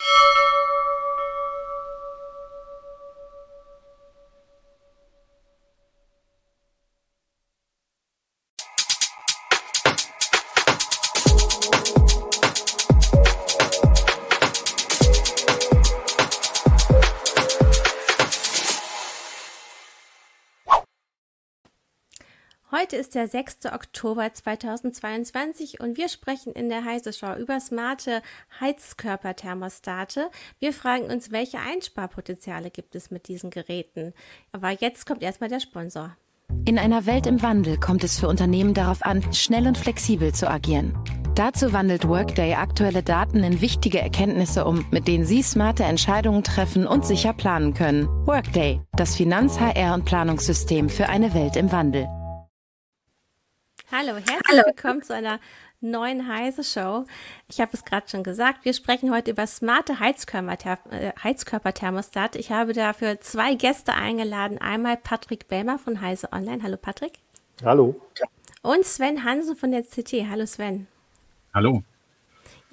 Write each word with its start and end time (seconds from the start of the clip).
you 0.00 0.56
Heute 22.90 23.02
ist 23.02 23.14
der 23.14 23.28
6. 23.28 23.66
Oktober 23.66 24.34
2022 24.34 25.78
und 25.78 25.96
wir 25.96 26.08
sprechen 26.08 26.52
in 26.52 26.68
der 26.68 26.84
Heise 26.84 27.12
Show 27.12 27.36
über 27.38 27.60
smarte 27.60 28.20
Heizkörperthermostate. 28.58 30.28
Wir 30.58 30.72
fragen 30.72 31.04
uns, 31.04 31.30
welche 31.30 31.58
Einsparpotenziale 31.60 32.72
gibt 32.72 32.96
es 32.96 33.12
mit 33.12 33.28
diesen 33.28 33.50
Geräten. 33.50 34.12
Aber 34.50 34.70
jetzt 34.70 35.06
kommt 35.06 35.22
erstmal 35.22 35.48
der 35.48 35.60
Sponsor. 35.60 36.16
In 36.64 36.80
einer 36.80 37.06
Welt 37.06 37.28
im 37.28 37.42
Wandel 37.42 37.78
kommt 37.78 38.02
es 38.02 38.18
für 38.18 38.26
Unternehmen 38.26 38.74
darauf 38.74 39.04
an, 39.04 39.22
schnell 39.32 39.68
und 39.68 39.78
flexibel 39.78 40.34
zu 40.34 40.50
agieren. 40.50 40.98
Dazu 41.36 41.72
wandelt 41.72 42.08
Workday 42.08 42.54
aktuelle 42.54 43.04
Daten 43.04 43.44
in 43.44 43.60
wichtige 43.60 44.00
Erkenntnisse 44.00 44.64
um, 44.64 44.84
mit 44.90 45.06
denen 45.06 45.24
Sie 45.24 45.44
smarte 45.44 45.84
Entscheidungen 45.84 46.42
treffen 46.42 46.88
und 46.88 47.06
sicher 47.06 47.34
planen 47.34 47.72
können. 47.72 48.08
Workday, 48.26 48.80
das 48.94 49.14
Finanz-, 49.14 49.60
HR- 49.60 49.94
und 49.94 50.06
Planungssystem 50.06 50.88
für 50.88 51.08
eine 51.08 51.34
Welt 51.34 51.54
im 51.54 51.70
Wandel. 51.70 52.08
Hallo, 53.92 54.14
herzlich 54.14 54.40
Hallo. 54.48 54.62
willkommen 54.66 55.02
zu 55.02 55.12
einer 55.12 55.40
neuen 55.80 56.28
Heise 56.28 56.62
Show. 56.62 57.06
Ich 57.48 57.60
habe 57.60 57.72
es 57.72 57.84
gerade 57.84 58.08
schon 58.08 58.22
gesagt, 58.22 58.64
wir 58.64 58.72
sprechen 58.72 59.12
heute 59.12 59.32
über 59.32 59.48
smarte 59.48 59.94
äh, 59.94 61.12
Heizkörperthermostate. 61.24 62.38
Ich 62.38 62.52
habe 62.52 62.72
dafür 62.72 63.20
zwei 63.20 63.54
Gäste 63.54 63.92
eingeladen. 63.94 64.58
Einmal 64.58 64.96
Patrick 64.96 65.48
Bellmer 65.48 65.80
von 65.80 66.00
Heise 66.00 66.32
Online. 66.32 66.62
Hallo 66.62 66.76
Patrick. 66.76 67.14
Hallo. 67.64 68.00
Und 68.62 68.84
Sven 68.84 69.24
Hansen 69.24 69.56
von 69.56 69.72
der 69.72 69.82
CT. 69.82 70.28
Hallo 70.30 70.46
Sven. 70.46 70.86
Hallo. 71.52 71.82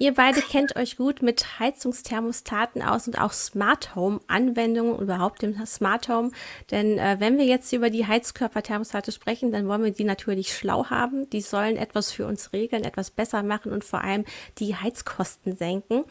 Ihr 0.00 0.14
beide 0.14 0.40
kennt 0.40 0.76
euch 0.76 0.96
gut 0.96 1.22
mit 1.22 1.58
Heizungsthermostaten 1.58 2.82
aus 2.82 3.08
und 3.08 3.20
auch 3.20 3.32
Smart 3.32 3.96
Home 3.96 4.20
Anwendungen, 4.28 4.96
überhaupt 5.00 5.42
dem 5.42 5.66
Smart 5.66 6.08
Home. 6.08 6.30
Denn 6.70 6.98
äh, 6.98 7.16
wenn 7.18 7.36
wir 7.36 7.44
jetzt 7.46 7.72
über 7.72 7.90
die 7.90 8.06
Heizkörperthermostate 8.06 9.10
sprechen, 9.10 9.50
dann 9.50 9.66
wollen 9.66 9.82
wir 9.82 9.90
die 9.90 10.04
natürlich 10.04 10.54
schlau 10.54 10.86
haben. 10.86 11.28
Die 11.30 11.40
sollen 11.40 11.76
etwas 11.76 12.12
für 12.12 12.28
uns 12.28 12.52
regeln, 12.52 12.84
etwas 12.84 13.10
besser 13.10 13.42
machen 13.42 13.72
und 13.72 13.82
vor 13.82 14.04
allem 14.04 14.24
die 14.58 14.76
Heizkosten 14.76 15.56
senken. 15.56 16.04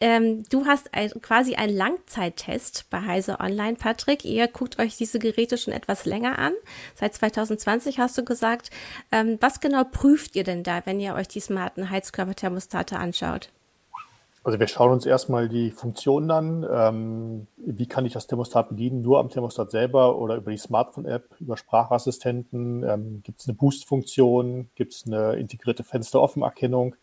Ähm, 0.00 0.42
du 0.50 0.66
hast 0.66 0.92
ein, 0.92 1.10
quasi 1.22 1.54
einen 1.54 1.76
Langzeittest 1.76 2.90
bei 2.90 3.02
Heise 3.02 3.38
Online, 3.38 3.76
Patrick. 3.76 4.24
Ihr 4.24 4.48
guckt 4.48 4.80
euch 4.80 4.96
diese 4.96 5.20
Geräte 5.20 5.58
schon 5.58 5.72
etwas 5.72 6.06
länger 6.06 6.40
an. 6.40 6.54
Seit 6.96 7.14
2020 7.14 8.00
hast 8.00 8.18
du 8.18 8.24
gesagt. 8.24 8.70
Ähm, 9.12 9.38
was 9.40 9.60
genau 9.60 9.84
prüft 9.84 10.34
ihr 10.34 10.42
denn 10.42 10.64
da, 10.64 10.84
wenn 10.86 10.98
ihr 10.98 11.14
euch 11.14 11.28
die 11.28 11.38
smarten 11.38 11.88
Heizkörperthermostate 11.88 12.96
anschaut? 12.96 13.27
Anschaut? 13.28 13.50
Also 14.44 14.60
wir 14.60 14.68
schauen 14.68 14.92
uns 14.92 15.04
erstmal 15.04 15.48
die 15.48 15.70
Funktionen 15.70 16.30
an. 16.30 16.66
Ähm, 16.70 17.46
wie 17.56 17.86
kann 17.86 18.06
ich 18.06 18.12
das 18.12 18.26
Thermostat 18.28 18.70
bedienen? 18.70 19.02
Nur 19.02 19.18
am 19.18 19.28
Thermostat 19.28 19.70
selber 19.70 20.16
oder 20.18 20.36
über 20.36 20.50
die 20.50 20.56
Smartphone-App, 20.56 21.36
über 21.40 21.56
Sprachassistenten? 21.56 22.82
Ähm, 22.82 23.20
Gibt 23.24 23.40
es 23.40 23.48
eine 23.48 23.56
Boost-Funktion? 23.56 24.70
Gibt 24.74 24.94
es 24.94 25.06
eine 25.06 25.34
integrierte 25.34 25.84
Fenster-Offen-Erkennung? 25.84 26.96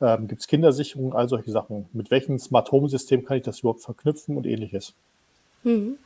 Ähm, 0.00 0.26
Gibt 0.26 0.40
es 0.40 0.48
Kindersicherung? 0.48 1.14
All 1.14 1.28
solche 1.28 1.52
Sachen. 1.52 1.88
Mit 1.92 2.10
welchem 2.10 2.38
Smart-Home-System 2.38 3.24
kann 3.24 3.36
ich 3.36 3.44
das 3.44 3.60
überhaupt 3.60 3.82
verknüpfen 3.82 4.36
und 4.36 4.46
ähnliches? 4.46 4.94
Hm. 5.62 5.98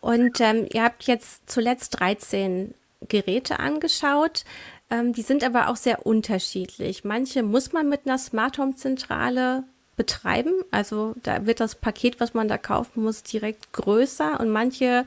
Und 0.00 0.40
ähm, 0.40 0.66
ihr 0.72 0.82
habt 0.82 1.04
jetzt 1.04 1.48
zuletzt 1.48 2.00
13 2.00 2.74
Geräte 3.08 3.60
angeschaut. 3.60 4.44
Ähm, 4.90 5.12
die 5.12 5.22
sind 5.22 5.42
aber 5.44 5.68
auch 5.68 5.76
sehr 5.76 6.06
unterschiedlich. 6.06 7.04
Manche 7.04 7.42
muss 7.42 7.72
man 7.72 7.88
mit 7.88 8.06
einer 8.06 8.18
Smart 8.18 8.58
Home 8.58 8.76
Zentrale 8.76 9.64
betreiben. 9.96 10.52
Also 10.70 11.14
da 11.22 11.46
wird 11.46 11.60
das 11.60 11.74
Paket, 11.74 12.20
was 12.20 12.34
man 12.34 12.48
da 12.48 12.58
kaufen 12.58 13.02
muss, 13.02 13.22
direkt 13.22 13.72
größer 13.72 14.38
und 14.38 14.50
manche 14.50 15.04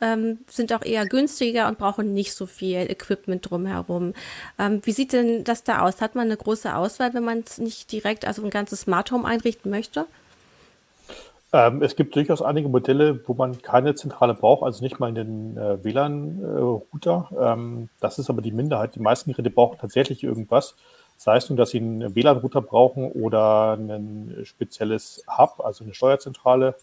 ähm, 0.00 0.40
sind 0.48 0.72
auch 0.72 0.82
eher 0.84 1.06
günstiger 1.06 1.68
und 1.68 1.78
brauchen 1.78 2.12
nicht 2.12 2.34
so 2.34 2.46
viel 2.46 2.90
Equipment 2.90 3.48
drumherum. 3.48 4.14
Ähm, 4.58 4.80
wie 4.84 4.92
sieht 4.92 5.12
denn 5.12 5.44
das 5.44 5.62
da 5.62 5.82
aus? 5.82 6.00
Hat 6.00 6.16
man 6.16 6.26
eine 6.26 6.36
große 6.36 6.74
Auswahl, 6.74 7.14
wenn 7.14 7.24
man 7.24 7.44
es 7.46 7.58
nicht 7.58 7.92
direkt, 7.92 8.26
also 8.26 8.42
ein 8.42 8.50
ganzes 8.50 8.82
Smart 8.82 9.12
Home 9.12 9.26
einrichten 9.26 9.70
möchte? 9.70 10.06
Ähm, 11.54 11.82
es 11.82 11.96
gibt 11.96 12.16
durchaus 12.16 12.40
einige 12.40 12.68
Modelle, 12.68 13.20
wo 13.28 13.34
man 13.34 13.60
keine 13.60 13.94
Zentrale 13.94 14.32
braucht, 14.34 14.62
also 14.62 14.82
nicht 14.82 14.98
mal 14.98 15.10
in 15.10 15.14
den 15.14 15.56
äh, 15.58 15.84
WLAN-Router. 15.84 17.28
Äh, 17.32 17.52
ähm, 17.52 17.88
das 18.00 18.18
ist 18.18 18.30
aber 18.30 18.40
die 18.40 18.52
Minderheit. 18.52 18.94
Die 18.94 19.00
meisten 19.00 19.32
Geräte 19.32 19.50
brauchen 19.50 19.78
tatsächlich 19.78 20.24
irgendwas. 20.24 20.76
Sei 21.18 21.36
es 21.36 21.50
nun, 21.50 21.58
dass 21.58 21.70
sie 21.70 21.78
einen 21.78 22.14
WLAN-Router 22.14 22.62
brauchen 22.62 23.12
oder 23.12 23.74
ein 23.74 24.34
spezielles 24.44 25.24
Hub, 25.28 25.60
also 25.62 25.84
eine 25.84 25.92
Steuerzentrale. 25.92 26.74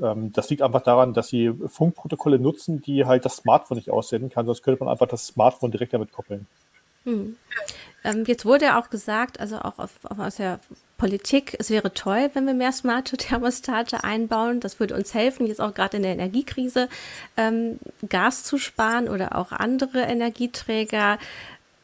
Ähm, 0.00 0.32
das 0.32 0.50
liegt 0.50 0.60
einfach 0.60 0.82
daran, 0.82 1.14
dass 1.14 1.28
sie 1.28 1.52
Funkprotokolle 1.66 2.38
nutzen, 2.38 2.82
die 2.82 3.06
halt 3.06 3.24
das 3.24 3.36
Smartphone 3.36 3.78
nicht 3.78 3.90
aussenden 3.90 4.28
kann. 4.28 4.44
Sonst 4.44 4.62
könnte 4.62 4.84
man 4.84 4.92
einfach 4.92 5.08
das 5.08 5.28
Smartphone 5.28 5.70
direkt 5.70 5.94
damit 5.94 6.12
koppeln. 6.12 6.46
Hm. 7.04 7.36
Ähm, 8.02 8.24
jetzt 8.26 8.44
wurde 8.44 8.76
auch 8.76 8.90
gesagt, 8.90 9.40
also 9.40 9.58
auch 9.58 9.78
auf, 9.78 9.92
auf, 10.04 10.18
aus 10.18 10.36
der 10.36 10.60
Politik, 10.98 11.56
es 11.58 11.70
wäre 11.70 11.92
toll, 11.92 12.30
wenn 12.34 12.46
wir 12.46 12.54
mehr 12.54 12.72
smarte 12.72 13.16
Thermostate 13.18 14.04
einbauen. 14.04 14.60
Das 14.60 14.78
würde 14.80 14.94
uns 14.94 15.14
helfen, 15.14 15.46
jetzt 15.46 15.60
auch 15.60 15.74
gerade 15.74 15.96
in 15.96 16.02
der 16.02 16.12
Energiekrise 16.12 16.88
ähm, 17.36 17.78
Gas 18.08 18.44
zu 18.44 18.58
sparen 18.58 19.08
oder 19.08 19.36
auch 19.36 19.52
andere 19.52 20.02
Energieträger. 20.02 21.18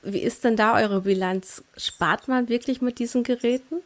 Wie 0.03 0.21
ist 0.21 0.45
denn 0.45 0.57
da 0.57 0.77
eure 0.77 1.03
Bilanz? 1.03 1.63
Spart 1.77 2.29
man 2.29 2.49
wirklich 2.49 2.81
mit 2.81 2.99
diesen 2.99 3.23
Geräten? 3.23 3.77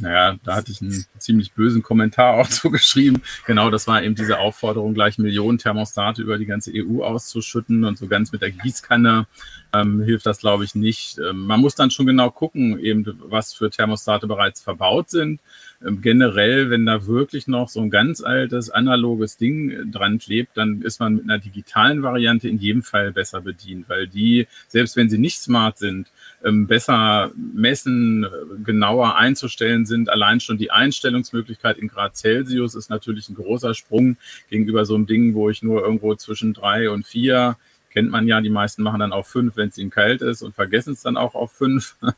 Naja, 0.00 0.36
da 0.44 0.56
hatte 0.56 0.72
ich 0.72 0.80
einen 0.80 1.04
ziemlich 1.18 1.52
bösen 1.52 1.82
Kommentar 1.82 2.34
auch 2.34 2.48
zu 2.48 2.70
geschrieben. 2.70 3.22
Genau, 3.46 3.70
das 3.70 3.86
war 3.86 4.02
eben 4.02 4.14
diese 4.14 4.38
Aufforderung, 4.38 4.94
gleich 4.94 5.18
Millionen 5.18 5.58
Thermostate 5.58 6.22
über 6.22 6.38
die 6.38 6.46
ganze 6.46 6.72
EU 6.74 7.02
auszuschütten 7.02 7.84
und 7.84 7.98
so 7.98 8.06
ganz 8.06 8.32
mit 8.32 8.42
der 8.42 8.50
Gießkanne 8.50 9.26
ähm, 9.72 10.02
hilft 10.02 10.26
das, 10.26 10.38
glaube 10.38 10.64
ich, 10.64 10.74
nicht. 10.74 11.18
Ähm, 11.18 11.46
man 11.46 11.60
muss 11.60 11.74
dann 11.74 11.90
schon 11.90 12.06
genau 12.06 12.30
gucken, 12.30 12.78
eben 12.78 13.04
was 13.20 13.52
für 13.52 13.70
Thermostate 13.70 14.26
bereits 14.26 14.60
verbaut 14.60 15.10
sind. 15.10 15.40
Ähm, 15.86 16.00
generell, 16.00 16.70
wenn 16.70 16.86
da 16.86 17.06
wirklich 17.06 17.46
noch 17.46 17.68
so 17.68 17.80
ein 17.80 17.90
ganz 17.90 18.22
altes 18.22 18.70
analoges 18.70 19.36
Ding 19.36 19.70
äh, 19.70 19.86
dran 19.86 20.18
klebt, 20.18 20.56
dann 20.56 20.82
ist 20.82 21.00
man 21.00 21.16
mit 21.16 21.24
einer 21.24 21.38
digitalen 21.38 22.02
Variante 22.02 22.48
in 22.48 22.58
jedem 22.58 22.82
Fall 22.82 23.12
besser 23.12 23.40
bedient, 23.40 23.88
weil 23.88 24.08
die, 24.08 24.46
selbst 24.68 24.96
wenn 24.96 25.08
sie 25.08 25.18
nicht 25.18 25.40
smart 25.40 25.78
sind, 25.78 26.08
besser 26.42 27.30
messen, 27.36 28.24
äh, 28.24 28.28
genauer 28.64 29.16
einzustellen 29.16 29.86
sind. 29.86 30.08
Allein 30.08 30.40
schon 30.40 30.58
die 30.58 30.70
Einstellungsmöglichkeit 30.70 31.78
in 31.78 31.88
Grad 31.88 32.16
Celsius 32.16 32.74
ist 32.74 32.90
natürlich 32.90 33.28
ein 33.28 33.34
großer 33.34 33.74
Sprung 33.74 34.16
gegenüber 34.48 34.84
so 34.84 34.94
einem 34.94 35.06
Ding, 35.06 35.34
wo 35.34 35.50
ich 35.50 35.62
nur 35.62 35.82
irgendwo 35.82 36.14
zwischen 36.14 36.54
drei 36.54 36.90
und 36.90 37.06
vier 37.06 37.56
kennt 37.90 38.10
man 38.10 38.26
ja, 38.26 38.40
die 38.40 38.50
meisten 38.50 38.82
machen 38.82 39.00
dann 39.00 39.12
auf 39.12 39.26
fünf, 39.26 39.56
wenn 39.56 39.68
es 39.68 39.78
ihnen 39.78 39.90
kalt 39.90 40.22
ist 40.22 40.42
und 40.42 40.54
vergessen 40.54 40.92
es 40.92 41.02
dann 41.02 41.16
auch 41.16 41.34
auf 41.34 41.52
fünf. 41.52 41.96
und, 42.00 42.14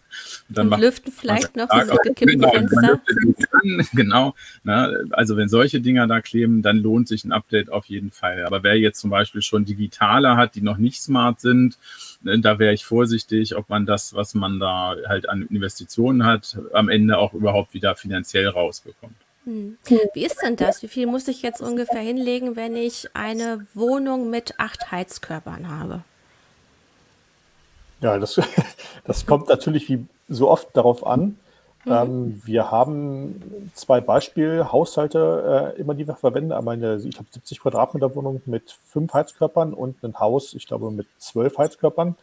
dann 0.49 0.73
und 0.73 0.81
lüften 0.81 1.11
vielleicht 1.11 1.57
noch 1.57 1.69
so 1.71 1.97
gekippte 1.97 2.37
genau, 2.37 2.51
Fenster. 2.51 3.01
Genau. 3.93 4.35
Ne? 4.65 5.05
Also 5.11 5.37
wenn 5.37 5.49
solche 5.49 5.81
Dinger 5.81 6.07
da 6.07 6.21
kleben, 6.21 6.63
dann 6.63 6.79
lohnt 6.79 7.09
sich 7.09 7.25
ein 7.25 7.33
Update 7.33 7.71
auf 7.71 7.87
jeden 7.87 8.11
Fall. 8.11 8.45
Aber 8.45 8.63
wer 8.63 8.79
jetzt 8.79 9.01
zum 9.01 9.11
Beispiel 9.11 9.41
schon 9.41 9.65
digitale 9.65 10.37
hat, 10.37 10.55
die 10.57 10.63
noch 10.63 10.79
nicht 10.79 11.01
smart 11.01 11.41
sind, 11.41 11.79
ne, 12.23 12.39
da 12.41 12.59
wäre 12.59 12.75
ich 12.75 12.85
vorsichtig, 12.85 13.57
ob 13.57 13.69
man 13.69 13.87
das, 13.87 14.15
was 14.15 14.35
man 14.35 14.59
da 14.59 14.97
halt 15.07 15.29
an 15.29 15.43
Investitionen 15.43 16.25
hat, 16.25 16.59
am 16.73 16.89
Ende 16.89 17.19
auch 17.19 17.35
überhaupt 17.35 17.73
wieder 17.73 17.95
finanziell 17.95 18.49
rausbekommt. 18.49 19.15
Hm. 19.45 19.77
Wie 20.15 20.25
ist 20.25 20.43
denn 20.43 20.57
das? 20.57 20.83
Wie 20.83 20.89
viel 20.89 21.07
muss 21.07 21.27
ich 21.29 21.43
jetzt 21.43 21.61
ungefähr 21.61 22.01
hinlegen, 22.01 22.57
wenn 22.57 22.77
ich 22.77 23.09
eine 23.15 23.67
Wohnung 23.75 24.31
mit 24.31 24.59
acht 24.59 24.93
Heizkörpern 24.93 25.69
habe? 25.69 26.03
Ja, 28.01 28.19
das, 28.19 28.41
das 29.05 29.27
kommt 29.27 29.49
natürlich 29.49 29.89
wie 29.89 30.07
so 30.29 30.49
oft 30.49 30.69
darauf 30.77 31.05
an, 31.07 31.37
Mhm. 31.85 31.93
Ähm, 31.93 32.43
wir 32.45 32.71
haben 32.71 33.71
zwei 33.75 34.01
Beispielhaushalte 34.01 35.75
äh, 35.77 35.81
immer, 35.81 35.95
die 35.95 36.07
wir 36.07 36.15
verwenden. 36.15 36.53
Einmal 36.53 36.75
eine, 36.75 36.97
ich 36.97 37.15
glaube, 37.15 37.29
70 37.31 37.61
Quadratmeter 37.61 38.15
Wohnung 38.15 38.41
mit 38.47 38.77
fünf 38.87 39.13
Heizkörpern 39.13 39.75
und 39.75 40.03
ein 40.05 40.19
Haus, 40.19 40.55
ich 40.55 40.67
glaube, 40.67 40.91
mit 40.91 41.07
zwölf 41.19 41.59
Heizkörpern. 41.59 42.15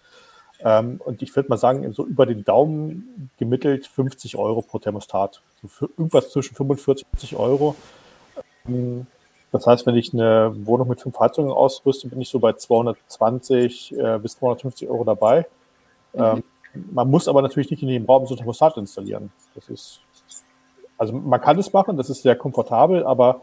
Ähm, 0.62 1.00
und 1.04 1.22
ich 1.22 1.36
würde 1.36 1.50
mal 1.50 1.58
sagen, 1.58 1.92
so 1.94 2.06
über 2.06 2.26
den 2.26 2.44
Daumen 2.44 3.32
gemittelt 3.38 3.88
50 3.88 4.36
Euro 4.38 4.62
pro 4.62 4.80
Thermostat. 4.80 5.42
So 5.62 5.68
für 5.68 5.86
irgendwas 5.86 6.32
zwischen 6.32 6.56
45 6.56 7.06
und 7.06 7.10
50 7.12 7.36
Euro. 7.38 7.76
Ähm, 8.68 9.08
das 9.52 9.66
heißt, 9.66 9.86
wenn 9.86 9.96
ich 9.96 10.14
eine 10.14 10.54
Wohnung 10.66 10.90
mit 10.90 11.02
fünf 11.02 11.20
Heizungen 11.20 11.52
ausrüste, 11.52 12.08
bin 12.08 12.22
ich 12.22 12.30
so 12.30 12.40
bei 12.40 12.54
220 12.54 13.98
äh, 13.98 14.20
bis 14.20 14.38
250 14.38 14.90
Euro 14.90 15.04
dabei. 15.04 15.48
Mhm. 16.14 16.22
Ähm, 16.22 16.44
man 16.92 17.10
muss 17.10 17.28
aber 17.28 17.42
natürlich 17.42 17.72
nicht 17.72 17.82
in 17.82 17.90
jedem 17.90 18.06
Raum 18.06 18.28
so 18.28 18.36
ein 18.36 18.38
Thermostat 18.38 18.78
installieren. 18.78 19.32
Das 19.56 19.70
ist, 19.70 20.02
also 20.98 21.14
man 21.14 21.42
kann 21.42 21.58
es 21.58 21.74
machen, 21.74 21.98
das 21.98 22.10
ist 22.10 22.22
sehr 22.22 22.36
komfortabel, 22.36 23.04
aber 23.06 23.42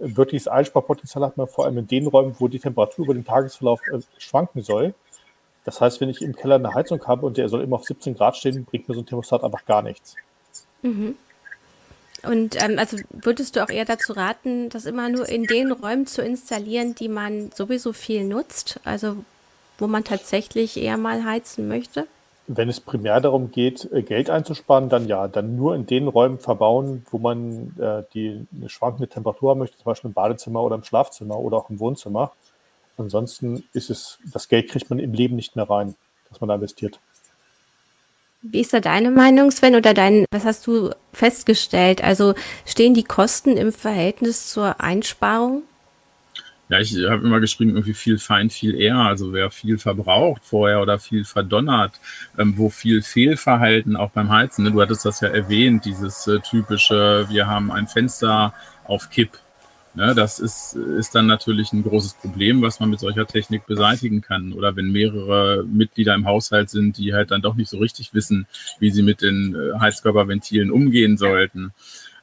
wirkliches 0.00 0.48
Einsparpotenzial 0.48 1.24
hat 1.24 1.36
man 1.36 1.46
vor 1.46 1.66
allem 1.66 1.78
in 1.78 1.86
den 1.86 2.06
Räumen, 2.08 2.34
wo 2.38 2.48
die 2.48 2.58
Temperatur 2.58 3.04
über 3.04 3.14
den 3.14 3.24
Tagesverlauf 3.24 3.80
äh, 3.92 4.00
schwanken 4.18 4.62
soll. 4.62 4.94
Das 5.64 5.80
heißt, 5.80 6.00
wenn 6.00 6.10
ich 6.10 6.22
im 6.22 6.36
Keller 6.36 6.56
eine 6.56 6.74
Heizung 6.74 7.04
habe 7.06 7.26
und 7.26 7.36
der 7.36 7.48
soll 7.48 7.62
immer 7.62 7.76
auf 7.76 7.84
17 7.84 8.14
Grad 8.14 8.36
stehen, 8.36 8.64
bringt 8.64 8.88
mir 8.88 8.94
so 8.94 9.00
ein 9.00 9.06
Thermostat 9.06 9.42
einfach 9.42 9.64
gar 9.64 9.82
nichts. 9.82 10.14
Mhm. 10.82 11.16
Und 12.22 12.62
ähm, 12.62 12.78
also 12.78 12.98
würdest 13.10 13.56
du 13.56 13.62
auch 13.62 13.68
eher 13.68 13.84
dazu 13.84 14.12
raten, 14.12 14.68
das 14.68 14.86
immer 14.86 15.08
nur 15.08 15.28
in 15.28 15.44
den 15.44 15.72
Räumen 15.72 16.06
zu 16.06 16.22
installieren, 16.22 16.94
die 16.94 17.08
man 17.08 17.50
sowieso 17.52 17.92
viel 17.92 18.24
nutzt, 18.24 18.80
also 18.84 19.16
wo 19.78 19.86
man 19.86 20.04
tatsächlich 20.04 20.76
eher 20.80 20.96
mal 20.96 21.24
heizen 21.24 21.68
möchte? 21.68 22.06
Wenn 22.46 22.68
es 22.68 22.80
primär 22.80 23.20
darum 23.20 23.50
geht, 23.50 23.90
äh, 23.92 24.02
Geld 24.02 24.28
einzusparen, 24.28 24.88
dann 24.88 25.08
ja, 25.08 25.28
dann 25.28 25.56
nur 25.56 25.74
in 25.74 25.86
den 25.86 26.08
Räumen 26.08 26.38
verbauen, 26.38 27.04
wo 27.10 27.18
man 27.18 27.74
äh, 27.78 28.02
die 28.12 28.46
eine 28.54 28.68
schwankende 28.68 29.08
Temperatur 29.08 29.50
haben 29.50 29.58
möchte, 29.58 29.76
zum 29.76 29.84
Beispiel 29.84 30.08
im 30.08 30.14
Badezimmer 30.14 30.62
oder 30.62 30.76
im 30.76 30.84
Schlafzimmer 30.84 31.38
oder 31.38 31.56
auch 31.56 31.70
im 31.70 31.80
Wohnzimmer. 31.80 32.32
Ansonsten 32.96 33.64
ist 33.72 33.90
es, 33.90 34.18
das 34.32 34.48
Geld 34.48 34.70
kriegt 34.70 34.90
man 34.90 34.98
im 34.98 35.12
Leben 35.12 35.36
nicht 35.36 35.56
mehr 35.56 35.68
rein, 35.68 35.94
das 36.28 36.40
man 36.40 36.48
da 36.48 36.54
investiert. 36.54 37.00
Wie 38.42 38.60
ist 38.60 38.74
da 38.74 38.80
deine 38.80 39.10
Meinung, 39.10 39.50
Sven, 39.50 39.74
oder 39.74 39.94
dein, 39.94 40.26
was 40.30 40.44
hast 40.44 40.66
du 40.66 40.90
festgestellt? 41.14 42.04
Also 42.04 42.34
stehen 42.66 42.92
die 42.92 43.02
Kosten 43.02 43.56
im 43.56 43.72
Verhältnis 43.72 44.50
zur 44.50 44.82
Einsparung? 44.82 45.62
Ja, 46.68 46.78
ich 46.78 46.94
habe 47.08 47.26
immer 47.26 47.40
geschrieben, 47.40 47.70
irgendwie 47.70 47.94
viel 47.94 48.18
fein, 48.18 48.50
viel 48.50 48.74
eher. 48.74 48.96
Also 48.96 49.32
wer 49.32 49.50
viel 49.50 49.78
verbraucht 49.78 50.42
vorher 50.44 50.80
oder 50.82 50.98
viel 50.98 51.24
verdonnert, 51.24 52.00
ähm, 52.38 52.56
wo 52.56 52.68
viel 52.68 53.02
Fehlverhalten 53.02 53.96
auch 53.96 54.10
beim 54.10 54.30
Heizen. 54.30 54.64
Ne? 54.64 54.72
Du 54.72 54.80
hattest 54.80 55.04
das 55.04 55.20
ja 55.20 55.28
erwähnt, 55.28 55.84
dieses 55.84 56.26
äh, 56.26 56.40
typische, 56.40 57.26
wir 57.28 57.46
haben 57.46 57.70
ein 57.70 57.86
Fenster 57.86 58.54
auf 58.84 59.08
Kipp 59.10 59.38
Ne, 59.96 60.12
das 60.12 60.40
ist, 60.40 60.74
ist 60.74 61.14
dann 61.14 61.28
natürlich 61.28 61.72
ein 61.72 61.84
großes 61.84 62.14
Problem, 62.14 62.62
was 62.62 62.80
man 62.80 62.90
mit 62.90 62.98
solcher 62.98 63.26
Technik 63.26 63.64
beseitigen 63.66 64.22
kann. 64.22 64.52
Oder 64.52 64.74
wenn 64.74 64.90
mehrere 64.90 65.64
Mitglieder 65.64 66.14
im 66.14 66.26
Haushalt 66.26 66.68
sind, 66.68 66.98
die 66.98 67.14
halt 67.14 67.30
dann 67.30 67.42
doch 67.42 67.54
nicht 67.54 67.70
so 67.70 67.78
richtig 67.78 68.12
wissen, 68.12 68.48
wie 68.80 68.90
sie 68.90 69.02
mit 69.02 69.22
den 69.22 69.54
äh, 69.54 69.78
Heizkörperventilen 69.78 70.72
umgehen 70.72 71.16
sollten 71.16 71.72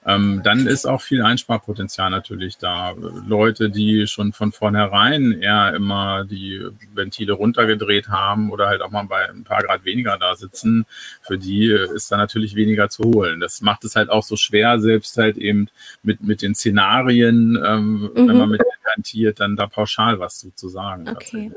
ähm, 0.06 0.42
dann 0.44 0.66
ist 0.66 0.86
auch 0.86 1.02
viel 1.02 1.22
Einsparpotenzial 1.22 2.10
natürlich 2.10 2.58
da. 2.58 2.94
Leute, 3.28 3.70
die 3.70 4.08
schon 4.08 4.34
von 4.34 4.52
vornherein 4.52 5.40
eher 5.42 5.74
immer 5.76 6.26
die 6.26 6.66
Ventile 6.94 7.34
runtergedreht 7.34 8.10
haben 8.10 8.52
oder 8.52 8.68
halt 8.68 8.82
auch 8.82 8.90
mal 8.90 9.04
bei 9.04 9.30
ein 9.30 9.44
paar 9.44 9.62
Grad 9.62 9.86
weniger 9.86 10.18
da 10.18 10.36
sitzen, 10.36 10.86
für 11.22 11.38
die 11.38 11.68
ist 11.68 12.12
da 12.12 12.18
natürlich 12.18 12.56
weniger 12.56 12.90
zu 12.90 13.04
holen. 13.04 13.40
Das 13.40 13.62
macht 13.62 13.84
es 13.86 13.96
halt 13.96 14.10
auch 14.10 14.24
so 14.24 14.36
schwer, 14.36 14.80
selbst 14.80 15.18
halt 15.18 15.38
eben 15.38 15.68
mit, 16.02 16.24
mit 16.24 16.42
den 16.42 16.56
Szenarien, 16.56 17.62
ähm, 17.64 18.12
mhm. 18.14 18.28
wenn 18.28 18.38
man 18.38 18.50
mit 18.50 18.62
hantiert, 18.96 19.40
dann 19.40 19.56
da 19.56 19.68
pauschal 19.68 20.20
was 20.20 20.40
zu, 20.40 20.54
zu 20.54 20.70
sagen. 20.70 21.08
Okay. 21.10 21.52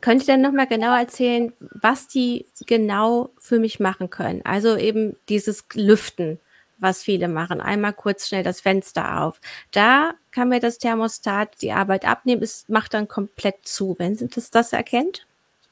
Könnt 0.00 0.22
ihr 0.22 0.26
dann 0.26 0.42
nochmal 0.42 0.66
genauer 0.66 0.98
erzählen, 0.98 1.52
was 1.60 2.08
die 2.08 2.46
genau 2.66 3.30
für 3.38 3.58
mich 3.58 3.80
machen 3.80 4.10
können? 4.10 4.42
Also 4.44 4.76
eben 4.76 5.16
dieses 5.28 5.64
Lüften 5.74 6.38
was 6.78 7.02
viele 7.02 7.28
machen. 7.28 7.60
Einmal 7.60 7.92
kurz 7.92 8.28
schnell 8.28 8.42
das 8.42 8.60
Fenster 8.60 9.22
auf. 9.22 9.40
Da 9.70 10.12
kann 10.30 10.48
mir 10.48 10.60
das 10.60 10.78
Thermostat 10.78 11.62
die 11.62 11.72
Arbeit 11.72 12.04
abnehmen. 12.04 12.42
Es 12.42 12.66
macht 12.68 12.94
dann 12.94 13.08
komplett 13.08 13.66
zu, 13.66 13.96
wenn 13.98 14.12
es 14.12 14.50
das 14.50 14.72
erkennt. 14.72 15.26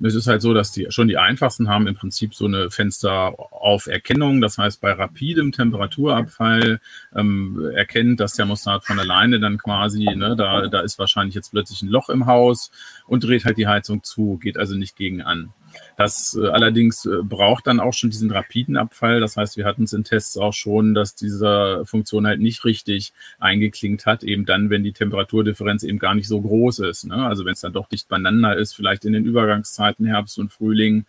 Es 0.05 0.17
ist 0.17 0.27
halt 0.27 0.43
so, 0.43 0.53
dass 0.53 0.73
die 0.73 0.87
schon 0.91 1.07
die 1.07 1.19
einfachsten 1.19 1.69
haben 1.69 1.87
im 1.87 1.95
Prinzip 1.95 2.35
so 2.35 2.47
eine 2.47 2.71
Fensterauferkennung. 2.71 4.41
Das 4.41 4.59
heißt, 4.59 4.81
bei 4.81 4.93
rapidem 4.93 5.53
Temperaturabfall 5.53 6.81
ähm, 7.15 7.71
erkennt 7.75 8.19
das 8.19 8.35
Thermostat 8.35 8.85
von 8.85 8.99
alleine 8.99 9.39
dann 9.39 9.59
quasi, 9.59 10.05
ne, 10.05 10.35
da, 10.37 10.67
da 10.67 10.81
ist 10.81 10.99
wahrscheinlich 10.99 11.37
jetzt 11.37 11.53
plötzlich 11.53 11.83
ein 11.83 11.89
Loch 11.89 12.09
im 12.09 12.27
Haus 12.27 12.73
und 13.07 13.23
dreht 13.23 13.45
halt 13.45 13.59
die 13.59 13.69
Heizung 13.69 14.03
zu, 14.03 14.39
geht 14.43 14.59
also 14.59 14.75
nicht 14.75 14.97
gegen 14.97 15.23
an. 15.23 15.53
Das 15.97 16.39
äh, 16.41 16.49
allerdings 16.49 17.05
äh, 17.05 17.23
braucht 17.23 17.67
dann 17.67 17.81
auch 17.81 17.93
schon 17.93 18.11
diesen 18.11 18.31
rapiden 18.31 18.77
Abfall. 18.77 19.21
Das 19.21 19.37
heißt, 19.37 19.57
wir 19.57 19.65
hatten 19.65 19.85
es 19.85 19.93
in 19.93 20.05
Tests 20.05 20.37
auch 20.37 20.53
schon, 20.53 20.95
dass 20.95 21.15
diese 21.15 21.83
Funktion 21.85 22.27
halt 22.27 22.41
nicht 22.41 22.65
richtig 22.65 23.13
eingeklingt 23.39 24.07
hat, 24.07 24.23
eben 24.25 24.47
dann, 24.47 24.71
wenn 24.71 24.83
die 24.83 24.93
Temperaturdifferenz 24.93 25.83
eben 25.83 25.99
gar 25.99 26.15
nicht 26.15 26.29
so 26.29 26.41
groß 26.41 26.81
ist. 26.81 27.05
Ne? 27.05 27.15
Also 27.15 27.45
wenn 27.45 27.53
es 27.53 27.61
dann 27.61 27.73
doch 27.73 27.89
dicht 27.89 28.09
beieinander 28.09 28.57
ist, 28.57 28.75
vielleicht 28.75 29.05
in 29.05 29.13
den 29.13 29.25
Übergangszeiten 29.25 30.07
Herbst 30.07 30.39
und 30.39 30.53
Frühling. 30.53 31.07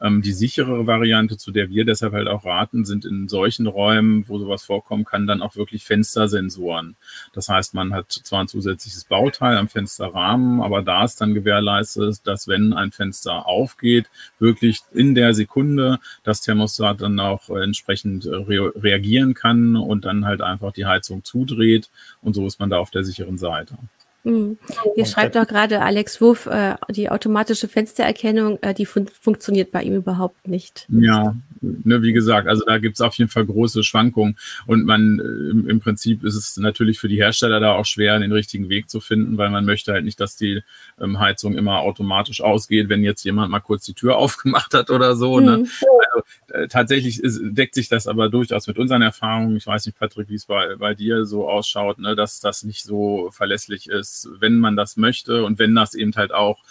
Ähm, 0.00 0.22
die 0.22 0.32
sichere 0.32 0.86
Variante, 0.86 1.36
zu 1.36 1.50
der 1.52 1.70
wir 1.70 1.84
deshalb 1.84 2.12
halt 2.12 2.28
auch 2.28 2.44
raten, 2.44 2.84
sind 2.84 3.04
in 3.04 3.28
solchen 3.28 3.66
Räumen, 3.66 4.28
wo 4.28 4.38
sowas 4.38 4.64
vorkommen 4.64 5.04
kann, 5.04 5.26
dann 5.26 5.42
auch 5.42 5.56
wirklich 5.56 5.84
Fenstersensoren. 5.84 6.96
Das 7.32 7.48
heißt, 7.48 7.74
man 7.74 7.92
hat 7.94 8.10
zwar 8.10 8.40
ein 8.40 8.48
zusätzliches 8.48 9.04
Bauteil 9.04 9.56
am 9.56 9.68
Fensterrahmen, 9.68 10.60
aber 10.60 10.82
da 10.82 11.04
ist 11.04 11.20
dann 11.20 11.34
gewährleistet, 11.34 12.20
dass 12.24 12.48
wenn 12.48 12.72
ein 12.72 12.92
Fenster 12.92 13.46
aufgeht, 13.46 14.06
wirklich 14.38 14.80
in 14.92 15.14
der 15.14 15.34
Sekunde 15.34 15.98
das 16.24 16.40
Thermostat 16.40 17.00
dann 17.00 17.20
auch 17.20 17.48
entsprechend 17.50 18.26
re 18.26 18.72
reagieren 18.76 19.34
kann 19.34 19.76
und 19.76 20.04
dann 20.04 20.24
halt 20.24 20.40
einfach 20.42 20.72
die 20.72 20.86
Heizung 20.86 21.24
zudreht. 21.24 21.90
Und 22.20 22.34
so 22.34 22.46
ist 22.46 22.58
man 22.58 22.70
da 22.70 22.78
auf 22.78 22.90
der 22.90 23.04
sicheren 23.04 23.38
Seite. 23.38 23.76
Mhm. 24.24 24.56
Hier 24.94 25.04
schreibt 25.04 25.36
doch 25.36 25.46
gerade 25.46 25.82
Alex 25.82 26.20
Wuff, 26.20 26.46
äh, 26.46 26.76
die 26.88 27.10
automatische 27.10 27.68
Fenstererkennung, 27.68 28.58
äh, 28.62 28.72
die 28.72 28.86
fun 28.86 29.06
funktioniert 29.06 29.70
bei 29.70 29.82
ihm 29.82 29.94
überhaupt 29.94 30.48
nicht. 30.48 30.86
Ja, 30.88 31.36
ne, 31.60 32.02
wie 32.02 32.14
gesagt, 32.14 32.48
also 32.48 32.64
da 32.64 32.78
gibt 32.78 32.96
es 32.96 33.02
auf 33.02 33.14
jeden 33.16 33.30
Fall 33.30 33.44
große 33.44 33.82
Schwankungen 33.82 34.36
und 34.66 34.86
man 34.86 35.18
äh, 35.18 35.50
im, 35.50 35.68
im, 35.68 35.80
Prinzip 35.80 36.24
ist 36.24 36.36
es 36.36 36.56
natürlich 36.56 36.98
für 36.98 37.08
die 37.08 37.16
Hersteller 37.16 37.60
da 37.60 37.74
auch 37.74 37.84
schwer, 37.84 38.18
den 38.18 38.32
richtigen 38.32 38.70
Weg 38.70 38.88
zu 38.88 39.00
finden, 39.00 39.36
weil 39.36 39.50
man 39.50 39.66
möchte 39.66 39.92
halt 39.92 40.06
nicht, 40.06 40.20
dass 40.20 40.36
die 40.36 40.62
ähm, 40.98 41.20
Heizung 41.20 41.54
immer 41.54 41.80
automatisch 41.80 42.40
ausgeht, 42.40 42.88
wenn 42.88 43.04
jetzt 43.04 43.24
jemand 43.24 43.50
mal 43.50 43.60
kurz 43.60 43.84
die 43.84 43.94
Tür 43.94 44.16
aufgemacht 44.16 44.72
hat 44.72 44.88
oder 44.88 45.16
so. 45.16 45.38
Ne? 45.38 45.58
Mhm. 45.58 45.62
Ne? 45.64 45.68
Also, 46.14 46.58
äh, 46.58 46.68
tatsächlich 46.68 47.22
ist, 47.22 47.40
deckt 47.42 47.74
sich 47.74 47.88
das 47.88 48.06
aber 48.06 48.30
durchaus 48.30 48.66
mit 48.68 48.78
unseren 48.78 49.02
Erfahrungen. 49.02 49.56
Ich 49.56 49.66
weiß 49.66 49.84
nicht, 49.84 49.98
Patrick, 49.98 50.30
wie 50.30 50.36
es 50.36 50.46
bei, 50.46 50.76
bei 50.76 50.94
dir 50.94 51.26
so 51.26 51.46
ausschaut, 51.46 51.98
ne, 51.98 52.16
dass 52.16 52.40
das 52.40 52.62
nicht 52.62 52.84
so 52.84 53.28
verlässlich 53.30 53.88
ist 53.88 54.13
wenn 54.38 54.58
man 54.58 54.76
das 54.76 54.96
möchte 54.96 55.44
und 55.44 55.58
wenn 55.58 55.74
das 55.74 55.94
eben 55.94 56.14
halt 56.14 56.32
auch, 56.32 56.62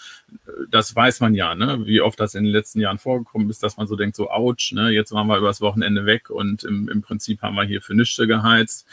das 0.69 0.95
weiß 0.95 1.19
man 1.19 1.33
ja, 1.33 1.55
ne, 1.55 1.85
wie 1.85 2.01
oft 2.01 2.19
das 2.19 2.35
in 2.35 2.43
den 2.43 2.51
letzten 2.51 2.79
Jahren 2.79 2.97
vorgekommen 2.97 3.49
ist, 3.49 3.63
dass 3.63 3.77
man 3.77 3.87
so 3.87 3.95
denkt, 3.95 4.15
so 4.15 4.29
ouch, 4.29 4.71
ne, 4.71 4.89
jetzt 4.89 5.11
waren 5.11 5.27
wir 5.27 5.37
übers 5.37 5.61
Wochenende 5.61 6.05
weg 6.05 6.29
und 6.29 6.63
im, 6.63 6.89
im 6.89 7.01
Prinzip 7.01 7.41
haben 7.41 7.55
wir 7.55 7.63
hier 7.63 7.81
für 7.81 7.95
Nischte 7.95 8.27
geheizt. 8.27 8.87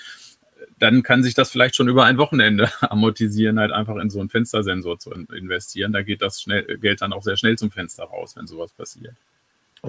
Dann 0.78 1.02
kann 1.02 1.22
sich 1.22 1.34
das 1.34 1.50
vielleicht 1.50 1.76
schon 1.76 1.88
über 1.88 2.04
ein 2.04 2.18
Wochenende 2.18 2.70
amortisieren, 2.80 3.58
halt 3.58 3.72
einfach 3.72 3.96
in 3.96 4.10
so 4.10 4.20
einen 4.20 4.28
Fenstersensor 4.28 4.98
zu 4.98 5.10
investieren. 5.10 5.92
Da 5.92 6.02
geht 6.02 6.22
das 6.22 6.40
schnell, 6.40 6.78
Geld 6.78 7.02
dann 7.02 7.12
auch 7.12 7.22
sehr 7.22 7.36
schnell 7.36 7.56
zum 7.58 7.70
Fenster 7.70 8.04
raus, 8.04 8.36
wenn 8.36 8.46
sowas 8.46 8.72
passiert. 8.72 9.14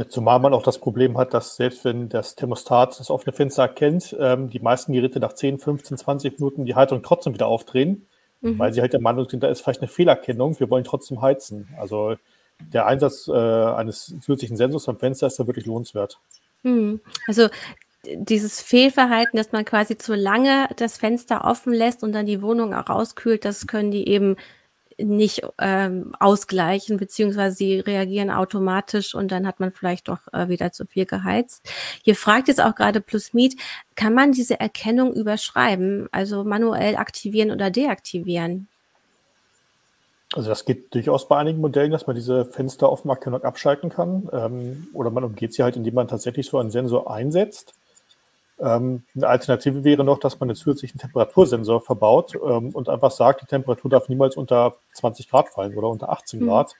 Zumal 0.07 0.39
man 0.39 0.53
auch 0.53 0.63
das 0.63 0.79
Problem 0.79 1.17
hat, 1.17 1.33
dass 1.33 1.57
selbst 1.57 1.83
wenn 1.83 2.07
das 2.07 2.35
Thermostat 2.35 2.97
das 2.97 3.09
offene 3.09 3.33
Fenster 3.33 3.63
erkennt, 3.63 4.15
ähm, 4.17 4.49
die 4.49 4.59
meisten 4.59 4.93
Geräte 4.93 5.19
nach 5.19 5.33
10, 5.33 5.59
15, 5.59 5.97
20 5.97 6.39
Minuten 6.39 6.65
die 6.65 6.75
Heizung 6.75 7.03
trotzdem 7.03 7.33
wieder 7.33 7.47
aufdrehen 7.47 8.05
mhm. 8.41 8.59
weil 8.59 8.73
sie 8.73 8.81
halt 8.81 8.93
der 8.93 9.01
Meinung 9.01 9.27
sind, 9.29 9.43
da 9.43 9.49
ist 9.49 9.61
vielleicht 9.61 9.81
eine 9.81 9.87
Fehlerkennung, 9.87 10.59
wir 10.59 10.69
wollen 10.69 10.83
trotzdem 10.83 11.21
heizen. 11.21 11.67
Also 11.77 12.15
der 12.73 12.85
Einsatz 12.85 13.27
äh, 13.27 13.31
eines 13.31 14.15
zusätzlichen 14.21 14.57
Sensors 14.57 14.87
am 14.89 14.99
Fenster 14.99 15.27
ist 15.27 15.39
da 15.39 15.47
wirklich 15.47 15.65
lohnenswert. 15.65 16.19
Mhm. 16.63 17.01
Also 17.27 17.49
dieses 18.05 18.61
Fehlverhalten, 18.61 19.37
dass 19.37 19.51
man 19.51 19.65
quasi 19.65 19.97
zu 19.97 20.15
lange 20.15 20.67
das 20.75 20.97
Fenster 20.97 21.45
offen 21.45 21.73
lässt 21.73 22.03
und 22.03 22.13
dann 22.13 22.25
die 22.25 22.41
Wohnung 22.41 22.73
auch 22.73 22.89
rauskühlt, 22.89 23.45
das 23.45 23.67
können 23.67 23.91
die 23.91 24.07
eben 24.07 24.37
nicht 25.03 25.41
ähm, 25.59 26.13
ausgleichen, 26.19 26.97
beziehungsweise 26.97 27.55
sie 27.55 27.79
reagieren 27.79 28.29
automatisch 28.31 29.15
und 29.15 29.31
dann 29.31 29.47
hat 29.47 29.59
man 29.59 29.71
vielleicht 29.71 30.07
doch 30.07 30.19
äh, 30.33 30.49
wieder 30.49 30.71
zu 30.71 30.85
viel 30.85 31.05
geheizt. 31.05 31.69
Hier 32.03 32.15
fragt 32.15 32.47
jetzt 32.47 32.61
auch 32.61 32.75
gerade 32.75 33.01
Plusmeet, 33.01 33.55
kann 33.95 34.13
man 34.13 34.31
diese 34.31 34.59
Erkennung 34.59 35.13
überschreiben, 35.13 36.07
also 36.11 36.43
manuell 36.43 36.95
aktivieren 36.95 37.51
oder 37.51 37.69
deaktivieren? 37.69 38.67
Also 40.33 40.49
das 40.49 40.63
geht 40.63 40.93
durchaus 40.93 41.27
bei 41.27 41.37
einigen 41.37 41.59
Modellen, 41.59 41.91
dass 41.91 42.07
man 42.07 42.15
diese 42.15 42.45
Fensteroffenerkennung 42.45 43.43
abschalten 43.43 43.89
kann. 43.89 44.29
Ähm, 44.31 44.87
oder 44.93 45.09
man 45.09 45.25
umgeht 45.25 45.53
sie 45.53 45.63
halt, 45.63 45.75
indem 45.75 45.93
man 45.93 46.07
tatsächlich 46.07 46.47
so 46.47 46.57
einen 46.57 46.71
Sensor 46.71 47.11
einsetzt. 47.11 47.73
Ähm, 48.61 49.03
eine 49.15 49.27
Alternative 49.27 49.83
wäre 49.83 50.03
noch, 50.03 50.19
dass 50.19 50.39
man 50.39 50.49
einen 50.49 50.55
zusätzlichen 50.55 50.99
Temperatursensor 50.99 51.81
verbaut 51.81 52.35
ähm, 52.35 52.69
und 52.69 52.89
einfach 52.89 53.11
sagt, 53.11 53.41
die 53.41 53.47
Temperatur 53.47 53.89
darf 53.89 54.07
niemals 54.07 54.37
unter 54.37 54.75
20 54.93 55.29
Grad 55.29 55.49
fallen 55.49 55.75
oder 55.75 55.87
unter 55.87 56.09
18 56.09 56.39
mhm. 56.39 56.47
Grad. 56.47 56.75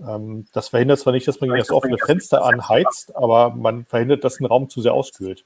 Ähm, 0.00 0.46
das 0.52 0.68
verhindert 0.68 1.00
zwar 1.00 1.12
nicht, 1.12 1.26
dass 1.26 1.40
man 1.40 1.50
das 1.50 1.70
offene 1.70 1.98
Fenster 1.98 2.44
anheizt, 2.44 3.16
aber 3.16 3.50
man 3.50 3.84
verhindert, 3.84 4.22
dass 4.22 4.38
ein 4.38 4.46
Raum 4.46 4.68
zu 4.68 4.80
sehr 4.80 4.94
auskühlt. 4.94 5.44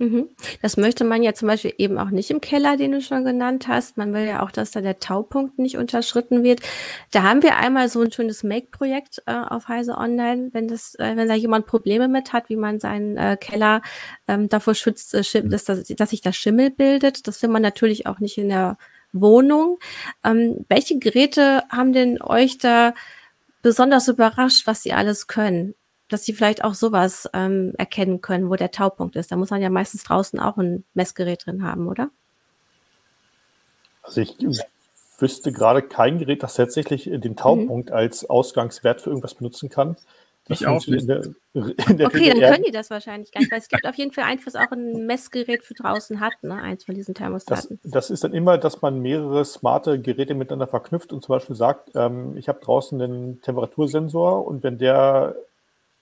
Mhm. 0.00 0.30
Das 0.62 0.78
möchte 0.78 1.04
man 1.04 1.22
ja 1.22 1.34
zum 1.34 1.46
Beispiel 1.46 1.74
eben 1.76 1.98
auch 1.98 2.08
nicht 2.08 2.30
im 2.30 2.40
Keller, 2.40 2.78
den 2.78 2.92
du 2.92 3.02
schon 3.02 3.22
genannt 3.22 3.68
hast. 3.68 3.98
Man 3.98 4.14
will 4.14 4.24
ja 4.24 4.42
auch, 4.42 4.50
dass 4.50 4.70
da 4.70 4.80
der 4.80 4.98
Taupunkt 4.98 5.58
nicht 5.58 5.76
unterschritten 5.76 6.42
wird. 6.42 6.62
Da 7.10 7.22
haben 7.22 7.42
wir 7.42 7.56
einmal 7.56 7.90
so 7.90 8.00
ein 8.00 8.10
schönes 8.10 8.42
Make-Projekt 8.42 9.22
äh, 9.26 9.34
auf 9.34 9.68
Heise 9.68 9.98
Online, 9.98 10.48
wenn 10.52 10.68
das, 10.68 10.94
äh, 10.94 11.16
wenn 11.16 11.28
da 11.28 11.34
jemand 11.34 11.66
Probleme 11.66 12.08
mit 12.08 12.32
hat, 12.32 12.48
wie 12.48 12.56
man 12.56 12.80
seinen 12.80 13.18
äh, 13.18 13.36
Keller 13.38 13.82
ähm, 14.26 14.48
davor 14.48 14.74
schützt, 14.74 15.12
äh, 15.12 15.22
dass, 15.46 15.64
dass, 15.64 15.84
dass 15.84 16.10
sich 16.10 16.22
da 16.22 16.32
Schimmel 16.32 16.70
bildet. 16.70 17.28
Das 17.28 17.42
will 17.42 17.50
man 17.50 17.60
natürlich 17.60 18.06
auch 18.06 18.20
nicht 18.20 18.38
in 18.38 18.48
der 18.48 18.78
Wohnung. 19.12 19.78
Ähm, 20.24 20.64
welche 20.70 20.98
Geräte 20.98 21.62
haben 21.68 21.92
denn 21.92 22.22
euch 22.22 22.56
da 22.56 22.94
besonders 23.60 24.08
überrascht, 24.08 24.66
was 24.66 24.82
sie 24.82 24.94
alles 24.94 25.26
können? 25.26 25.74
Dass 26.10 26.24
sie 26.24 26.32
vielleicht 26.32 26.64
auch 26.64 26.74
sowas 26.74 27.28
ähm, 27.32 27.72
erkennen 27.78 28.20
können, 28.20 28.50
wo 28.50 28.56
der 28.56 28.70
Taupunkt 28.70 29.16
ist. 29.16 29.32
Da 29.32 29.36
muss 29.36 29.50
man 29.50 29.62
ja 29.62 29.70
meistens 29.70 30.04
draußen 30.04 30.38
auch 30.40 30.58
ein 30.58 30.84
Messgerät 30.94 31.46
drin 31.46 31.62
haben, 31.62 31.88
oder? 31.88 32.10
Also 34.02 34.20
ich 34.20 34.36
wüsste 35.18 35.52
gerade 35.52 35.82
kein 35.82 36.18
Gerät, 36.18 36.42
das 36.42 36.54
tatsächlich 36.54 37.04
den 37.04 37.36
Taupunkt 37.36 37.90
mhm. 37.90 37.96
als 37.96 38.28
Ausgangswert 38.28 39.02
für 39.02 39.10
irgendwas 39.10 39.34
benutzen 39.34 39.68
kann. 39.68 39.96
Das 40.46 40.62
ich 40.62 40.66
auch 40.66 40.84
nicht. 40.86 41.08
Der, 41.08 41.22
okay, 41.54 42.30
dann 42.30 42.40
können 42.40 42.64
die 42.64 42.72
das 42.72 42.90
wahrscheinlich 42.90 43.30
gar 43.30 43.40
nicht, 43.40 43.52
weil 43.52 43.60
es 43.60 43.68
gibt 43.68 43.86
auf 43.86 43.94
jeden 43.94 44.10
Fall 44.10 44.24
eins, 44.24 44.44
was 44.46 44.56
auch 44.56 44.72
ein 44.72 45.06
Messgerät 45.06 45.62
für 45.62 45.74
draußen 45.74 46.18
hat, 46.18 46.32
ne? 46.42 46.54
eins 46.54 46.84
von 46.84 46.94
diesen 46.94 47.14
Thermostaten. 47.14 47.78
Das, 47.82 47.92
das 47.92 48.10
ist 48.10 48.24
dann 48.24 48.32
immer, 48.32 48.58
dass 48.58 48.82
man 48.82 49.00
mehrere 49.00 49.44
smarte 49.44 50.00
Geräte 50.00 50.34
miteinander 50.34 50.66
verknüpft 50.66 51.12
und 51.12 51.22
zum 51.22 51.34
Beispiel 51.34 51.54
sagt, 51.54 51.90
ähm, 51.94 52.36
ich 52.36 52.48
habe 52.48 52.58
draußen 52.60 53.00
einen 53.00 53.40
Temperatursensor 53.42 54.44
und 54.44 54.64
wenn 54.64 54.78
der 54.78 55.36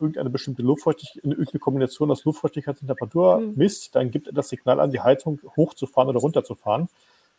irgendeine 0.01 0.31
bestimmte 0.31 0.63
Luftfeuchtigkeit, 0.63 1.25
irgendeine 1.25 1.59
Kombination 1.59 2.11
aus 2.11 2.25
Luftfeuchtigkeit 2.25 2.81
und 2.81 2.87
Temperatur 2.87 3.41
mhm. 3.41 3.53
misst, 3.57 3.95
dann 3.95 4.11
gibt 4.11 4.27
er 4.27 4.33
das 4.33 4.49
Signal 4.49 4.81
an, 4.81 4.91
die 4.91 5.01
Heizung 5.01 5.41
hochzufahren 5.57 6.09
oder 6.09 6.21
runterzufahren. 6.21 6.89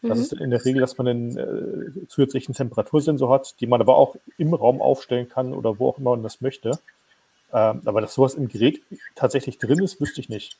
Das 0.01 0.17
mhm. 0.17 0.23
ist 0.23 0.33
in 0.33 0.49
der 0.49 0.63
Regel, 0.63 0.79
dass 0.81 0.97
man 0.97 1.07
einen 1.07 1.37
äh, 1.37 2.07
zusätzlichen 2.07 2.55
Temperatursensor 2.55 3.29
hat, 3.29 3.59
den 3.59 3.69
man 3.69 3.81
aber 3.81 3.97
auch 3.97 4.15
im 4.37 4.53
Raum 4.53 4.81
aufstellen 4.81 5.27
kann 5.27 5.53
oder 5.53 5.77
wo 5.79 5.89
auch 5.89 5.97
immer 5.97 6.11
man 6.11 6.23
das 6.23 6.41
möchte. 6.41 6.79
Ähm, 7.51 7.81
aber 7.85 8.01
dass 8.01 8.13
sowas 8.13 8.35
im 8.35 8.47
Gerät 8.47 8.81
tatsächlich 9.15 9.57
drin 9.57 9.83
ist, 9.83 9.99
wüsste 9.99 10.21
ich 10.21 10.29
nicht. 10.29 10.57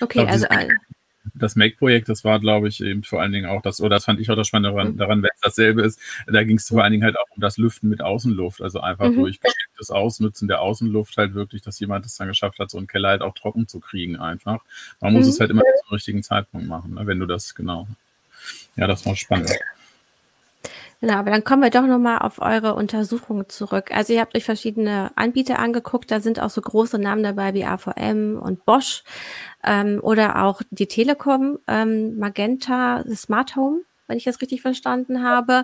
Okay, 0.00 0.26
also 0.26 0.46
das 1.34 1.56
Make-Projekt, 1.56 2.08
das 2.08 2.24
war, 2.24 2.40
glaube 2.40 2.68
ich, 2.68 2.80
eben 2.80 3.02
vor 3.02 3.20
allen 3.20 3.32
Dingen 3.32 3.46
auch 3.46 3.62
das, 3.62 3.80
oder 3.80 3.96
das 3.96 4.04
fand 4.04 4.20
ich 4.20 4.30
auch 4.30 4.36
das 4.36 4.48
Spannende 4.48 4.70
daran, 4.70 4.92
mhm. 4.92 4.96
daran 4.98 5.22
wenn 5.22 5.30
es 5.34 5.40
dasselbe 5.40 5.82
ist, 5.82 6.00
da 6.26 6.44
ging 6.44 6.56
es 6.56 6.68
vor 6.68 6.82
allen 6.82 6.92
Dingen 6.92 7.04
halt 7.04 7.18
auch 7.18 7.26
um 7.34 7.40
das 7.40 7.58
Lüften 7.58 7.88
mit 7.88 8.02
Außenluft, 8.02 8.62
also 8.62 8.80
einfach 8.80 9.10
mhm. 9.10 9.16
durch 9.16 9.40
geschicktes 9.40 9.90
Ausnutzen 9.90 10.48
der 10.48 10.60
Außenluft 10.60 11.16
halt 11.16 11.34
wirklich, 11.34 11.62
dass 11.62 11.80
jemand 11.80 12.06
es 12.06 12.16
dann 12.16 12.28
geschafft 12.28 12.58
hat, 12.58 12.70
so 12.70 12.78
einen 12.78 12.86
Keller 12.86 13.10
halt 13.10 13.22
auch 13.22 13.34
trocken 13.34 13.68
zu 13.68 13.80
kriegen 13.80 14.16
einfach. 14.16 14.62
Man 15.00 15.12
mhm. 15.12 15.18
muss 15.18 15.28
es 15.28 15.40
halt 15.40 15.50
immer 15.50 15.62
zum 15.84 15.94
richtigen 15.94 16.22
Zeitpunkt 16.22 16.66
machen, 16.66 16.94
ne, 16.94 17.06
wenn 17.06 17.18
du 17.18 17.26
das, 17.26 17.54
genau. 17.54 17.86
Ja, 18.76 18.86
das 18.86 19.04
war 19.06 19.16
spannend. 19.16 19.50
Genau, 21.06 21.20
aber 21.20 21.30
dann 21.30 21.44
kommen 21.44 21.62
wir 21.62 21.70
doch 21.70 21.86
nochmal 21.86 22.18
auf 22.18 22.40
eure 22.40 22.74
Untersuchung 22.74 23.48
zurück. 23.48 23.92
Also 23.92 24.12
ihr 24.12 24.20
habt 24.20 24.36
euch 24.36 24.42
verschiedene 24.42 25.12
Anbieter 25.14 25.60
angeguckt, 25.60 26.10
da 26.10 26.18
sind 26.18 26.40
auch 26.42 26.50
so 26.50 26.60
große 26.60 26.98
Namen 26.98 27.22
dabei 27.22 27.54
wie 27.54 27.64
AVM 27.64 28.36
und 28.42 28.64
Bosch 28.64 29.04
ähm, 29.62 30.00
oder 30.02 30.42
auch 30.42 30.62
die 30.70 30.88
Telekom, 30.88 31.60
ähm, 31.68 32.18
Magenta, 32.18 33.04
Smart 33.14 33.54
Home, 33.54 33.82
wenn 34.08 34.18
ich 34.18 34.24
das 34.24 34.40
richtig 34.40 34.62
verstanden 34.62 35.22
habe. 35.22 35.62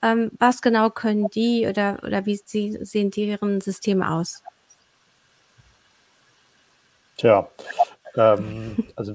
Ähm, 0.00 0.30
was 0.38 0.62
genau 0.62 0.90
können 0.90 1.28
die 1.28 1.66
oder, 1.66 1.98
oder 2.06 2.24
wie 2.24 2.36
sie, 2.36 2.78
sehen 2.82 3.10
deren 3.10 3.60
Systeme 3.60 4.08
aus? 4.08 4.44
Tja, 7.16 7.48
ähm, 8.16 8.76
also 8.94 9.12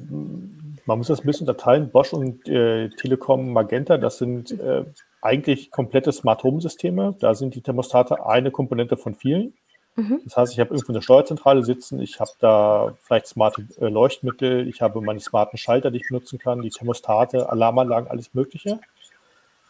man 0.85 0.97
muss 0.97 1.07
das 1.07 1.21
ein 1.21 1.25
bisschen 1.25 1.47
unterteilen. 1.47 1.89
Bosch 1.89 2.11
und 2.11 2.49
äh, 2.49 2.89
Telekom 2.89 3.53
Magenta, 3.53 3.97
das 3.97 4.17
sind 4.17 4.51
äh, 4.59 4.83
eigentlich 5.21 5.71
komplette 5.71 6.11
Smart 6.11 6.43
Home 6.43 6.61
Systeme. 6.61 7.15
Da 7.19 7.35
sind 7.35 7.55
die 7.55 7.61
Thermostate 7.61 8.25
eine 8.25 8.51
Komponente 8.51 8.97
von 8.97 9.15
vielen. 9.15 9.53
Mhm. 9.95 10.21
Das 10.23 10.37
heißt, 10.37 10.53
ich 10.53 10.59
habe 10.59 10.73
irgendwo 10.73 10.93
eine 10.93 11.01
Steuerzentrale 11.01 11.63
sitzen, 11.63 11.99
ich 11.99 12.19
habe 12.19 12.31
da 12.39 12.95
vielleicht 13.01 13.27
smarte 13.27 13.65
äh, 13.81 13.87
Leuchtmittel, 13.87 14.67
ich 14.67 14.81
habe 14.81 15.01
meine 15.01 15.19
smarten 15.19 15.57
Schalter, 15.57 15.91
die 15.91 15.97
ich 15.97 16.07
benutzen 16.07 16.39
kann, 16.39 16.61
die 16.61 16.69
Thermostate, 16.69 17.49
Alarmanlagen, 17.49 18.09
alles 18.09 18.33
Mögliche. 18.33 18.79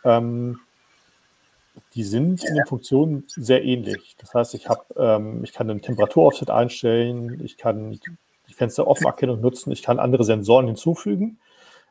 Ähm, 0.04 0.60
die 1.96 2.04
sind 2.04 2.44
in 2.44 2.56
den 2.56 2.66
Funktionen 2.66 3.24
sehr 3.28 3.64
ähnlich. 3.64 4.16
Das 4.20 4.34
heißt, 4.34 4.54
ich, 4.54 4.68
hab, 4.68 4.86
ähm, 4.98 5.44
ich 5.44 5.54
kann 5.54 5.70
einen 5.70 5.82
Temperaturaufset 5.82 6.50
einstellen, 6.50 7.42
ich 7.44 7.58
kann 7.58 8.00
die 8.48 8.54
Fensteroffenerkennung 8.54 9.40
nutzen, 9.42 9.72
ich 9.72 9.82
kann 9.82 10.00
andere 10.00 10.24
Sensoren 10.24 10.68
hinzufügen. 10.68 11.40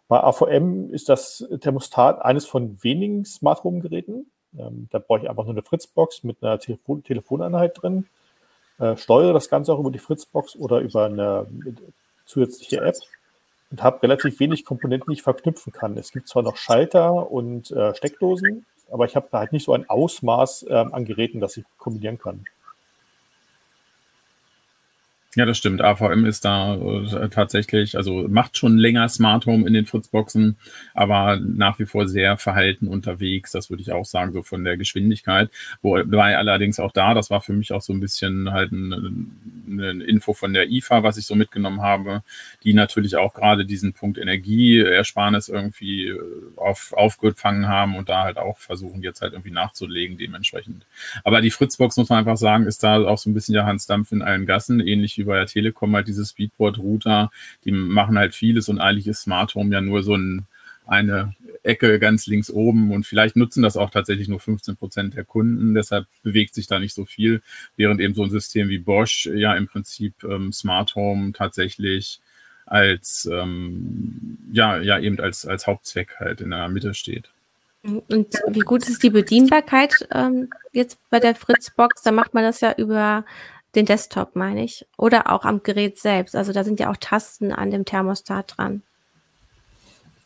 Bei 0.08 0.22
AVM 0.22 0.90
ist 0.90 1.10
das 1.10 1.46
Thermostat 1.60 2.22
eines 2.22 2.46
von 2.46 2.82
wenigen 2.82 3.26
Smart 3.26 3.62
Home 3.62 3.80
Geräten. 3.80 4.30
Ähm, 4.58 4.88
da 4.90 4.98
brauche 4.98 5.20
ich 5.20 5.30
einfach 5.30 5.44
nur 5.44 5.52
eine 5.52 5.62
Fritzbox 5.62 6.24
mit 6.24 6.42
einer 6.42 6.58
Telefon 6.58 7.02
Telefoneinheit 7.04 7.82
drin, 7.82 8.06
äh, 8.78 8.96
steuere 8.96 9.34
das 9.34 9.50
Ganze 9.50 9.72
auch 9.72 9.80
über 9.80 9.90
die 9.90 9.98
Fritzbox 9.98 10.56
oder 10.56 10.78
über 10.80 11.04
eine 11.04 11.46
zusätzliche 12.24 12.80
App 12.80 12.96
und 13.70 13.82
habe 13.82 14.02
relativ 14.02 14.40
wenig 14.40 14.64
Komponenten, 14.64 15.10
die 15.10 15.18
ich 15.18 15.22
verknüpfen 15.22 15.72
kann. 15.72 15.98
Es 15.98 16.12
gibt 16.12 16.28
zwar 16.28 16.42
noch 16.42 16.56
Schalter 16.56 17.30
und 17.30 17.70
äh, 17.70 17.94
Steckdosen, 17.94 18.64
aber 18.90 19.04
ich 19.04 19.14
habe 19.14 19.28
da 19.30 19.40
halt 19.40 19.52
nicht 19.52 19.64
so 19.64 19.74
ein 19.74 19.88
Ausmaß 19.88 20.64
äh, 20.64 20.72
an 20.72 21.04
Geräten, 21.04 21.40
das 21.40 21.58
ich 21.58 21.64
kombinieren 21.76 22.18
kann. 22.18 22.46
Ja, 25.36 25.44
das 25.44 25.58
stimmt. 25.58 25.82
AVM 25.82 26.24
ist 26.24 26.46
da 26.46 26.74
äh, 26.76 27.28
tatsächlich, 27.28 27.98
also 27.98 28.26
macht 28.28 28.56
schon 28.56 28.78
länger 28.78 29.06
Smart 29.10 29.44
Home 29.44 29.66
in 29.66 29.74
den 29.74 29.84
Fritzboxen, 29.84 30.56
aber 30.94 31.38
nach 31.38 31.78
wie 31.78 31.84
vor 31.84 32.08
sehr 32.08 32.38
verhalten 32.38 32.88
unterwegs. 32.88 33.52
Das 33.52 33.68
würde 33.68 33.82
ich 33.82 33.92
auch 33.92 34.06
sagen, 34.06 34.32
so 34.32 34.42
von 34.42 34.64
der 34.64 34.78
Geschwindigkeit. 34.78 35.50
Wobei 35.82 36.38
allerdings 36.38 36.80
auch 36.80 36.92
da, 36.92 37.12
das 37.12 37.28
war 37.28 37.42
für 37.42 37.52
mich 37.52 37.72
auch 37.72 37.82
so 37.82 37.92
ein 37.92 38.00
bisschen 38.00 38.52
halt 38.52 38.72
ein, 38.72 39.36
eine 39.70 40.02
Info 40.04 40.32
von 40.32 40.54
der 40.54 40.70
IFA, 40.70 41.02
was 41.02 41.18
ich 41.18 41.26
so 41.26 41.34
mitgenommen 41.34 41.82
habe, 41.82 42.22
die 42.64 42.72
natürlich 42.72 43.16
auch 43.16 43.34
gerade 43.34 43.66
diesen 43.66 43.92
Punkt 43.92 44.16
Energieersparnis 44.16 45.50
irgendwie 45.50 46.06
äh, 46.06 46.18
auf, 46.56 46.94
aufgefangen 46.94 47.68
haben 47.68 47.96
und 47.96 48.08
da 48.08 48.24
halt 48.24 48.38
auch 48.38 48.56
versuchen, 48.56 49.02
jetzt 49.02 49.20
halt 49.20 49.34
irgendwie 49.34 49.50
nachzulegen 49.50 50.16
dementsprechend. 50.16 50.86
Aber 51.22 51.42
die 51.42 51.50
Fritzbox, 51.50 51.98
muss 51.98 52.08
man 52.08 52.20
einfach 52.20 52.38
sagen, 52.38 52.64
ist 52.66 52.82
da 52.82 53.04
auch 53.04 53.18
so 53.18 53.28
ein 53.28 53.34
bisschen 53.34 53.52
der 53.52 53.66
Hans 53.66 53.86
Dampf 53.86 54.10
in 54.10 54.22
allen 54.22 54.46
Gassen, 54.46 54.80
ähnlich 54.80 55.17
wie 55.18 55.24
bei 55.24 55.36
der 55.36 55.46
Telekom 55.46 55.94
halt 55.94 56.08
diese 56.08 56.24
Speedboard-Router, 56.24 57.30
die 57.64 57.72
machen 57.72 58.18
halt 58.18 58.34
vieles 58.34 58.68
und 58.68 58.80
eigentlich 58.80 59.06
ist 59.06 59.22
Smart 59.22 59.54
Home 59.54 59.72
ja 59.72 59.80
nur 59.80 60.02
so 60.02 60.16
ein, 60.16 60.46
eine 60.86 61.34
Ecke 61.62 61.98
ganz 61.98 62.26
links 62.26 62.50
oben 62.50 62.92
und 62.92 63.04
vielleicht 63.04 63.36
nutzen 63.36 63.62
das 63.62 63.76
auch 63.76 63.90
tatsächlich 63.90 64.28
nur 64.28 64.40
15 64.40 64.76
Prozent 64.76 65.14
der 65.14 65.24
Kunden, 65.24 65.74
deshalb 65.74 66.06
bewegt 66.22 66.54
sich 66.54 66.66
da 66.66 66.78
nicht 66.78 66.94
so 66.94 67.04
viel, 67.04 67.42
während 67.76 68.00
eben 68.00 68.14
so 68.14 68.22
ein 68.22 68.30
System 68.30 68.68
wie 68.68 68.78
Bosch 68.78 69.26
ja 69.26 69.54
im 69.54 69.66
Prinzip 69.66 70.14
ähm, 70.24 70.52
Smart 70.52 70.94
Home 70.94 71.32
tatsächlich 71.32 72.20
als 72.64 73.28
ähm, 73.32 74.38
ja 74.52 74.78
ja 74.78 74.98
eben 74.98 75.18
als 75.20 75.46
als 75.46 75.66
Hauptzweck 75.66 76.16
halt 76.18 76.40
in 76.40 76.50
der 76.50 76.68
Mitte 76.68 76.94
steht. 76.94 77.30
Und 77.82 78.34
wie 78.48 78.60
gut 78.60 78.88
ist 78.88 79.02
die 79.02 79.10
Bedienbarkeit 79.10 80.08
ähm, 80.12 80.50
jetzt 80.72 80.98
bei 81.10 81.20
der 81.20 81.34
Fritzbox? 81.34 82.02
Da 82.02 82.12
macht 82.12 82.34
man 82.34 82.42
das 82.42 82.60
ja 82.60 82.74
über 82.76 83.24
den 83.74 83.86
Desktop, 83.86 84.34
meine 84.34 84.64
ich. 84.64 84.86
Oder 84.96 85.32
auch 85.32 85.44
am 85.44 85.62
Gerät 85.62 85.98
selbst. 85.98 86.34
Also 86.34 86.52
da 86.52 86.64
sind 86.64 86.80
ja 86.80 86.90
auch 86.90 86.96
Tasten 86.96 87.52
an 87.52 87.70
dem 87.70 87.84
Thermostat 87.84 88.54
dran. 88.56 88.82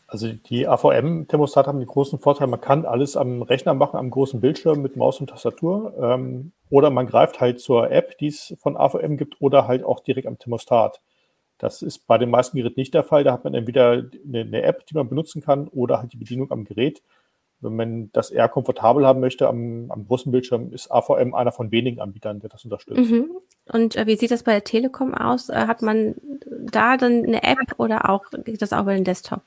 Also 0.07 0.31
die 0.31 0.67
AVM-Thermostate 0.67 1.67
haben 1.67 1.79
den 1.79 1.87
großen 1.87 2.19
Vorteil, 2.19 2.45
man 2.45 2.61
kann 2.61 2.85
alles 2.85 3.17
am 3.17 3.41
Rechner 3.41 3.73
machen, 3.73 3.97
am 3.97 4.11
großen 4.11 4.41
Bildschirm 4.41 4.81
mit 4.83 4.95
Maus 4.95 5.19
und 5.19 5.31
Tastatur. 5.31 5.93
Ähm, 5.99 6.51
oder 6.69 6.91
man 6.91 7.07
greift 7.07 7.41
halt 7.41 7.59
zur 7.59 7.89
App, 7.89 8.17
die 8.19 8.27
es 8.27 8.55
von 8.61 8.77
AVM 8.77 9.17
gibt, 9.17 9.41
oder 9.41 9.67
halt 9.67 9.83
auch 9.83 10.01
direkt 10.01 10.27
am 10.27 10.37
Thermostat. 10.37 11.01
Das 11.57 11.81
ist 11.81 12.05
bei 12.05 12.19
den 12.19 12.29
meisten 12.29 12.57
Geräten 12.57 12.79
nicht 12.79 12.93
der 12.93 13.03
Fall. 13.03 13.23
Da 13.23 13.33
hat 13.33 13.43
man 13.43 13.55
entweder 13.55 13.91
eine, 13.91 14.41
eine 14.41 14.61
App, 14.61 14.85
die 14.85 14.93
man 14.93 15.09
benutzen 15.09 15.41
kann, 15.41 15.67
oder 15.69 15.99
halt 15.99 16.13
die 16.13 16.17
Bedienung 16.17 16.51
am 16.51 16.63
Gerät. 16.63 17.01
Wenn 17.63 17.75
man 17.75 18.09
das 18.13 18.29
eher 18.29 18.49
komfortabel 18.49 19.05
haben 19.05 19.19
möchte 19.19 19.47
am, 19.47 19.89
am 19.89 20.05
großen 20.07 20.31
Bildschirm, 20.31 20.71
ist 20.73 20.91
AVM 20.91 21.33
einer 21.33 21.51
von 21.51 21.71
wenigen 21.71 21.99
Anbietern, 21.99 22.39
der 22.39 22.49
das 22.49 22.63
unterstützt. 22.63 23.11
Mhm. 23.11 23.31
Und 23.71 23.95
äh, 23.95 24.05
wie 24.07 24.15
sieht 24.15 24.31
das 24.31 24.43
bei 24.43 24.51
der 24.51 24.63
Telekom 24.63 25.13
aus? 25.13 25.49
Äh, 25.49 25.67
hat 25.67 25.81
man 25.81 26.15
da 26.45 26.97
dann 26.97 27.23
eine 27.23 27.43
App 27.43 27.75
oder 27.77 28.09
auch 28.09 28.25
geht 28.43 28.61
das 28.61 28.73
auch 28.73 28.81
über 28.81 28.93
den 28.93 29.05
Desktop? 29.05 29.41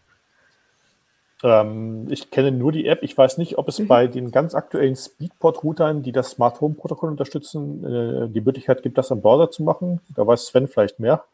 Ähm, 1.43 2.07
ich 2.11 2.31
kenne 2.31 2.51
nur 2.51 2.73
die 2.73 2.87
App. 2.87 3.03
Ich 3.03 3.17
weiß 3.17 3.39
nicht, 3.39 3.59
ob 3.59 3.69
es 3.69 3.79
mhm. 3.79 3.89
bei 3.89 4.07
den 4.07 4.31
ganz 4.31 4.55
aktuellen 4.55 4.97
Speedport-Routern, 4.97 6.03
die 6.03 6.13
das 6.13 6.31
Smart 6.31 6.61
Home 6.61 6.75
Protokoll 6.75 7.11
unterstützen, 7.11 7.85
äh, 7.85 8.29
die 8.29 8.41
Möglichkeit 8.41 8.83
gibt, 8.83 8.97
das 8.99 9.13
am 9.13 9.21
Browser 9.21 9.51
zu 9.51 9.63
machen. 9.63 10.01
Da 10.15 10.27
weiß 10.27 10.47
Sven 10.47 10.69
vielleicht 10.69 10.99
mehr. 10.99 11.25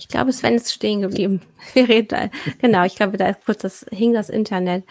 Ich 0.00 0.08
glaube, 0.08 0.32
Sven 0.32 0.54
ist 0.54 0.72
stehen 0.72 1.02
geblieben. 1.02 1.42
Wir 1.74 1.88
reden 1.88 2.08
da, 2.08 2.30
genau, 2.58 2.84
ich 2.84 2.96
glaube, 2.96 3.18
da 3.18 3.28
ist 3.28 3.44
kurz 3.44 3.58
das, 3.58 3.86
hing 3.92 4.14
das 4.14 4.30
Internet, 4.30 4.84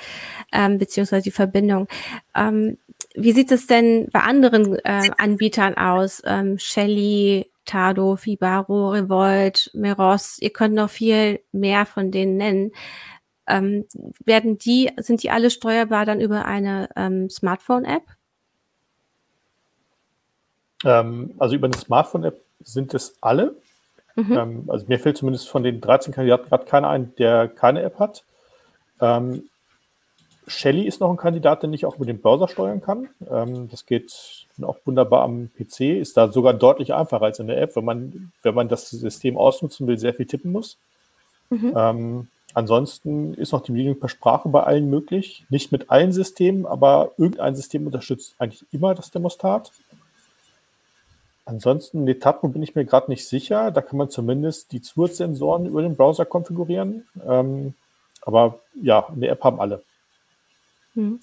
ähm, 0.54 0.78
beziehungsweise 0.78 1.24
die 1.24 1.32
Verbindung. 1.32 1.88
Ähm, 2.36 2.78
wie 3.16 3.32
sieht 3.32 3.52
es 3.52 3.66
denn 3.66 4.08
bei 4.12 4.22
anderen 4.22 4.76
äh, 4.86 5.10
Anbietern 5.18 5.76
aus? 5.76 6.22
Ähm, 6.26 6.60
Shelly, 6.60 7.52
Tado, 7.66 8.16
Fibaro, 8.16 8.92
Revolt, 8.92 9.72
Meros, 9.74 10.38
ihr 10.40 10.52
könnt 10.52 10.76
noch 10.76 10.90
viel 10.90 11.40
mehr 11.52 11.86
von 11.86 12.12
denen 12.12 12.38
nennen. 12.38 12.72
Ähm, 13.48 13.86
werden 14.24 14.60
die, 14.60 14.92
sind 14.98 15.24
die 15.24 15.32
alle 15.32 15.50
steuerbar 15.50 16.06
dann 16.06 16.22
über 16.22 16.46
eine 16.46 16.90
ähm, 16.96 17.32
Smartphone-App? 17.32 18.04
Ähm, 20.86 21.34
also 21.40 21.56
über 21.56 21.66
eine 21.66 21.78
Smartphone-App 21.78 22.40
sind 22.64 22.94
es 22.94 23.18
alle. 23.22 23.56
Mhm. 24.20 24.38
Ähm, 24.38 24.64
also 24.68 24.86
mir 24.88 25.00
fällt 25.00 25.18
zumindest 25.18 25.50
von 25.50 25.64
den 25.64 25.82
13 25.82 26.14
Kandidaten 26.14 26.50
gerade 26.50 26.66
keiner 26.66 26.90
ein, 26.90 27.14
der 27.18 27.48
keine 27.48 27.82
App 27.82 28.00
hat. 28.00 28.24
Ähm, 29.02 29.44
Shelly 30.48 30.88
ist 30.88 31.00
noch 31.00 31.12
ein 31.12 31.18
Kandidat, 31.18 31.64
den 31.64 31.74
ich 31.74 31.86
auch 31.86 31.96
über 31.96 32.06
den 32.06 32.20
Browser 32.20 32.48
steuern 32.48 32.82
kann. 32.82 33.10
Ähm, 33.30 33.70
das 33.70 33.86
geht 33.86 34.48
auch 34.62 34.78
wunderbar 34.84 35.24
am 35.24 35.50
PC, 35.56 36.00
ist 36.00 36.18
da 36.18 36.30
sogar 36.30 36.54
deutlich 36.54 36.94
einfacher 36.94 37.26
als 37.26 37.40
in 37.40 37.48
der 37.48 37.62
App, 37.62 37.76
wenn 37.76 37.86
man, 37.86 38.32
wenn 38.42 38.56
man 38.56 38.68
das 38.68 38.90
System 38.90 39.38
ausnutzen 39.38 39.88
will, 39.88 39.98
sehr 39.98 40.14
viel 40.14 40.26
tippen 40.26 40.52
muss. 40.52 40.78
Mhm. 41.50 41.74
Ähm, 41.76 42.28
ansonsten 42.56 43.36
ist 43.36 43.54
noch 43.54 43.62
die 43.62 43.72
Bedienung 43.72 44.00
per 44.00 44.10
Sprache 44.10 44.50
bei 44.50 44.64
allen 44.64 44.90
möglich. 44.90 45.46
Nicht 45.50 45.72
mit 45.72 45.92
allen 45.92 46.12
Systemen, 46.12 46.66
aber 46.66 47.12
irgendein 47.18 47.56
System 47.56 47.86
unterstützt 47.86 48.36
eigentlich 48.40 48.66
immer 48.72 48.96
das 48.96 49.12
Thermostat. 49.12 49.72
Ansonsten, 51.50 52.04
Netatmo 52.04 52.50
bin 52.50 52.62
ich 52.62 52.76
mir 52.76 52.86
gerade 52.86 53.10
nicht 53.10 53.28
sicher. 53.28 53.72
Da 53.72 53.82
kann 53.82 53.98
man 53.98 54.12
zumindest 54.12 54.72
die 54.72 54.84
Zusatzsensoren 54.84 55.66
über 55.66 55.82
den 55.82 55.96
Browser 55.96 56.24
konfigurieren. 56.24 57.08
Ähm, 57.28 57.74
aber 58.22 58.60
ja, 58.80 59.08
eine 59.08 59.28
App 59.30 59.44
haben 59.44 59.60
alle. 59.60 59.82
Hm. 60.94 61.20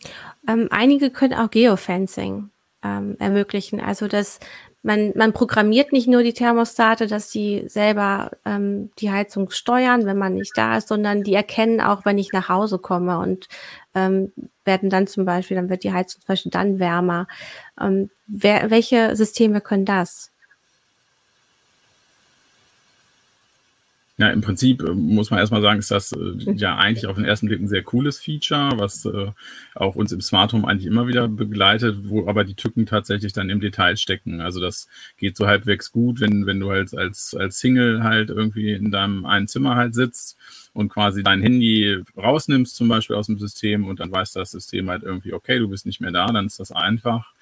Ähm, 0.49 0.66
einige 0.71 1.11
können 1.11 1.35
auch 1.35 1.49
Geofencing 1.50 2.50
ähm, 2.83 3.16
ermöglichen. 3.21 3.80
Also 3.80 4.09
dass 4.09 4.40
man, 4.87 5.12
man 5.16 5.33
programmiert 5.33 5.93
nicht 5.93 6.07
nur 6.07 6.23
die 6.23 6.33
Thermostate, 6.33 7.09
dass 7.09 7.28
die 7.28 7.64
selber 7.66 8.31
ähm, 8.45 8.93
die 9.00 9.11
Heizung 9.11 9.50
steuern, 9.50 10.07
wenn 10.07 10.16
man 10.16 10.35
nicht 10.35 10.57
da 10.57 10.76
ist, 10.76 10.87
sondern 10.87 11.25
die 11.25 11.35
erkennen 11.35 11.81
auch, 11.81 12.05
wenn 12.05 12.19
ich 12.19 12.33
nach 12.33 12.49
Hause 12.49 12.78
komme 12.78 13.19
und 13.19 13.49
ähm, 13.97 14.33
werden 14.64 14.88
dann 14.88 15.09
zum 15.09 15.25
Beispiel, 15.25 15.57
dann 15.57 15.69
wird 15.69 15.83
die 15.83 15.93
Heizung 15.93 16.21
zum 16.21 16.28
Beispiel 16.28 16.52
dann 16.52 16.78
wärmer. 16.78 17.26
Ähm, 17.81 18.11
wer, 18.28 18.71
welche 18.71 19.16
Systeme 19.16 19.61
können 19.61 19.87
das? 19.87 20.31
Ja, 24.18 24.30
im 24.30 24.40
Prinzip 24.40 24.82
äh, 24.82 24.94
muss 24.94 25.30
man 25.30 25.40
erstmal 25.40 25.61
sagen, 25.61 25.78
ist 25.78 25.90
das 25.90 26.12
äh, 26.12 26.52
ja 26.54 26.76
eigentlich 26.78 27.06
auf 27.06 27.16
den 27.16 27.26
ersten 27.26 27.49
Blick 27.49 27.61
ein 27.61 27.68
sehr 27.68 27.82
cooles 27.82 28.18
Feature, 28.18 28.70
was 28.78 29.04
äh, 29.04 29.30
auch 29.75 29.94
uns 29.94 30.11
im 30.11 30.23
Smart 30.23 30.54
Home 30.54 30.66
eigentlich 30.66 30.87
immer 30.87 31.06
wieder 31.06 31.28
begleitet, 31.28 31.99
wo 32.04 32.26
aber 32.26 32.44
die 32.44 32.54
Tücken 32.54 32.87
tatsächlich 32.87 33.35
dann 33.35 33.50
im 33.50 33.61
Detail 33.61 33.99
stecken. 33.99 34.40
Also 34.40 34.58
das 34.58 34.88
geht 35.18 35.37
so 35.37 35.46
halbwegs 35.46 35.92
gut, 35.92 36.20
wenn, 36.20 36.46
wenn 36.46 36.58
du 36.61 36.70
halt 36.70 36.96
als, 36.96 37.35
als 37.35 37.58
Single 37.58 38.04
halt 38.04 38.30
irgendwie 38.30 38.73
in 38.73 38.90
deinem 38.90 39.26
einen 39.26 39.49
Zimmer 39.49 39.76
halt 39.76 39.94
sitzt 39.94 40.38
und 40.73 40.88
quasi 40.88 41.23
dein 41.23 41.42
Handy 41.42 42.02
rausnimmst 42.16 42.75
zum 42.75 42.88
Beispiel 42.88 43.16
aus 43.16 43.26
dem 43.26 43.38
System 43.38 43.85
und 43.87 44.00
dann 44.00 44.11
weiß 44.12 44.32
das 44.32 44.50
System 44.50 44.88
halt 44.88 45.02
irgendwie, 45.02 45.35
okay, 45.35 45.58
du 45.58 45.68
bist 45.68 45.85
nicht 45.85 46.00
mehr 46.00 46.12
da, 46.12 46.26
dann 46.28 46.46
ist 46.46 46.58
das 46.58 46.73
einfach 46.73 47.35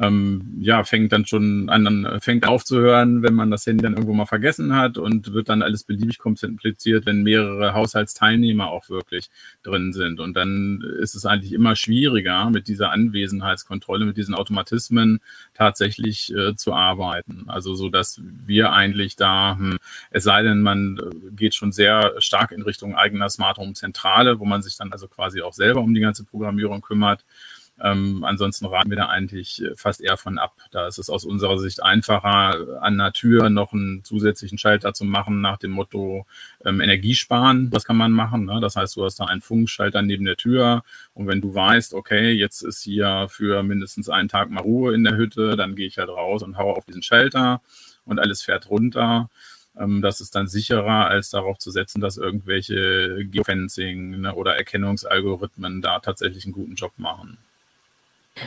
ähm, 0.00 0.56
ja, 0.60 0.82
fängt 0.82 1.12
dann 1.12 1.24
schon 1.24 1.68
an, 1.68 2.18
fängt 2.20 2.46
aufzuhören, 2.46 3.22
wenn 3.22 3.34
man 3.34 3.50
das 3.50 3.64
Handy 3.64 3.82
dann 3.82 3.92
irgendwo 3.92 4.12
mal 4.12 4.26
vergessen 4.26 4.74
hat 4.74 4.98
und 4.98 5.32
wird 5.32 5.48
dann 5.48 5.62
alles 5.62 5.84
beliebig 5.84 6.18
kompliziert, 6.18 7.06
wenn 7.06 7.22
mehrere 7.22 7.74
Haushaltsteilnehmer 7.74 8.68
auch 8.68 8.88
wirklich 8.88 9.30
drin 9.62 9.92
sind. 9.92 10.18
Und 10.18 10.34
dann 10.34 10.82
ist 11.00 11.14
es 11.14 11.26
eigentlich 11.26 11.52
immer 11.52 11.76
schwieriger, 11.76 12.50
mit 12.50 12.66
dieser 12.66 12.90
Anwesenheitskontrolle, 12.90 14.04
mit 14.04 14.16
diesen 14.16 14.34
Automatismen 14.34 15.20
tatsächlich 15.54 16.34
äh, 16.34 16.56
zu 16.56 16.72
arbeiten. 16.72 17.44
Also 17.46 17.76
so, 17.76 17.88
dass 17.88 18.20
wir 18.44 18.72
eigentlich 18.72 19.14
da, 19.14 19.56
hm, 19.56 19.78
es 20.10 20.24
sei 20.24 20.42
denn, 20.42 20.62
man 20.62 20.98
geht 21.36 21.54
schon 21.54 21.70
sehr 21.70 22.14
stark 22.18 22.50
in 22.50 22.62
Richtung 22.62 22.96
eigener 22.96 23.30
Smart 23.30 23.58
Home 23.58 23.74
Zentrale, 23.74 24.40
wo 24.40 24.44
man 24.44 24.62
sich 24.62 24.76
dann 24.76 24.90
also 24.90 25.06
quasi 25.06 25.40
auch 25.40 25.52
selber 25.52 25.80
um 25.80 25.94
die 25.94 26.00
ganze 26.00 26.24
Programmierung 26.24 26.80
kümmert, 26.80 27.24
ähm, 27.82 28.22
ansonsten 28.22 28.66
raten 28.66 28.88
wir 28.88 28.96
da 28.96 29.08
eigentlich 29.08 29.62
äh, 29.62 29.74
fast 29.74 30.00
eher 30.00 30.16
von 30.16 30.38
ab. 30.38 30.54
Da 30.70 30.86
ist 30.86 30.98
es 30.98 31.10
aus 31.10 31.24
unserer 31.24 31.58
Sicht 31.58 31.82
einfacher, 31.82 32.80
an 32.80 32.98
der 32.98 33.12
Tür 33.12 33.50
noch 33.50 33.72
einen 33.72 34.04
zusätzlichen 34.04 34.58
Schalter 34.58 34.94
zu 34.94 35.04
machen 35.04 35.40
nach 35.40 35.58
dem 35.58 35.72
Motto 35.72 36.24
ähm, 36.64 36.80
Energiesparen. 36.80 37.70
Das 37.70 37.84
kann 37.84 37.96
man 37.96 38.12
machen. 38.12 38.44
Ne? 38.44 38.60
Das 38.60 38.76
heißt, 38.76 38.94
du 38.96 39.04
hast 39.04 39.18
da 39.18 39.24
einen 39.24 39.40
Funkschalter 39.40 40.02
neben 40.02 40.24
der 40.24 40.36
Tür 40.36 40.84
und 41.14 41.26
wenn 41.26 41.40
du 41.40 41.52
weißt, 41.52 41.94
okay, 41.94 42.30
jetzt 42.30 42.62
ist 42.62 42.82
hier 42.82 43.26
für 43.28 43.62
mindestens 43.64 44.08
einen 44.08 44.28
Tag 44.28 44.50
mal 44.50 44.60
Ruhe 44.60 44.94
in 44.94 45.02
der 45.02 45.16
Hütte, 45.16 45.56
dann 45.56 45.74
gehe 45.74 45.88
ich 45.88 45.98
halt 45.98 46.10
raus 46.10 46.42
und 46.42 46.56
haue 46.56 46.76
auf 46.76 46.84
diesen 46.84 47.02
Schalter 47.02 47.60
und 48.04 48.20
alles 48.20 48.42
fährt 48.42 48.70
runter 48.70 49.28
ähm, 49.76 50.02
das 50.02 50.20
ist 50.20 50.36
dann 50.36 50.46
sicherer, 50.46 51.08
als 51.08 51.30
darauf 51.30 51.58
zu 51.58 51.72
setzen, 51.72 52.00
dass 52.00 52.16
irgendwelche 52.16 53.26
Geofencing 53.26 54.20
ne, 54.20 54.34
oder 54.34 54.56
Erkennungsalgorithmen 54.56 55.82
da 55.82 55.98
tatsächlich 55.98 56.44
einen 56.44 56.52
guten 56.52 56.76
Job 56.76 56.92
machen. 56.96 57.38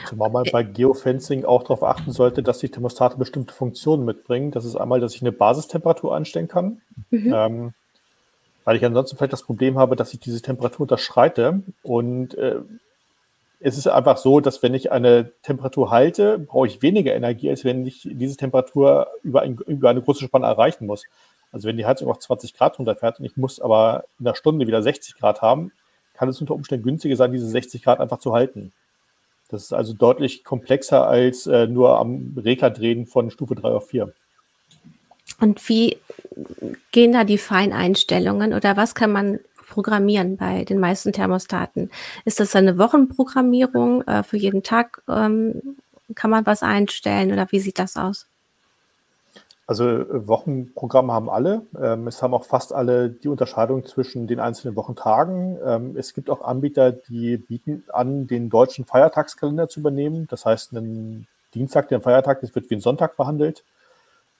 Zumal 0.06 0.30
man 0.30 0.46
bei 0.52 0.64
Geofencing 0.64 1.46
auch 1.46 1.64
darauf 1.64 1.84
achten 1.84 2.12
sollte, 2.12 2.44
dass 2.44 2.60
die 2.60 2.70
Thermostate 2.70 3.18
bestimmte 3.18 3.54
Funktionen 3.54 4.04
mitbringen. 4.04 4.52
Das 4.52 4.66
ist 4.66 4.76
einmal, 4.76 5.00
dass 5.00 5.16
ich 5.16 5.22
eine 5.22 5.32
Basistemperatur 5.32 6.14
einstellen 6.14 6.50
kann, 6.50 6.82
mhm. 7.10 7.34
ähm, 7.34 7.74
weil 8.66 8.76
ich 8.76 8.84
ansonsten 8.84 9.16
vielleicht 9.16 9.34
das 9.34 9.44
Problem 9.44 9.78
habe, 9.78 9.96
dass 9.96 10.14
ich 10.14 10.20
diese 10.20 10.42
Temperatur 10.42 10.82
unterschreite. 10.82 11.62
Und 11.84 12.38
äh, 12.38 12.58
es 13.62 13.78
ist 13.78 13.88
einfach 13.88 14.18
so, 14.18 14.42
dass 14.42 14.62
wenn 14.62 14.74
ich 14.74 14.92
eine 14.92 15.32
Temperatur 15.42 15.90
halte, 15.90 16.38
brauche 16.38 16.68
ich 16.68 16.82
weniger 16.82 17.16
Energie, 17.16 17.50
als 17.50 17.64
wenn 17.64 17.86
ich 17.86 18.02
diese 18.12 18.36
Temperatur 18.36 19.08
über, 19.24 19.42
ein, 19.42 19.58
über 19.68 19.90
eine 19.90 20.02
große 20.02 20.26
Spanne 20.26 20.48
erreichen 20.48 20.86
muss. 20.86 21.06
Also 21.54 21.68
wenn 21.68 21.78
die 21.78 21.86
Heizung 21.86 22.10
auf 22.10 22.20
20 22.20 22.54
Grad 22.54 22.78
runterfährt 22.78 23.20
und 23.20 23.26
ich 23.26 23.38
muss 23.38 23.62
aber 23.62 24.04
in 24.20 24.28
einer 24.28 24.36
Stunde 24.36 24.68
wieder 24.68 24.84
60 24.84 25.16
Grad 25.16 25.42
haben, 25.42 25.72
kann 26.14 26.28
es 26.28 26.42
unter 26.42 26.56
Umständen 26.56 26.84
günstiger 26.84 27.16
sein, 27.16 27.32
diese 27.32 27.48
60 27.48 27.84
Grad 27.84 28.02
einfach 28.02 28.20
zu 28.20 28.34
halten. 28.34 28.74
Das 29.48 29.64
ist 29.64 29.74
also 29.74 29.94
deutlich 29.94 30.44
komplexer 30.44 31.08
als 31.08 31.48
äh, 31.48 31.68
nur 31.68 31.98
am 32.00 32.34
Regler 32.38 32.70
drehen 32.70 33.06
von 33.06 33.32
Stufe 33.32 33.56
3 33.56 33.70
auf 33.70 33.88
4. 33.88 34.14
Und 35.40 35.68
wie 35.70 35.98
gehen 36.92 37.14
da 37.14 37.24
die 37.24 37.38
Feineinstellungen 37.38 38.54
oder 38.54 38.76
was 38.78 38.96
kann 38.96 39.12
man 39.12 39.40
programmieren 39.68 40.38
bei 40.38 40.64
den 40.64 40.80
meisten 40.80 41.14
Thermostaten? 41.14 41.92
Ist 42.26 42.40
das 42.40 42.56
eine 42.56 42.78
Wochenprogrammierung 42.78 44.02
äh, 44.04 44.24
für 44.24 44.38
jeden 44.38 44.64
Tag? 44.64 45.04
Ähm, 45.08 45.78
kann 46.16 46.32
man 46.32 46.46
was 46.46 46.64
einstellen 46.64 47.32
oder 47.34 47.52
wie 47.52 47.60
sieht 47.60 47.80
das 47.80 47.98
aus? 47.98 48.28
Also 49.68 49.86
äh, 49.86 50.28
Wochenprogramme 50.28 51.12
haben 51.12 51.30
alle. 51.30 51.64
Ähm, 51.80 52.08
es 52.08 52.24
haben 52.24 52.34
auch 52.34 52.46
fast 52.46 52.74
alle 52.74 53.10
die 53.10 53.28
Unterscheidung 53.28 53.86
zwischen 53.86 54.26
den 54.26 54.40
einzelnen 54.40 54.78
Wochentagen. 54.78 55.58
Ähm, 55.64 55.98
es 55.98 56.14
gibt 56.14 56.30
auch 56.30 56.42
Anbieter, 56.42 56.94
die 56.94 57.36
bieten 57.36 57.84
an, 57.90 58.28
den 58.28 58.50
deutschen 58.50 58.86
Feiertagskalender 58.86 59.68
zu 59.68 59.82
übernehmen. 59.82 60.26
Das 60.30 60.46
heißt, 60.46 60.72
ein 60.72 61.28
Dienstag, 61.54 61.90
der 61.90 62.00
ein 62.00 62.02
Feiertag 62.02 62.42
ist, 62.44 62.56
wird 62.56 62.70
wie 62.70 62.76
ein 62.76 62.82
Sonntag 62.82 63.18
behandelt. 63.18 63.66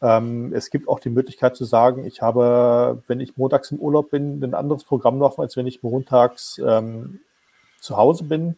Ähm, 0.02 0.54
es 0.54 0.70
gibt 0.70 0.88
auch 0.88 1.02
die 1.02 1.10
Möglichkeit 1.10 1.58
zu 1.58 1.66
sagen, 1.66 2.06
ich 2.06 2.22
habe, 2.22 3.04
wenn 3.08 3.20
ich 3.20 3.36
montags 3.36 3.72
im 3.72 3.80
Urlaub 3.80 4.12
bin, 4.12 4.42
ein 4.42 4.54
anderes 4.54 4.86
Programm 4.86 5.18
noch, 5.18 5.40
als 5.40 5.58
wenn 5.58 5.68
ich 5.68 5.84
montags 5.84 6.54
zu 6.54 7.98
Hause 7.98 8.24
bin. 8.24 8.56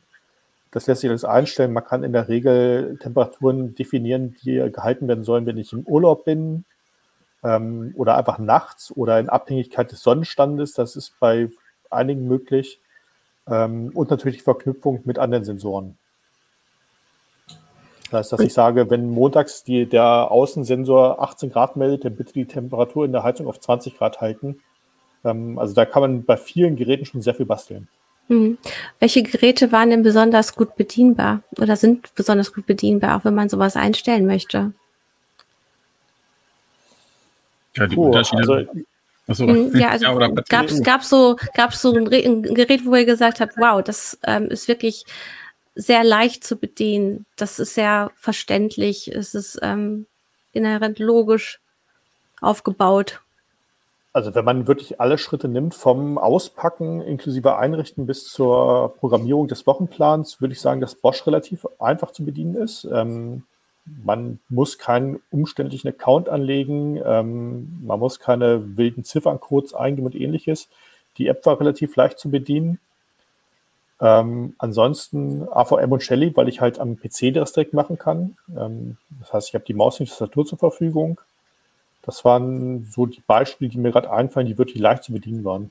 Das 0.71 0.86
lässt 0.88 1.01
sich 1.01 1.10
alles 1.10 1.25
einstellen. 1.25 1.73
Man 1.73 1.84
kann 1.84 2.03
in 2.03 2.13
der 2.13 2.29
Regel 2.29 2.97
Temperaturen 3.01 3.73
definieren, 3.75 4.36
die 4.43 4.55
gehalten 4.71 5.08
werden 5.08 5.23
sollen, 5.23 5.45
wenn 5.45 5.58
ich 5.58 5.73
im 5.73 5.84
Urlaub 5.84 6.25
bin 6.25 6.65
ähm, 7.43 7.93
oder 7.95 8.17
einfach 8.17 8.38
nachts 8.38 8.95
oder 8.95 9.19
in 9.19 9.29
Abhängigkeit 9.29 9.91
des 9.91 10.01
Sonnenstandes. 10.01 10.73
Das 10.73 10.95
ist 10.95 11.19
bei 11.19 11.49
einigen 11.89 12.27
möglich. 12.27 12.79
Ähm, 13.47 13.91
und 13.95 14.12
natürlich 14.12 14.38
die 14.38 14.43
Verknüpfung 14.43 15.01
mit 15.05 15.17
anderen 15.17 15.43
Sensoren. 15.43 15.97
Das 18.12 18.19
heißt, 18.19 18.34
dass 18.34 18.41
ich 18.41 18.53
sage, 18.53 18.89
wenn 18.89 19.10
montags 19.10 19.63
die, 19.63 19.86
der 19.88 20.32
Außensensor 20.32 21.21
18 21.21 21.51
Grad 21.51 21.75
meldet, 21.75 22.05
dann 22.05 22.15
bitte 22.15 22.34
die 22.34 22.45
Temperatur 22.45 23.05
in 23.05 23.12
der 23.12 23.23
Heizung 23.23 23.47
auf 23.47 23.60
20 23.60 23.97
Grad 23.97 24.21
halten. 24.21 24.62
Ähm, 25.23 25.58
also 25.58 25.73
da 25.73 25.86
kann 25.86 26.01
man 26.01 26.23
bei 26.25 26.38
vielen 26.38 26.75
Geräten 26.75 27.05
schon 27.05 27.21
sehr 27.21 27.36
viel 27.36 27.45
basteln. 27.45 27.88
Hm. 28.30 28.58
Welche 29.00 29.24
Geräte 29.24 29.72
waren 29.72 29.89
denn 29.89 30.04
besonders 30.04 30.56
gut 30.56 30.76
bedienbar 30.76 31.42
oder 31.58 31.76
sind 31.76 32.13
besonders 32.15 32.54
gut 32.54 32.68
bedienbar, 32.68 33.18
auch 33.18 33.26
wenn 33.26 33.36
man 33.36 33.50
sowas 33.50 33.76
einstellen 33.76 34.26
möchte? 34.28 34.72
Ja, 37.76 37.88
die 37.88 37.96
Puh, 37.96 38.06
Unterschiede. 38.06 38.42
Also, 38.42 38.68
Achso. 39.28 39.48
Hm, 39.48 39.76
ja, 39.76 39.89
also 39.89 40.06
ja, 40.20 40.28
gab 40.50 40.65
es 40.65 41.10
so, 41.10 41.38
gab's 41.54 41.82
so 41.82 41.94
ein, 41.94 42.08
ein, 42.12 42.44
Gerät, 42.56 42.86
wo 42.86 42.96
ihr 42.96 43.06
gesagt 43.06 43.39
habt, 43.39 43.58
wow, 43.58 43.84
das 43.84 44.18
ähm, 44.26 44.50
ist 44.50 44.68
wirklich 44.68 45.06
sehr 45.76 46.04
leicht 46.04 46.44
zu 46.44 46.56
bedienen. 46.56 47.26
Das 47.36 47.60
ist 47.60 47.76
sehr 47.76 48.12
verständlich. 48.15 49.08
Es 49.08 49.36
ist 49.36 49.60
ähm, 49.62 50.08
inhärent 50.52 51.00
logisch 51.00 51.60
aufgebaut. 52.42 53.22
Also 54.19 54.36
wenn 54.36 54.43
man 54.43 54.67
wirklich 54.67 54.99
alle 54.99 55.17
Schritte 55.17 55.47
nimmt, 55.47 55.73
vom 55.73 56.17
Auspacken 56.17 56.99
inklusive 56.99 57.55
Einrichten 57.55 58.05
bis 58.05 58.25
zur 58.25 58.93
Programmierung 58.97 59.47
des 59.47 59.65
Wochenplans, 59.65 60.41
würde 60.41 60.53
ich 60.53 60.60
sagen, 60.60 60.82
dass 60.82 60.95
Bosch 60.95 61.25
relativ 61.25 61.65
einfach 61.79 62.12
zu 62.12 62.25
bedienen 62.25 62.55
ist. 62.55 62.86
Ähm, 62.91 63.43
man 64.03 64.39
muss 64.49 64.77
keinen 64.77 65.21
umständlichen 65.32 65.88
Account 65.88 66.27
anlegen, 66.27 66.99
ähm, 67.01 67.79
man 67.82 67.97
muss 67.97 68.19
keine 68.19 68.75
wilden 68.75 69.05
Zifferncodes 69.05 69.73
eingeben 69.73 70.08
und 70.08 70.15
ähnliches. 70.15 70.67
Die 71.17 71.27
App 71.27 71.45
war 71.45 71.58
relativ 71.58 71.95
leicht 71.95 72.19
zu 72.19 72.29
bedienen. 72.29 72.77
Ähm, 74.01 74.53
ansonsten 74.58 75.47
AVM 75.49 75.93
und 75.93 76.03
Shelly, 76.03 76.36
weil 76.36 76.49
ich 76.49 76.60
halt 76.60 76.77
am 76.77 76.97
PC 76.97 77.34
das 77.34 77.53
direkt 77.53 77.73
machen 77.73 77.97
kann. 77.97 78.36
Ähm, 78.53 78.97
das 79.21 79.32
heißt, 79.32 79.47
ich 79.47 79.53
habe 79.53 79.63
die 79.63 79.73
Maus 79.73 79.97
und 79.97 80.08
die 80.08 80.10
Tastatur 80.10 80.45
zur 80.45 80.58
Verfügung. 80.58 81.21
Das 82.10 82.26
waren 82.26 82.86
so 82.86 83.06
die 83.06 83.22
Beispiele, 83.28 83.69
die 83.69 83.78
mir 83.78 83.91
gerade 83.91 84.12
einfallen, 84.12 84.48
die 84.48 84.58
wirklich 84.58 84.82
leicht 84.82 85.04
zu 85.04 85.13
bedienen 85.13 85.43
waren. 85.43 85.69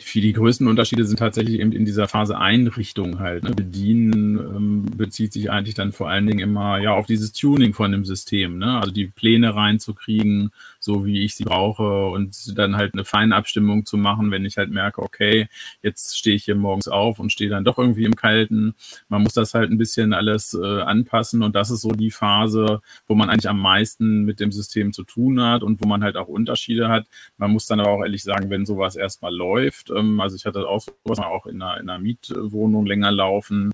Die, 0.00 0.20
die 0.22 0.32
größten 0.32 0.68
Unterschiede 0.68 1.04
sind 1.04 1.18
tatsächlich 1.18 1.60
eben 1.60 1.72
in 1.72 1.84
dieser 1.84 2.08
Phase 2.08 2.38
Einrichtung 2.38 3.18
halt. 3.18 3.44
Ne? 3.44 3.50
Bedienen 3.50 4.38
ähm, 4.38 4.86
bezieht 4.96 5.34
sich 5.34 5.50
eigentlich 5.50 5.74
dann 5.74 5.92
vor 5.92 6.08
allen 6.08 6.26
Dingen 6.26 6.38
immer 6.38 6.78
ja 6.78 6.94
auf 6.94 7.04
dieses 7.04 7.34
Tuning 7.34 7.74
von 7.74 7.92
dem 7.92 8.06
System. 8.06 8.56
Ne? 8.56 8.78
Also 8.78 8.90
die 8.90 9.06
Pläne 9.06 9.54
reinzukriegen, 9.54 10.50
so 10.86 11.04
wie 11.04 11.24
ich 11.24 11.34
sie 11.34 11.44
brauche 11.44 12.06
und 12.06 12.56
dann 12.56 12.76
halt 12.76 12.94
eine 12.94 13.04
Feinabstimmung 13.04 13.84
zu 13.84 13.98
machen, 13.98 14.30
wenn 14.30 14.44
ich 14.44 14.56
halt 14.56 14.70
merke, 14.70 15.02
okay, 15.02 15.48
jetzt 15.82 16.16
stehe 16.16 16.36
ich 16.36 16.44
hier 16.44 16.54
morgens 16.54 16.88
auf 16.88 17.18
und 17.18 17.32
stehe 17.32 17.50
dann 17.50 17.64
doch 17.64 17.76
irgendwie 17.76 18.04
im 18.04 18.16
Kalten. 18.16 18.74
Man 19.08 19.22
muss 19.22 19.34
das 19.34 19.52
halt 19.52 19.70
ein 19.70 19.78
bisschen 19.78 20.14
alles 20.14 20.54
äh, 20.54 20.80
anpassen 20.80 21.42
und 21.42 21.54
das 21.54 21.70
ist 21.70 21.82
so 21.82 21.90
die 21.90 22.10
Phase, 22.10 22.80
wo 23.06 23.14
man 23.14 23.28
eigentlich 23.28 23.48
am 23.48 23.60
meisten 23.60 24.22
mit 24.24 24.40
dem 24.40 24.52
System 24.52 24.92
zu 24.92 25.02
tun 25.02 25.42
hat 25.42 25.62
und 25.62 25.82
wo 25.82 25.88
man 25.88 26.02
halt 26.04 26.16
auch 26.16 26.28
Unterschiede 26.28 26.88
hat. 26.88 27.06
Man 27.36 27.50
muss 27.50 27.66
dann 27.66 27.80
aber 27.80 27.90
auch 27.90 28.02
ehrlich 28.02 28.22
sagen, 28.22 28.48
wenn 28.48 28.64
sowas 28.64 28.96
erstmal 28.96 29.34
läuft, 29.34 29.90
ähm, 29.90 30.20
also 30.20 30.36
ich 30.36 30.46
hatte 30.46 30.68
auch 30.68 30.80
sowas 31.04 31.18
auch 31.18 31.46
in 31.46 31.60
einer, 31.60 31.80
in 31.80 31.90
einer 31.90 31.98
Mietwohnung 31.98 32.86
länger 32.86 33.10
laufen 33.10 33.72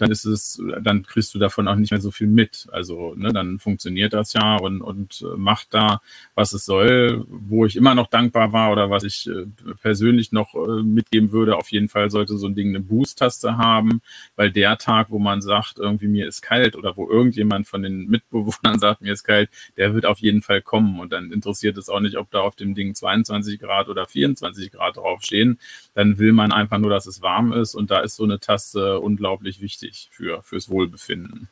dann 0.00 0.10
ist 0.10 0.24
es, 0.24 0.62
dann 0.80 1.02
kriegst 1.02 1.34
du 1.34 1.38
davon 1.38 1.68
auch 1.68 1.74
nicht 1.74 1.90
mehr 1.90 2.00
so 2.00 2.10
viel 2.10 2.26
mit. 2.26 2.66
Also, 2.72 3.14
ne, 3.16 3.32
dann 3.32 3.58
funktioniert 3.58 4.14
das 4.14 4.32
ja 4.32 4.56
und, 4.56 4.80
und 4.80 5.22
äh, 5.22 5.36
macht 5.36 5.74
da, 5.74 6.00
was 6.34 6.54
es 6.54 6.64
soll, 6.64 7.24
wo 7.28 7.66
ich 7.66 7.76
immer 7.76 7.94
noch 7.94 8.06
dankbar 8.06 8.52
war 8.52 8.72
oder 8.72 8.88
was 8.88 9.04
ich 9.04 9.28
äh, 9.28 9.46
persönlich 9.82 10.32
noch 10.32 10.54
äh, 10.54 10.82
mitgeben 10.82 11.32
würde. 11.32 11.56
Auf 11.56 11.70
jeden 11.70 11.88
Fall 11.88 12.10
sollte 12.10 12.38
so 12.38 12.46
ein 12.46 12.54
Ding 12.54 12.70
eine 12.70 12.80
Boost-Taste 12.80 13.58
haben, 13.58 14.00
weil 14.36 14.50
der 14.50 14.78
Tag, 14.78 15.10
wo 15.10 15.18
man 15.18 15.42
sagt, 15.42 15.78
irgendwie 15.78 16.08
mir 16.08 16.26
ist 16.26 16.40
kalt 16.40 16.76
oder 16.76 16.96
wo 16.96 17.08
irgendjemand 17.08 17.66
von 17.66 17.82
den 17.82 18.06
Mitbewohnern 18.06 18.78
sagt, 18.78 19.02
mir 19.02 19.12
ist 19.12 19.24
kalt, 19.24 19.50
der 19.76 19.94
wird 19.94 20.06
auf 20.06 20.18
jeden 20.18 20.40
Fall 20.40 20.62
kommen 20.62 20.98
und 20.98 21.12
dann 21.12 21.30
interessiert 21.30 21.76
es 21.76 21.90
auch 21.90 22.00
nicht, 22.00 22.16
ob 22.16 22.30
da 22.30 22.40
auf 22.40 22.56
dem 22.56 22.74
Ding 22.74 22.94
22 22.94 23.60
Grad 23.60 23.88
oder 23.88 24.06
24 24.06 24.72
Grad 24.72 24.96
draufstehen. 24.96 25.58
Dann 25.92 26.18
will 26.18 26.32
man 26.32 26.52
einfach 26.52 26.78
nur, 26.78 26.90
dass 26.90 27.06
es 27.06 27.20
warm 27.20 27.52
ist 27.52 27.74
und 27.74 27.90
da 27.90 28.00
ist 28.00 28.16
so 28.16 28.24
eine 28.24 28.40
Taste 28.40 28.98
unglaublich 29.00 29.60
wichtig 29.60 29.89
wichtig 29.90 30.08
für, 30.10 30.42
fürs 30.42 30.70
Wohlbefinden. 30.70 31.48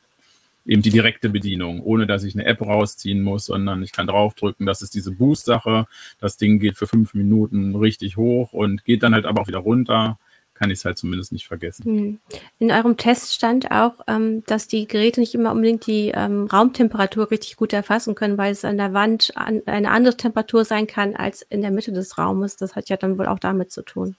Eben 0.66 0.83
die 0.83 0.90
direkte 0.90 1.31
Bedienung, 1.31 1.81
ohne 1.83 2.07
dass 2.07 2.24
ich 2.24 2.35
eine 2.35 2.44
App 2.44 2.61
rausziehen 2.61 3.22
muss, 3.22 3.46
sondern 3.46 3.83
ich 3.83 3.92
kann 3.92 4.07
draufdrücken. 4.07 4.66
Das 4.66 4.83
ist 4.83 4.94
diese 4.94 5.12
Boost-Sache. 5.12 5.87
Das 6.20 6.37
Ding 6.37 6.59
geht 6.59 6.77
für 6.77 6.87
fünf 6.87 7.14
Minuten 7.14 7.74
richtig 7.74 8.16
hoch 8.16 8.53
und 8.53 8.85
geht 8.85 9.03
dann 9.03 9.14
halt 9.14 9.24
aber 9.24 9.42
auch 9.42 9.48
wieder 9.48 9.59
runter 9.59 10.18
kann 10.55 10.72
ich 10.72 10.81
es 10.81 10.85
halt 10.85 10.98
zumindest 10.98 11.31
nicht 11.31 11.46
vergessen. 11.46 11.85
Hm. 11.85 12.18
In 12.59 12.72
eurem 12.72 12.96
Test 12.96 13.33
stand 13.33 13.70
auch, 13.70 14.01
ähm, 14.09 14.42
dass 14.46 14.66
die 14.66 14.88
Geräte 14.88 15.20
nicht 15.20 15.33
immer 15.33 15.53
unbedingt 15.53 15.87
die 15.87 16.11
ähm, 16.12 16.48
Raumtemperatur 16.53 17.31
richtig 17.31 17.55
gut 17.55 17.72
erfassen 17.72 18.16
können, 18.16 18.37
weil 18.38 18.51
es 18.51 18.64
an 18.64 18.77
der 18.77 18.92
Wand 18.92 19.31
an, 19.37 19.62
eine 19.66 19.92
andere 19.92 20.16
Temperatur 20.16 20.64
sein 20.64 20.88
kann 20.88 21.14
als 21.14 21.42
in 21.42 21.62
der 21.62 21.70
Mitte 21.70 21.92
des 21.92 22.18
Raumes. 22.18 22.57
Das 22.57 22.74
hat 22.74 22.88
ja 22.88 22.96
dann 22.96 23.18
wohl 23.18 23.27
auch 23.27 23.38
damit 23.38 23.70
zu 23.70 23.83
tun. 23.83 24.16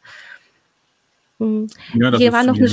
Hm. 1.40 1.68
Ja, 1.96 2.10
das 2.10 2.22
Hier 2.22 2.32
war 2.32 2.46
noch 2.46 2.56
eine 2.56 2.70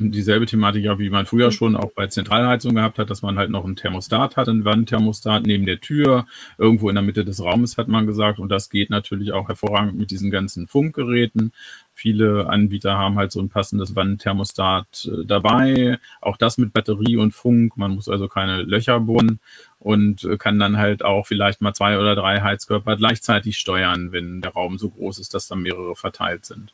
dieselbe 0.00 0.46
Thematik, 0.46 0.84
ja, 0.84 0.98
wie 0.98 1.10
man 1.10 1.26
früher 1.26 1.50
schon 1.50 1.74
auch 1.74 1.90
bei 1.92 2.06
Zentralheizung 2.06 2.74
gehabt 2.74 2.98
hat, 2.98 3.10
dass 3.10 3.22
man 3.22 3.36
halt 3.36 3.50
noch 3.50 3.64
einen 3.64 3.74
Thermostat 3.74 4.36
hat, 4.36 4.48
einen 4.48 4.64
Wandthermostat 4.64 5.44
neben 5.44 5.66
der 5.66 5.80
Tür, 5.80 6.26
irgendwo 6.56 6.88
in 6.88 6.94
der 6.94 7.02
Mitte 7.02 7.24
des 7.24 7.42
Raumes, 7.42 7.76
hat 7.76 7.88
man 7.88 8.06
gesagt. 8.06 8.38
Und 8.38 8.48
das 8.48 8.70
geht 8.70 8.90
natürlich 8.90 9.32
auch 9.32 9.48
hervorragend 9.48 9.98
mit 9.98 10.12
diesen 10.12 10.30
ganzen 10.30 10.68
Funkgeräten. 10.68 11.52
Viele 11.94 12.48
Anbieter 12.48 12.96
haben 12.96 13.16
halt 13.16 13.32
so 13.32 13.40
ein 13.40 13.48
passendes 13.48 13.96
Wandthermostat 13.96 15.10
äh, 15.12 15.26
dabei. 15.26 15.98
Auch 16.20 16.36
das 16.36 16.58
mit 16.58 16.72
Batterie 16.72 17.16
und 17.16 17.34
Funk. 17.34 17.76
Man 17.76 17.96
muss 17.96 18.08
also 18.08 18.28
keine 18.28 18.62
Löcher 18.62 19.00
bohren 19.00 19.40
und 19.80 20.22
äh, 20.22 20.36
kann 20.36 20.60
dann 20.60 20.76
halt 20.76 21.04
auch 21.04 21.26
vielleicht 21.26 21.60
mal 21.60 21.74
zwei 21.74 21.98
oder 21.98 22.14
drei 22.14 22.40
Heizkörper 22.40 22.96
gleichzeitig 22.96 23.58
steuern, 23.58 24.12
wenn 24.12 24.42
der 24.42 24.52
Raum 24.52 24.78
so 24.78 24.90
groß 24.90 25.18
ist, 25.18 25.34
dass 25.34 25.48
da 25.48 25.56
mehrere 25.56 25.96
verteilt 25.96 26.46
sind. 26.46 26.72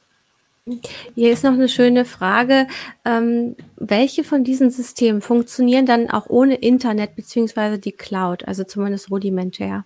Hier 1.15 1.33
ist 1.33 1.45
noch 1.45 1.53
eine 1.53 1.69
schöne 1.69 2.07
Frage. 2.07 2.67
Ähm, 3.05 3.55
welche 3.77 4.25
von 4.25 4.45
diesen 4.45 4.71
Systemen 4.71 5.21
funktionieren 5.21 5.85
dann 5.85 6.09
auch 6.09 6.31
ohne 6.31 6.55
Internet 6.55 7.17
beziehungsweise 7.17 7.79
die 7.79 7.93
Cloud, 7.93 8.49
also 8.49 8.65
zumindest 8.65 9.11
rudimentär? 9.11 9.85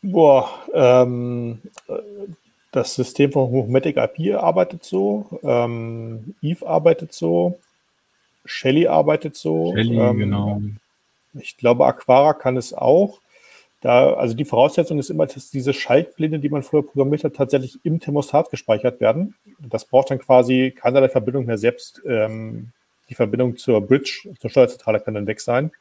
Boah, 0.00 0.48
ähm, 0.72 1.60
das 2.72 2.94
System 2.94 3.30
von 3.30 3.50
Hochmatic 3.50 3.98
IP 3.98 4.36
arbeitet 4.36 4.84
so, 4.84 5.38
ähm, 5.42 6.34
Eve 6.40 6.66
arbeitet 6.66 7.12
so, 7.12 7.58
Shelly 8.46 8.88
arbeitet 8.88 9.36
so. 9.36 9.74
Shelly, 9.76 9.98
ähm, 9.98 10.18
genau. 10.18 10.62
Ich 11.34 11.58
glaube, 11.58 11.86
Aquara 11.86 12.32
kann 12.32 12.56
es 12.56 12.72
auch. 12.72 13.20
Da, 13.82 14.14
also 14.14 14.34
die 14.34 14.44
Voraussetzung 14.44 15.00
ist 15.00 15.10
immer, 15.10 15.26
dass 15.26 15.50
diese 15.50 15.72
Schaltpläne, 15.72 16.38
die 16.38 16.48
man 16.48 16.62
vorher 16.62 16.88
programmiert 16.88 17.24
hat, 17.24 17.34
tatsächlich 17.34 17.80
im 17.82 17.98
Thermostat 17.98 18.48
gespeichert 18.48 19.00
werden. 19.00 19.34
Das 19.58 19.84
braucht 19.84 20.10
dann 20.10 20.20
quasi 20.20 20.72
keinerlei 20.74 21.08
Verbindung 21.08 21.46
mehr 21.46 21.58
selbst. 21.58 22.00
Ähm, 22.06 22.70
die 23.08 23.16
Verbindung 23.16 23.56
zur 23.56 23.80
Bridge, 23.80 24.30
zur 24.38 24.50
Steuerzentrale 24.50 25.00
kann 25.00 25.14
dann 25.14 25.26
weg 25.26 25.40
sein. 25.40 25.72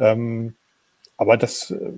Ähm, 0.00 0.56
aber 1.16 1.36
das, 1.36 1.70
äh, 1.70 1.92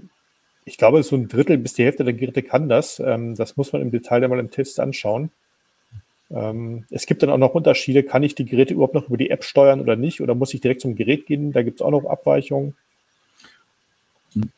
ich 0.66 0.76
glaube, 0.76 1.02
so 1.02 1.16
ein 1.16 1.26
Drittel 1.26 1.56
bis 1.56 1.72
die 1.72 1.84
Hälfte 1.84 2.04
der 2.04 2.12
Geräte 2.12 2.42
kann 2.42 2.68
das. 2.68 3.00
Ähm, 3.00 3.34
das 3.34 3.56
muss 3.56 3.72
man 3.72 3.80
im 3.80 3.90
Detail 3.90 4.20
dann 4.20 4.28
mal 4.28 4.38
im 4.38 4.50
Test 4.50 4.78
anschauen. 4.78 5.30
Ähm, 6.30 6.84
es 6.90 7.06
gibt 7.06 7.22
dann 7.22 7.30
auch 7.30 7.38
noch 7.38 7.54
Unterschiede. 7.54 8.02
Kann 8.02 8.22
ich 8.24 8.34
die 8.34 8.44
Geräte 8.44 8.74
überhaupt 8.74 8.94
noch 8.94 9.08
über 9.08 9.16
die 9.16 9.30
App 9.30 9.42
steuern 9.42 9.80
oder 9.80 9.96
nicht? 9.96 10.20
Oder 10.20 10.34
muss 10.34 10.52
ich 10.52 10.60
direkt 10.60 10.82
zum 10.82 10.96
Gerät 10.96 11.24
gehen? 11.24 11.52
Da 11.52 11.62
gibt 11.62 11.80
es 11.80 11.82
auch 11.82 11.90
noch 11.90 12.04
Abweichungen 12.04 12.76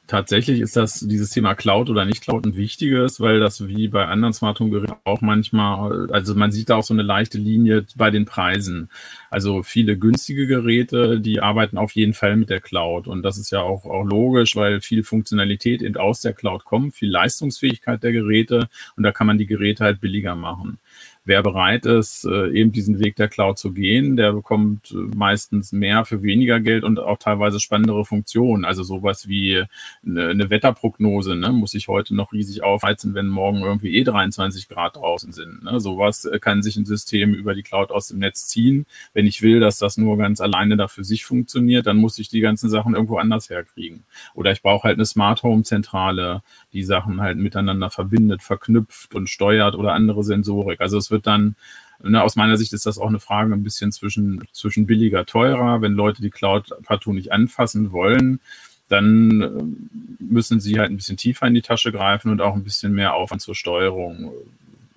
tatsächlich 0.06 0.60
ist 0.60 0.76
das 0.76 1.00
dieses 1.00 1.30
Thema 1.30 1.54
Cloud 1.54 1.90
oder 1.90 2.04
nicht 2.04 2.22
Cloud 2.22 2.46
ein 2.46 2.56
wichtiges, 2.56 3.20
weil 3.20 3.40
das 3.40 3.66
wie 3.66 3.88
bei 3.88 4.06
anderen 4.06 4.32
Smart 4.32 4.60
Home 4.60 4.70
Geräten 4.70 4.94
auch 5.04 5.20
manchmal, 5.20 6.10
also 6.10 6.34
man 6.34 6.52
sieht 6.52 6.70
da 6.70 6.76
auch 6.76 6.84
so 6.84 6.94
eine 6.94 7.02
leichte 7.02 7.38
Linie 7.38 7.86
bei 7.96 8.10
den 8.10 8.24
Preisen. 8.24 8.90
Also 9.30 9.62
viele 9.62 9.98
günstige 9.98 10.46
Geräte, 10.46 11.20
die 11.20 11.40
arbeiten 11.40 11.78
auf 11.78 11.92
jeden 11.92 12.14
Fall 12.14 12.36
mit 12.36 12.50
der 12.50 12.60
Cloud. 12.60 13.08
Und 13.08 13.22
das 13.22 13.38
ist 13.38 13.50
ja 13.50 13.62
auch, 13.62 13.84
auch 13.84 14.04
logisch, 14.04 14.56
weil 14.56 14.80
viel 14.80 15.04
Funktionalität 15.04 15.82
eben 15.82 15.96
aus 15.96 16.20
der 16.20 16.32
Cloud 16.32 16.64
kommt, 16.64 16.94
viel 16.94 17.10
Leistungsfähigkeit 17.10 18.02
der 18.02 18.12
Geräte. 18.12 18.68
Und 18.96 19.02
da 19.02 19.12
kann 19.12 19.26
man 19.26 19.38
die 19.38 19.46
Geräte 19.46 19.84
halt 19.84 20.00
billiger 20.00 20.34
machen 20.34 20.78
wer 21.26 21.42
bereit 21.42 21.86
ist, 21.86 22.24
äh, 22.24 22.50
eben 22.52 22.72
diesen 22.72 23.00
Weg 23.00 23.16
der 23.16 23.28
Cloud 23.28 23.58
zu 23.58 23.72
gehen, 23.72 24.16
der 24.16 24.32
bekommt 24.32 24.92
äh, 24.92 25.16
meistens 25.16 25.72
mehr 25.72 26.04
für 26.04 26.22
weniger 26.22 26.60
Geld 26.60 26.84
und 26.84 27.00
auch 27.00 27.18
teilweise 27.18 27.58
spannendere 27.60 28.04
Funktionen. 28.04 28.64
Also 28.64 28.84
sowas 28.84 29.28
wie 29.28 29.64
eine, 30.06 30.28
eine 30.28 30.50
Wetterprognose, 30.50 31.34
ne? 31.34 31.50
muss 31.50 31.74
ich 31.74 31.88
heute 31.88 32.14
noch 32.14 32.32
riesig 32.32 32.62
aufheizen, 32.62 33.14
wenn 33.14 33.26
morgen 33.26 33.60
irgendwie 33.60 33.96
eh 33.96 34.04
23 34.04 34.68
Grad 34.68 34.96
draußen 34.96 35.32
sind. 35.32 35.64
Ne? 35.64 35.80
Sowas 35.80 36.24
äh, 36.24 36.38
kann 36.38 36.62
sich 36.62 36.76
ein 36.76 36.86
System 36.86 37.34
über 37.34 37.54
die 37.54 37.62
Cloud 37.62 37.90
aus 37.90 38.08
dem 38.08 38.18
Netz 38.18 38.46
ziehen. 38.46 38.86
Wenn 39.12 39.26
ich 39.26 39.42
will, 39.42 39.58
dass 39.58 39.78
das 39.78 39.96
nur 39.96 40.16
ganz 40.18 40.40
alleine 40.40 40.76
da 40.76 40.86
für 40.86 41.04
sich 41.04 41.24
funktioniert, 41.24 41.86
dann 41.86 41.96
muss 41.96 42.18
ich 42.20 42.28
die 42.28 42.40
ganzen 42.40 42.70
Sachen 42.70 42.94
irgendwo 42.94 43.18
anders 43.18 43.50
herkriegen. 43.50 44.04
Oder 44.34 44.52
ich 44.52 44.62
brauche 44.62 44.84
halt 44.84 44.96
eine 44.96 45.06
Smart 45.06 45.42
Home 45.42 45.64
Zentrale, 45.64 46.42
die 46.76 46.84
Sachen 46.84 47.22
halt 47.22 47.38
miteinander 47.38 47.88
verbindet, 47.90 48.42
verknüpft 48.42 49.14
und 49.14 49.30
steuert 49.30 49.74
oder 49.74 49.94
andere 49.94 50.22
Sensorik. 50.22 50.80
Also 50.80 50.98
es 50.98 51.10
wird 51.10 51.26
dann, 51.26 51.56
ne, 52.02 52.22
aus 52.22 52.36
meiner 52.36 52.58
Sicht 52.58 52.74
ist 52.74 52.84
das 52.84 52.98
auch 52.98 53.08
eine 53.08 53.18
Frage 53.18 53.54
ein 53.54 53.62
bisschen 53.62 53.92
zwischen, 53.92 54.46
zwischen 54.52 54.86
billiger, 54.86 55.24
teurer. 55.24 55.80
Wenn 55.80 55.94
Leute 55.94 56.20
die 56.20 56.30
Cloud 56.30 56.74
partout 56.84 57.14
nicht 57.14 57.32
anfassen 57.32 57.92
wollen, 57.92 58.40
dann 58.88 59.40
äh, 59.40 60.22
müssen 60.22 60.60
sie 60.60 60.78
halt 60.78 60.90
ein 60.90 60.98
bisschen 60.98 61.16
tiefer 61.16 61.46
in 61.46 61.54
die 61.54 61.62
Tasche 61.62 61.92
greifen 61.92 62.30
und 62.30 62.42
auch 62.42 62.54
ein 62.54 62.62
bisschen 62.62 62.92
mehr 62.92 63.14
Aufwand 63.14 63.40
zur 63.40 63.54
Steuerung 63.54 64.32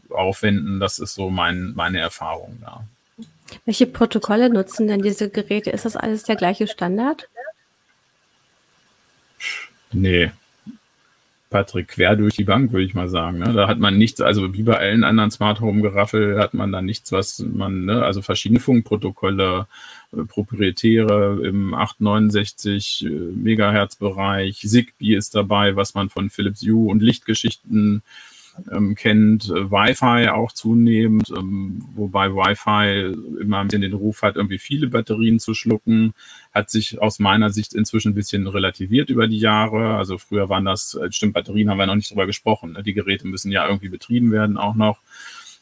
äh, 0.09 0.13
aufwenden. 0.13 0.81
Das 0.81 0.99
ist 0.99 1.13
so 1.13 1.29
mein, 1.29 1.73
meine 1.75 1.99
Erfahrung 1.99 2.57
da. 2.61 2.83
Welche 3.65 3.87
Protokolle 3.87 4.49
nutzen 4.49 4.87
denn 4.87 5.01
diese 5.01 5.29
Geräte? 5.29 5.71
Ist 5.71 5.85
das 5.85 5.95
alles 5.95 6.23
der 6.23 6.35
gleiche 6.35 6.67
Standard? 6.67 7.29
Nee, 9.91 10.31
Patrick, 11.49 11.87
quer 11.87 12.15
durch 12.15 12.35
die 12.35 12.43
Bank, 12.43 12.71
würde 12.71 12.85
ich 12.85 12.93
mal 12.93 13.09
sagen. 13.09 13.39
Ne? 13.39 13.53
Da 13.53 13.67
hat 13.67 13.79
man 13.79 13.97
nichts, 13.97 14.21
also 14.21 14.53
wie 14.53 14.63
bei 14.63 14.77
allen 14.77 15.03
anderen 15.03 15.31
Smart 15.31 15.61
Home 15.61 15.81
Geraffel 15.81 16.39
hat 16.39 16.53
man 16.53 16.71
da 16.71 16.81
nichts, 16.81 17.11
was 17.11 17.39
man, 17.39 17.85
ne, 17.85 18.03
also 18.03 18.21
verschiedene 18.21 18.59
Funkprotokolle, 18.59 19.67
äh, 20.11 20.23
proprietäre 20.25 21.41
im 21.43 21.73
869 21.73 23.05
äh, 23.05 23.09
Megahertz 23.09 23.95
Bereich, 23.95 24.59
Zigbee 24.59 25.15
ist 25.15 25.33
dabei, 25.33 25.75
was 25.75 25.95
man 25.95 26.09
von 26.09 26.29
Philips 26.29 26.61
Hue 26.61 26.89
und 26.89 27.01
Lichtgeschichten 27.01 28.03
ähm, 28.71 28.95
kennt, 28.95 29.49
äh, 29.49 29.71
Wi-Fi 29.71 30.29
auch 30.29 30.51
zunehmend, 30.51 31.31
ähm, 31.35 31.83
wobei 31.95 32.31
Wi-Fi 32.33 33.15
immer 33.41 33.59
ein 33.59 33.67
bisschen 33.67 33.81
den 33.81 33.93
Ruf 33.93 34.21
hat, 34.21 34.35
irgendwie 34.35 34.57
viele 34.57 34.87
Batterien 34.87 35.39
zu 35.39 35.53
schlucken, 35.53 36.13
hat 36.53 36.69
sich 36.69 37.01
aus 37.01 37.19
meiner 37.19 37.49
Sicht 37.51 37.73
inzwischen 37.73 38.11
ein 38.11 38.15
bisschen 38.15 38.47
relativiert 38.47 39.09
über 39.09 39.27
die 39.27 39.39
Jahre. 39.39 39.95
Also 39.95 40.17
früher 40.17 40.49
waren 40.49 40.65
das, 40.65 40.95
äh, 40.95 41.11
stimmt, 41.11 41.33
Batterien 41.33 41.69
haben 41.69 41.77
wir 41.77 41.87
noch 41.87 41.95
nicht 41.95 42.11
drüber 42.11 42.25
gesprochen. 42.25 42.73
Ne? 42.73 42.83
Die 42.83 42.93
Geräte 42.93 43.27
müssen 43.27 43.51
ja 43.51 43.67
irgendwie 43.67 43.89
betrieben 43.89 44.31
werden 44.31 44.57
auch 44.57 44.75
noch 44.75 45.01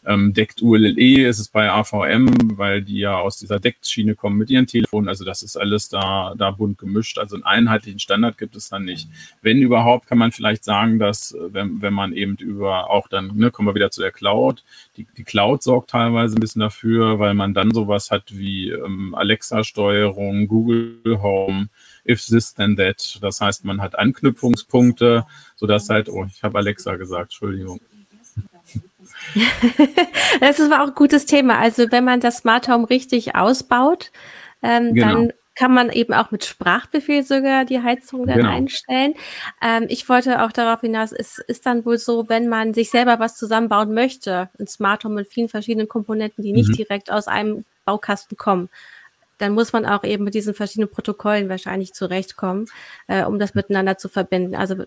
ähm, 0.07 0.33
deckt 0.33 0.61
ULLE, 0.61 1.27
ist 1.27 1.39
es 1.39 1.49
bei 1.49 1.69
AVM, 1.69 2.57
weil 2.57 2.81
die 2.81 2.99
ja 2.99 3.19
aus 3.19 3.37
dieser 3.37 3.59
Deckt-Schiene 3.59 4.15
kommen 4.15 4.37
mit 4.37 4.49
ihren 4.49 4.65
Telefonen. 4.65 5.09
Also 5.09 5.25
das 5.25 5.43
ist 5.43 5.57
alles 5.57 5.89
da, 5.89 6.33
da 6.37 6.51
bunt 6.51 6.77
gemischt. 6.77 7.19
Also 7.19 7.35
einen 7.35 7.43
einheitlichen 7.43 7.99
Standard 7.99 8.37
gibt 8.37 8.55
es 8.55 8.69
dann 8.69 8.85
nicht. 8.85 9.09
Wenn 9.41 9.61
überhaupt, 9.61 10.07
kann 10.07 10.17
man 10.17 10.31
vielleicht 10.31 10.63
sagen, 10.63 10.97
dass 10.97 11.33
äh, 11.33 11.53
wenn, 11.53 11.81
wenn 11.81 11.93
man 11.93 12.13
eben 12.13 12.35
über 12.37 12.89
auch 12.89 13.09
dann, 13.09 13.35
ne, 13.35 13.51
kommen 13.51 13.67
wir 13.67 13.75
wieder 13.75 13.91
zu 13.91 14.01
der 14.01 14.11
Cloud, 14.11 14.63
die, 14.95 15.05
die 15.17 15.23
Cloud 15.25 15.61
sorgt 15.61 15.89
teilweise 15.89 16.37
ein 16.37 16.39
bisschen 16.39 16.61
dafür, 16.61 17.19
weil 17.19 17.33
man 17.33 17.53
dann 17.53 17.71
sowas 17.71 18.09
hat 18.09 18.23
wie 18.29 18.69
ähm, 18.69 19.13
Alexa-Steuerung, 19.13 20.47
Google 20.47 21.19
Home, 21.21 21.67
if 22.07 22.25
this 22.25 22.53
then 22.53 22.77
that. 22.77 23.19
Das 23.21 23.41
heißt, 23.41 23.65
man 23.65 23.81
hat 23.81 23.99
Anknüpfungspunkte, 23.99 25.25
sodass 25.57 25.89
halt, 25.89 26.07
oh, 26.07 26.25
ich 26.25 26.43
habe 26.43 26.57
Alexa 26.59 26.95
gesagt, 26.95 27.33
Entschuldigung. 27.33 27.81
das 30.39 30.59
ist 30.59 30.71
auch 30.71 30.87
ein 30.87 30.93
gutes 30.95 31.25
Thema. 31.25 31.57
Also 31.59 31.91
wenn 31.91 32.05
man 32.05 32.19
das 32.19 32.37
Smart 32.37 32.67
Home 32.67 32.89
richtig 32.89 33.35
ausbaut, 33.35 34.11
ähm, 34.61 34.93
genau. 34.93 35.07
dann 35.07 35.33
kann 35.57 35.73
man 35.73 35.89
eben 35.89 36.13
auch 36.13 36.29
mit 36.29 36.45
Sprachbefehl 36.45 37.23
sogar 37.23 37.65
die 37.65 37.81
Heizung 37.81 38.27
dann 38.27 38.37
genau. 38.37 38.49
einstellen. 38.51 39.15
Ähm, 39.61 39.85
ich 39.89 40.07
wollte 40.07 40.43
auch 40.43 40.51
darauf 40.51 40.81
hinaus, 40.81 41.11
es 41.11 41.39
ist 41.39 41.65
dann 41.65 41.83
wohl 41.83 41.97
so, 41.97 42.29
wenn 42.29 42.47
man 42.47 42.75
sich 42.75 42.91
selber 42.91 43.19
was 43.19 43.35
zusammenbauen 43.35 43.93
möchte, 43.93 44.49
ein 44.59 44.67
Smart 44.67 45.03
Home 45.03 45.15
mit 45.15 45.27
vielen 45.27 45.49
verschiedenen 45.49 45.87
Komponenten, 45.87 46.43
die 46.43 46.53
nicht 46.53 46.69
mhm. 46.69 46.73
direkt 46.73 47.11
aus 47.11 47.27
einem 47.27 47.65
Baukasten 47.85 48.37
kommen, 48.37 48.69
dann 49.39 49.53
muss 49.53 49.73
man 49.73 49.85
auch 49.85 50.03
eben 50.03 50.23
mit 50.23 50.35
diesen 50.35 50.53
verschiedenen 50.53 50.89
Protokollen 50.89 51.49
wahrscheinlich 51.49 51.93
zurechtkommen, 51.93 52.67
äh, 53.07 53.23
um 53.23 53.39
das 53.39 53.55
miteinander 53.55 53.97
zu 53.97 54.09
verbinden. 54.09 54.55
Also 54.55 54.85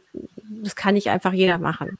das 0.62 0.76
kann 0.76 0.94
nicht 0.94 1.10
einfach 1.10 1.32
jeder 1.32 1.58
machen. 1.58 1.98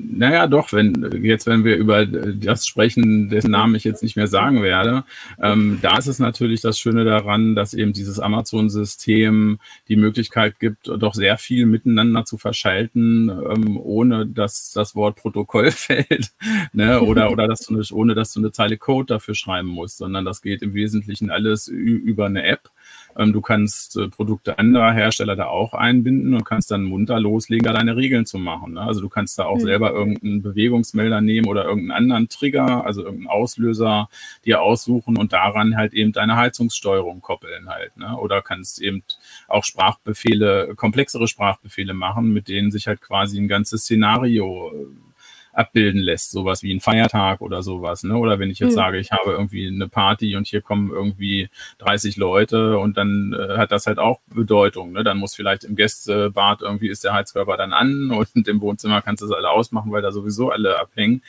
Naja, 0.00 0.46
doch, 0.46 0.72
wenn 0.72 1.24
jetzt, 1.24 1.46
wenn 1.46 1.64
wir 1.64 1.76
über 1.76 2.06
das 2.06 2.68
sprechen, 2.68 3.30
dessen 3.30 3.50
Namen 3.50 3.74
ich 3.74 3.82
jetzt 3.82 4.04
nicht 4.04 4.14
mehr 4.14 4.28
sagen 4.28 4.62
werde, 4.62 5.02
ähm, 5.42 5.80
da 5.82 5.98
ist 5.98 6.06
es 6.06 6.20
natürlich 6.20 6.60
das 6.60 6.78
Schöne 6.78 7.04
daran, 7.04 7.56
dass 7.56 7.74
eben 7.74 7.92
dieses 7.92 8.20
Amazon-System 8.20 9.58
die 9.88 9.96
Möglichkeit 9.96 10.60
gibt, 10.60 10.86
doch 10.86 11.14
sehr 11.14 11.36
viel 11.36 11.66
miteinander 11.66 12.24
zu 12.24 12.38
verschalten, 12.38 13.28
ähm, 13.28 13.76
ohne 13.76 14.24
dass 14.24 14.70
das 14.70 14.94
Wort 14.94 15.16
Protokoll 15.16 15.70
fällt, 15.72 16.30
ne? 16.72 17.00
oder, 17.00 17.32
oder 17.32 17.48
dass 17.48 17.66
du 17.66 17.76
nicht, 17.76 17.90
ohne 17.90 18.14
dass 18.14 18.32
du 18.32 18.38
eine 18.38 18.52
Zeile 18.52 18.76
Code 18.76 19.14
dafür 19.14 19.34
schreiben 19.34 19.68
musst, 19.68 19.98
sondern 19.98 20.24
das 20.24 20.42
geht 20.42 20.62
im 20.62 20.74
Wesentlichen 20.74 21.30
alles 21.30 21.66
über 21.66 22.26
eine 22.26 22.44
App. 22.44 22.70
Ähm, 23.18 23.32
du 23.32 23.40
kannst 23.40 23.96
äh, 23.96 24.08
Produkte 24.08 24.58
anderer 24.58 24.92
Hersteller 24.92 25.34
da 25.34 25.46
auch 25.46 25.74
einbinden 25.74 26.34
und 26.34 26.44
kannst 26.44 26.70
dann 26.70 26.84
munter 26.84 27.18
loslegen, 27.18 27.64
da 27.64 27.72
deine 27.72 27.96
Regeln 27.96 28.24
zu 28.24 28.38
machen. 28.38 28.74
Ne? 28.74 28.80
Also 28.80 29.00
du 29.00 29.08
kannst 29.08 29.38
da 29.38 29.44
auch 29.44 29.56
mhm. 29.56 29.62
selber 29.62 29.92
irgendeinen 29.92 30.40
Bewegungsmelder 30.40 31.20
nehmen 31.20 31.48
oder 31.48 31.64
irgendeinen 31.64 31.90
anderen 31.90 32.28
Trigger, 32.28 32.86
also 32.86 33.02
irgendeinen 33.02 33.28
Auslöser 33.28 34.08
dir 34.44 34.62
aussuchen 34.62 35.18
und 35.18 35.32
daran 35.32 35.76
halt 35.76 35.92
eben 35.92 36.12
deine 36.12 36.36
Heizungssteuerung 36.36 37.20
koppeln 37.20 37.68
halt. 37.68 37.96
Ne? 37.96 38.16
Oder 38.16 38.40
kannst 38.40 38.80
eben 38.80 39.02
auch 39.48 39.64
Sprachbefehle, 39.64 40.74
komplexere 40.76 41.26
Sprachbefehle 41.26 41.94
machen, 41.94 42.32
mit 42.32 42.48
denen 42.48 42.70
sich 42.70 42.86
halt 42.86 43.00
quasi 43.00 43.38
ein 43.40 43.48
ganzes 43.48 43.82
Szenario 43.82 44.72
äh, 44.72 45.07
abbilden 45.52 46.00
lässt, 46.00 46.30
sowas 46.30 46.62
wie 46.62 46.74
ein 46.74 46.80
Feiertag 46.80 47.40
oder 47.40 47.62
sowas, 47.62 48.02
ne? 48.02 48.16
Oder 48.16 48.38
wenn 48.38 48.50
ich 48.50 48.58
jetzt 48.58 48.72
mhm. 48.72 48.76
sage, 48.76 48.98
ich 48.98 49.12
habe 49.12 49.32
irgendwie 49.32 49.66
eine 49.66 49.88
Party 49.88 50.36
und 50.36 50.46
hier 50.46 50.60
kommen 50.60 50.90
irgendwie 50.90 51.48
30 51.78 52.16
Leute 52.16 52.78
und 52.78 52.96
dann 52.96 53.34
äh, 53.38 53.58
hat 53.58 53.72
das 53.72 53.86
halt 53.86 53.98
auch 53.98 54.20
Bedeutung, 54.34 54.92
ne? 54.92 55.04
Dann 55.04 55.18
muss 55.18 55.34
vielleicht 55.34 55.64
im 55.64 55.76
Gästebad 55.76 56.62
irgendwie 56.62 56.88
ist 56.88 57.04
der 57.04 57.14
Heizkörper 57.14 57.56
dann 57.56 57.72
an 57.72 58.10
und 58.10 58.48
im 58.48 58.60
Wohnzimmer 58.60 59.02
kannst 59.02 59.22
du 59.22 59.26
es 59.26 59.32
alle 59.32 59.50
ausmachen, 59.50 59.90
weil 59.92 60.02
da 60.02 60.12
sowieso 60.12 60.50
alle 60.50 60.78
abhängen. 60.78 61.22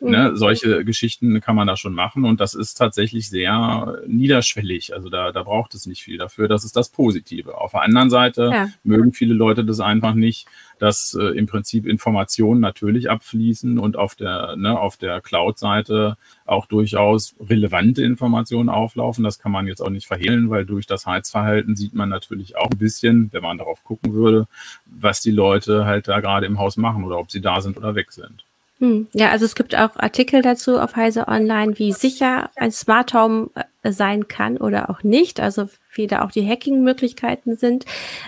Ne, 0.00 0.30
mhm. 0.30 0.36
solche 0.36 0.84
Geschichten 0.84 1.40
kann 1.40 1.56
man 1.56 1.66
da 1.66 1.76
schon 1.76 1.92
machen 1.92 2.24
und 2.24 2.40
das 2.40 2.54
ist 2.54 2.74
tatsächlich 2.74 3.28
sehr 3.28 4.00
niederschwellig. 4.06 4.94
Also 4.94 5.08
da, 5.08 5.32
da 5.32 5.42
braucht 5.42 5.74
es 5.74 5.86
nicht 5.86 6.04
viel 6.04 6.18
dafür. 6.18 6.46
Das 6.46 6.64
ist 6.64 6.76
das 6.76 6.88
Positive. 6.88 7.58
Auf 7.58 7.72
der 7.72 7.82
anderen 7.82 8.08
Seite 8.08 8.50
ja. 8.52 8.68
mögen 8.84 9.12
viele 9.12 9.34
Leute 9.34 9.64
das 9.64 9.80
einfach 9.80 10.14
nicht, 10.14 10.46
dass 10.78 11.14
äh, 11.14 11.36
im 11.36 11.46
Prinzip 11.46 11.84
Informationen 11.84 12.60
natürlich 12.60 13.10
abfließen 13.10 13.78
und 13.78 13.96
auf 13.96 14.14
der, 14.14 14.54
ne, 14.54 14.78
auf 14.78 14.96
der 14.96 15.20
Cloud-Seite 15.20 16.16
auch 16.46 16.66
durchaus 16.66 17.34
relevante 17.40 18.04
Informationen 18.04 18.68
auflaufen. 18.68 19.24
Das 19.24 19.40
kann 19.40 19.50
man 19.50 19.66
jetzt 19.66 19.80
auch 19.80 19.90
nicht 19.90 20.06
verhehlen, 20.06 20.48
weil 20.48 20.64
durch 20.64 20.86
das 20.86 21.06
Heizverhalten 21.06 21.74
sieht 21.74 21.94
man 21.94 22.08
natürlich 22.08 22.56
auch 22.56 22.70
ein 22.70 22.78
bisschen, 22.78 23.32
wenn 23.32 23.42
man 23.42 23.58
darauf 23.58 23.82
gucken 23.82 24.12
würde, 24.12 24.46
was 24.86 25.20
die 25.20 25.32
Leute 25.32 25.86
halt 25.86 26.06
da 26.06 26.20
gerade 26.20 26.46
im 26.46 26.60
Haus 26.60 26.76
machen 26.76 27.02
oder 27.02 27.18
ob 27.18 27.32
sie 27.32 27.40
da 27.40 27.60
sind 27.60 27.76
oder 27.76 27.96
weg 27.96 28.12
sind. 28.12 28.44
Hm. 28.80 29.08
Ja, 29.12 29.30
also 29.30 29.44
es 29.44 29.56
gibt 29.56 29.74
auch 29.74 29.96
Artikel 29.96 30.40
dazu 30.40 30.78
auf 30.78 30.94
Heise 30.94 31.26
Online, 31.26 31.78
wie 31.78 31.92
sicher 31.92 32.50
ein 32.54 32.70
Smart 32.70 33.12
Home 33.12 33.50
äh, 33.82 33.90
sein 33.90 34.28
kann 34.28 34.56
oder 34.56 34.88
auch 34.88 35.02
nicht. 35.02 35.40
Also 35.40 35.68
wie 35.94 36.06
da 36.06 36.22
auch 36.22 36.30
die 36.30 36.48
Hacking-Möglichkeiten 36.48 37.56
sind. 37.56 37.84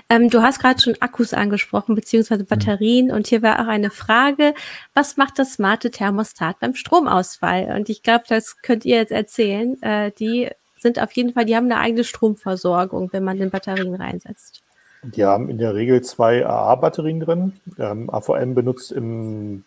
Ähm, 0.08 0.28
du 0.28 0.42
hast 0.42 0.58
gerade 0.58 0.80
schon 0.80 0.96
Akkus 0.98 1.32
angesprochen, 1.32 1.94
beziehungsweise 1.94 2.44
Batterien. 2.44 3.12
Und 3.12 3.28
hier 3.28 3.42
war 3.42 3.60
auch 3.60 3.68
eine 3.68 3.90
Frage, 3.90 4.54
was 4.92 5.16
macht 5.16 5.38
das 5.38 5.54
smarte 5.54 5.92
Thermostat 5.92 6.58
beim 6.58 6.74
Stromausfall? 6.74 7.72
Und 7.76 7.88
ich 7.88 8.02
glaube, 8.02 8.24
das 8.28 8.60
könnt 8.60 8.84
ihr 8.84 8.96
jetzt 8.96 9.12
erzählen. 9.12 9.80
Äh, 9.82 10.10
die 10.18 10.48
sind 10.80 11.00
auf 11.00 11.12
jeden 11.12 11.32
Fall, 11.32 11.44
die 11.44 11.54
haben 11.54 11.66
eine 11.66 11.78
eigene 11.78 12.04
Stromversorgung, 12.04 13.12
wenn 13.12 13.22
man 13.22 13.38
den 13.38 13.50
Batterien 13.50 13.94
reinsetzt. 13.94 14.62
Die 15.02 15.24
haben 15.24 15.48
in 15.48 15.58
der 15.58 15.74
Regel 15.74 16.02
zwei 16.02 16.44
AA-Batterien 16.44 17.20
drin. 17.20 17.52
Ähm, 17.78 18.10
AVM 18.10 18.54
benutzt 18.54 18.92
im 18.92 19.64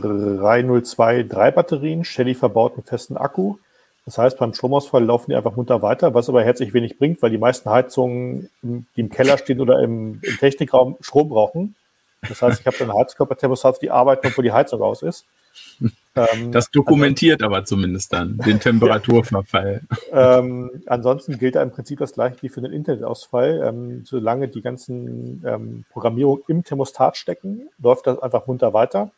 302 0.00 1.24
drei 1.24 1.50
Batterien, 1.50 2.04
Shelly 2.04 2.34
verbaut 2.34 2.74
einen 2.74 2.84
festen 2.84 3.16
Akku. 3.16 3.56
Das 4.04 4.18
heißt, 4.18 4.38
beim 4.38 4.52
Stromausfall 4.52 5.04
laufen 5.04 5.30
die 5.30 5.36
einfach 5.36 5.56
munter 5.56 5.80
weiter, 5.80 6.12
was 6.12 6.28
aber 6.28 6.44
herzlich 6.44 6.74
wenig 6.74 6.98
bringt, 6.98 7.22
weil 7.22 7.30
die 7.30 7.38
meisten 7.38 7.70
Heizungen, 7.70 8.50
die 8.62 9.00
im 9.00 9.08
Keller 9.08 9.38
stehen 9.38 9.60
oder 9.60 9.80
im, 9.82 10.20
im 10.22 10.38
Technikraum, 10.38 10.96
Strom 11.00 11.30
brauchen. 11.30 11.74
Das 12.28 12.42
heißt, 12.42 12.60
ich 12.60 12.66
habe 12.66 12.76
dann 12.78 12.92
Heizkörperthermostat, 12.92 13.80
die 13.80 13.90
arbeiten, 13.90 14.26
obwohl 14.26 14.44
die 14.44 14.52
Heizung 14.52 14.82
aus 14.82 15.02
ist. 15.02 15.24
Ähm, 16.16 16.52
das 16.52 16.70
dokumentiert 16.70 17.42
also, 17.42 17.54
aber 17.54 17.64
zumindest 17.64 18.12
dann 18.12 18.38
den 18.38 18.60
Temperaturverfall. 18.60 19.82
ähm, 20.12 20.70
ansonsten 20.86 21.38
gilt 21.38 21.56
da 21.56 21.62
im 21.62 21.70
Prinzip 21.70 21.98
das 21.98 22.12
gleiche 22.12 22.42
wie 22.42 22.48
für 22.48 22.60
den 22.60 22.72
Internetausfall. 22.72 23.62
Ähm, 23.64 24.04
solange 24.04 24.48
die 24.48 24.62
ganzen 24.62 25.42
ähm, 25.46 25.84
Programmierungen 25.92 26.44
im 26.48 26.64
Thermostat 26.64 27.16
stecken, 27.16 27.68
läuft 27.80 28.06
das 28.06 28.20
einfach 28.20 28.46
munter 28.46 28.72
weiter. 28.72 29.10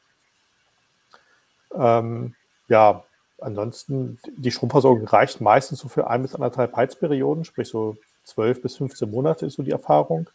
Ähm, 1.79 2.35
ja, 2.69 3.05
ansonsten, 3.41 4.19
die 4.37 4.51
Stromversorgung 4.51 5.07
reicht 5.07 5.41
meistens 5.41 5.81
so 5.81 5.89
für 5.89 6.09
ein 6.09 6.23
bis 6.23 6.35
anderthalb 6.35 6.75
Heizperioden, 6.75 7.45
sprich 7.45 7.69
so 7.69 7.97
12 8.25 8.63
bis 8.63 8.77
15 8.77 9.11
Monate 9.11 9.47
ist 9.47 9.55
so 9.55 9.63
die 9.63 9.71
Erfahrung. 9.71 10.29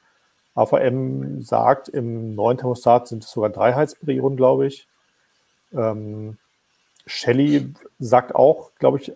AVM 0.56 1.41
sagt, 1.41 1.89
im 1.89 2.36
neuen 2.36 2.58
Thermostat 2.58 3.08
sind 3.08 3.23
es 3.23 3.32
sogar 3.32 3.49
drei 3.49 3.73
Heizperioden, 3.73 4.38
glaube 4.38 4.67
ich. 4.67 4.88
Ähm, 5.73 6.38
Shelly 7.06 7.73
sagt 7.99 8.36
auch, 8.36 8.71
glaube 8.80 8.99
ich, 8.99 9.13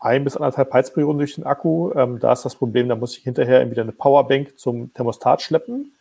ein 0.00 0.24
bis 0.24 0.36
anderthalb 0.36 0.72
Heizperioden 0.72 1.18
durch 1.18 1.34
den 1.34 1.44
Akku. 1.44 1.92
Ähm, 1.94 2.18
da 2.20 2.32
ist 2.32 2.44
das 2.44 2.56
Problem, 2.56 2.88
da 2.88 2.96
muss 2.96 3.16
ich 3.16 3.24
hinterher 3.24 3.60
entweder 3.60 3.82
eine 3.82 3.92
Powerbank 3.92 4.58
zum 4.58 4.92
Thermostat 4.94 5.42
schleppen 5.42 5.92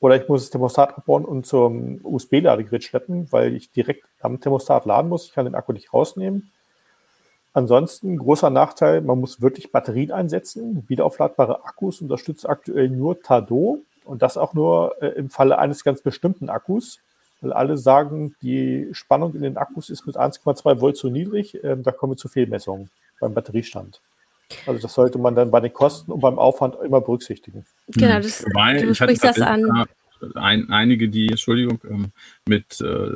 oder 0.00 0.16
ich 0.16 0.28
muss 0.28 0.42
das 0.42 0.50
Thermostat 0.50 0.98
abbauen 0.98 1.24
und 1.24 1.46
zum 1.46 2.00
USB-Ladegerät 2.02 2.84
schleppen, 2.84 3.28
weil 3.30 3.54
ich 3.54 3.70
direkt 3.70 4.04
am 4.20 4.40
Thermostat 4.40 4.84
laden 4.84 5.08
muss. 5.08 5.26
Ich 5.26 5.32
kann 5.32 5.46
den 5.46 5.54
Akku 5.54 5.72
nicht 5.72 5.92
rausnehmen. 5.92 6.50
Ansonsten 7.52 8.18
großer 8.18 8.50
Nachteil, 8.50 9.00
man 9.00 9.20
muss 9.20 9.40
wirklich 9.40 9.70
Batterien 9.70 10.10
einsetzen. 10.10 10.84
Wiederaufladbare 10.88 11.64
Akkus 11.64 12.00
unterstützt 12.00 12.48
aktuell 12.48 12.88
nur 12.88 13.22
Tado 13.22 13.78
und 14.04 14.22
das 14.22 14.36
auch 14.36 14.54
nur 14.54 15.00
äh, 15.00 15.08
im 15.10 15.30
Falle 15.30 15.58
eines 15.58 15.84
ganz 15.84 16.02
bestimmten 16.02 16.48
Akkus, 16.48 16.98
weil 17.40 17.52
alle 17.52 17.76
sagen, 17.76 18.34
die 18.42 18.88
Spannung 18.92 19.34
in 19.34 19.42
den 19.42 19.56
Akkus 19.56 19.88
ist 19.88 20.04
mit 20.04 20.16
1,2 20.16 20.80
Volt 20.80 20.96
zu 20.96 21.10
niedrig. 21.10 21.62
Ähm, 21.62 21.84
da 21.84 21.92
kommen 21.92 22.14
wir 22.14 22.16
zu 22.16 22.28
Fehlmessungen 22.28 22.90
beim 23.20 23.34
Batteriestand. 23.34 24.00
Also 24.66 24.80
das 24.80 24.94
sollte 24.94 25.18
man 25.18 25.34
dann 25.34 25.50
bei 25.50 25.60
den 25.60 25.72
Kosten 25.72 26.12
und 26.12 26.20
beim 26.20 26.38
Aufwand 26.38 26.76
immer 26.84 27.00
berücksichtigen. 27.00 27.64
Genau, 27.88 28.16
das, 28.16 28.44
Wobei, 28.44 28.82
du 28.82 28.94
sprichst 28.94 29.24
das 29.24 29.40
an. 29.40 29.86
ein, 30.34 30.70
einige, 30.70 31.08
die, 31.08 31.28
Entschuldigung, 31.28 31.80
ähm, 31.88 32.12
mit 32.46 32.80
äh, 32.80 33.10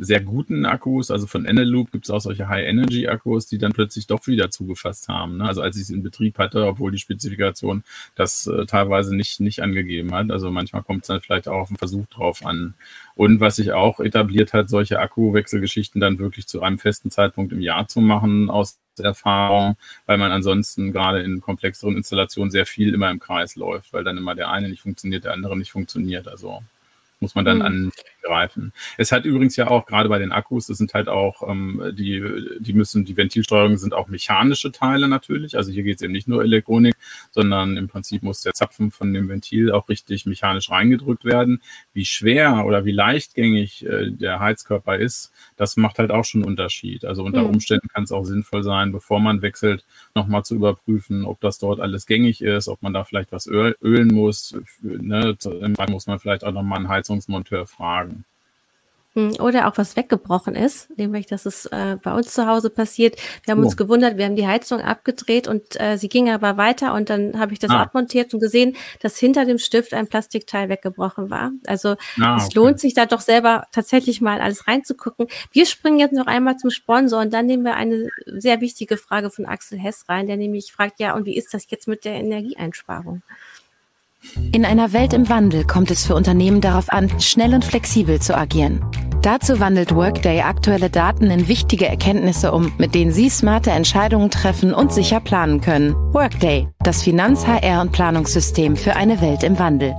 sehr 0.00 0.20
guten 0.20 0.64
Akkus, 0.66 1.10
also 1.10 1.26
von 1.26 1.44
Eneloop 1.44 1.90
gibt 1.92 2.06
es 2.06 2.10
auch 2.10 2.20
solche 2.20 2.48
High-Energy-Akkus, 2.48 3.46
die 3.46 3.58
dann 3.58 3.72
plötzlich 3.72 4.06
doch 4.06 4.26
wieder 4.26 4.50
zugefasst 4.50 5.08
haben. 5.08 5.38
Ne? 5.38 5.44
Also 5.44 5.62
als 5.62 5.76
ich 5.76 5.82
es 5.82 5.90
in 5.90 6.02
Betrieb 6.02 6.38
hatte, 6.38 6.66
obwohl 6.66 6.92
die 6.92 6.98
Spezifikation 6.98 7.82
das 8.14 8.46
äh, 8.46 8.66
teilweise 8.66 9.14
nicht, 9.14 9.40
nicht 9.40 9.62
angegeben 9.62 10.14
hat. 10.14 10.30
Also 10.30 10.50
manchmal 10.50 10.82
kommt 10.82 11.02
es 11.02 11.08
dann 11.08 11.20
vielleicht 11.20 11.48
auch 11.48 11.60
auf 11.60 11.68
den 11.68 11.76
Versuch 11.76 12.06
drauf 12.06 12.44
an. 12.44 12.74
Und 13.14 13.40
was 13.40 13.56
sich 13.56 13.72
auch 13.72 14.00
etabliert 14.00 14.52
hat, 14.52 14.68
solche 14.68 14.98
Akkuwechselgeschichten 14.98 16.00
dann 16.00 16.18
wirklich 16.18 16.46
zu 16.46 16.62
einem 16.62 16.78
festen 16.78 17.10
Zeitpunkt 17.10 17.52
im 17.52 17.60
Jahr 17.60 17.88
zu 17.88 18.00
machen, 18.00 18.50
aus 18.50 18.78
Erfahrung, 19.02 19.76
weil 20.06 20.18
man 20.18 20.30
ansonsten 20.30 20.92
gerade 20.92 21.22
in 21.22 21.40
komplexeren 21.40 21.96
Installationen 21.96 22.50
sehr 22.50 22.66
viel 22.66 22.94
immer 22.94 23.10
im 23.10 23.18
Kreis 23.18 23.56
läuft, 23.56 23.92
weil 23.92 24.04
dann 24.04 24.16
immer 24.16 24.34
der 24.34 24.50
eine 24.50 24.68
nicht 24.68 24.82
funktioniert, 24.82 25.24
der 25.24 25.32
andere 25.32 25.56
nicht 25.56 25.72
funktioniert. 25.72 26.28
Also 26.28 26.62
muss 27.20 27.34
man 27.34 27.44
dann 27.44 27.58
mhm. 27.58 27.92
Angreifen. 28.24 28.72
Es 28.98 29.12
hat 29.12 29.24
übrigens 29.24 29.56
ja 29.56 29.68
auch, 29.68 29.86
gerade 29.86 30.08
bei 30.08 30.18
den 30.18 30.32
Akkus, 30.32 30.66
das 30.66 30.78
sind 30.78 30.94
halt 30.94 31.08
auch, 31.08 31.48
ähm, 31.48 31.94
die, 31.96 32.22
die 32.60 32.72
müssen, 32.72 33.04
die 33.04 33.16
Ventilsteuerungen 33.16 33.78
sind 33.78 33.94
auch 33.94 34.08
mechanische 34.08 34.72
Teile 34.72 35.08
natürlich. 35.08 35.56
Also 35.56 35.72
hier 35.72 35.82
geht 35.82 35.96
es 35.96 36.02
eben 36.02 36.12
nicht 36.12 36.28
nur 36.28 36.42
Elektronik, 36.42 36.94
sondern 37.30 37.76
im 37.76 37.88
Prinzip 37.88 38.22
muss 38.22 38.42
der 38.42 38.54
Zapfen 38.54 38.90
von 38.90 39.12
dem 39.12 39.28
Ventil 39.28 39.72
auch 39.72 39.88
richtig 39.88 40.26
mechanisch 40.26 40.70
reingedrückt 40.70 41.24
werden. 41.24 41.60
Wie 41.92 42.04
schwer 42.04 42.64
oder 42.66 42.84
wie 42.84 42.92
leichtgängig 42.92 43.84
äh, 43.86 44.10
der 44.10 44.40
Heizkörper 44.40 44.96
ist, 44.96 45.32
das 45.56 45.76
macht 45.76 45.98
halt 45.98 46.10
auch 46.10 46.24
schon 46.24 46.42
einen 46.42 46.50
Unterschied. 46.50 47.04
Also 47.04 47.24
unter 47.24 47.42
mhm. 47.42 47.50
Umständen 47.50 47.88
kann 47.88 48.04
es 48.04 48.12
auch 48.12 48.24
sinnvoll 48.24 48.62
sein, 48.62 48.92
bevor 48.92 49.20
man 49.20 49.42
wechselt, 49.42 49.84
nochmal 50.14 50.44
zu 50.44 50.54
überprüfen, 50.54 51.24
ob 51.24 51.40
das 51.40 51.58
dort 51.58 51.80
alles 51.80 52.06
gängig 52.06 52.42
ist, 52.42 52.68
ob 52.68 52.82
man 52.82 52.92
da 52.92 53.04
vielleicht 53.04 53.32
was 53.32 53.46
ölen 53.46 54.08
muss. 54.08 54.56
Ne? 54.82 55.36
Fall 55.76 55.90
muss 55.90 56.06
man 56.06 56.18
vielleicht 56.18 56.44
auch 56.44 56.52
nochmal 56.52 56.78
einen 56.78 56.88
Heizungsmonteur 56.88 57.66
fragen. 57.66 58.13
Hm, 59.14 59.34
oder 59.38 59.68
auch 59.68 59.78
was 59.78 59.94
weggebrochen 59.94 60.56
ist, 60.56 60.88
nämlich 60.98 61.26
dass 61.26 61.46
es 61.46 61.66
äh, 61.66 61.96
bei 62.02 62.12
uns 62.12 62.32
zu 62.32 62.48
Hause 62.48 62.68
passiert. 62.68 63.16
Wir 63.44 63.52
haben 63.52 63.60
oh. 63.60 63.66
uns 63.66 63.76
gewundert, 63.76 64.16
wir 64.16 64.24
haben 64.24 64.34
die 64.34 64.46
Heizung 64.46 64.80
abgedreht 64.80 65.46
und 65.46 65.80
äh, 65.80 65.96
sie 65.98 66.08
ging 66.08 66.30
aber 66.30 66.56
weiter 66.56 66.94
und 66.94 67.10
dann 67.10 67.38
habe 67.38 67.52
ich 67.52 67.60
das 67.60 67.70
ah. 67.70 67.82
abmontiert 67.82 68.34
und 68.34 68.40
gesehen, 68.40 68.74
dass 69.00 69.16
hinter 69.16 69.44
dem 69.44 69.58
Stift 69.58 69.94
ein 69.94 70.08
Plastikteil 70.08 70.68
weggebrochen 70.68 71.30
war. 71.30 71.52
Also 71.64 71.94
ah, 72.20 72.38
es 72.38 72.52
lohnt 72.54 72.80
sich 72.80 72.92
da 72.94 73.06
doch 73.06 73.20
selber 73.20 73.68
tatsächlich 73.70 74.20
mal 74.20 74.40
alles 74.40 74.66
reinzugucken. 74.66 75.28
Wir 75.52 75.66
springen 75.66 76.00
jetzt 76.00 76.12
noch 76.12 76.26
einmal 76.26 76.56
zum 76.56 76.70
Sponsor 76.70 77.20
und 77.20 77.32
dann 77.32 77.46
nehmen 77.46 77.62
wir 77.62 77.76
eine 77.76 78.08
sehr 78.26 78.60
wichtige 78.60 78.96
Frage 78.96 79.30
von 79.30 79.46
Axel 79.46 79.78
Hess 79.78 80.06
rein, 80.08 80.26
der 80.26 80.36
nämlich 80.36 80.72
fragt, 80.72 80.98
ja, 80.98 81.14
und 81.14 81.24
wie 81.24 81.36
ist 81.36 81.54
das 81.54 81.70
jetzt 81.70 81.86
mit 81.86 82.04
der 82.04 82.14
Energieeinsparung? 82.14 83.22
In 84.52 84.64
einer 84.64 84.92
Welt 84.92 85.12
im 85.12 85.28
Wandel 85.28 85.64
kommt 85.64 85.90
es 85.90 86.06
für 86.06 86.14
Unternehmen 86.14 86.60
darauf 86.60 86.90
an, 86.90 87.10
schnell 87.20 87.54
und 87.54 87.64
flexibel 87.64 88.20
zu 88.20 88.36
agieren. 88.36 88.84
Dazu 89.22 89.58
wandelt 89.58 89.94
Workday 89.94 90.42
aktuelle 90.42 90.90
Daten 90.90 91.30
in 91.30 91.48
wichtige 91.48 91.86
Erkenntnisse 91.86 92.52
um, 92.52 92.72
mit 92.76 92.94
denen 92.94 93.10
Sie 93.10 93.30
smarte 93.30 93.70
Entscheidungen 93.70 94.30
treffen 94.30 94.74
und 94.74 94.92
sicher 94.92 95.20
planen 95.20 95.62
können. 95.62 95.94
Workday, 96.12 96.68
das 96.80 97.02
Finanz-, 97.02 97.46
HR- 97.46 97.80
und 97.80 97.92
Planungssystem 97.92 98.76
für 98.76 98.96
eine 98.96 99.22
Welt 99.22 99.42
im 99.42 99.58
Wandel. 99.58 99.94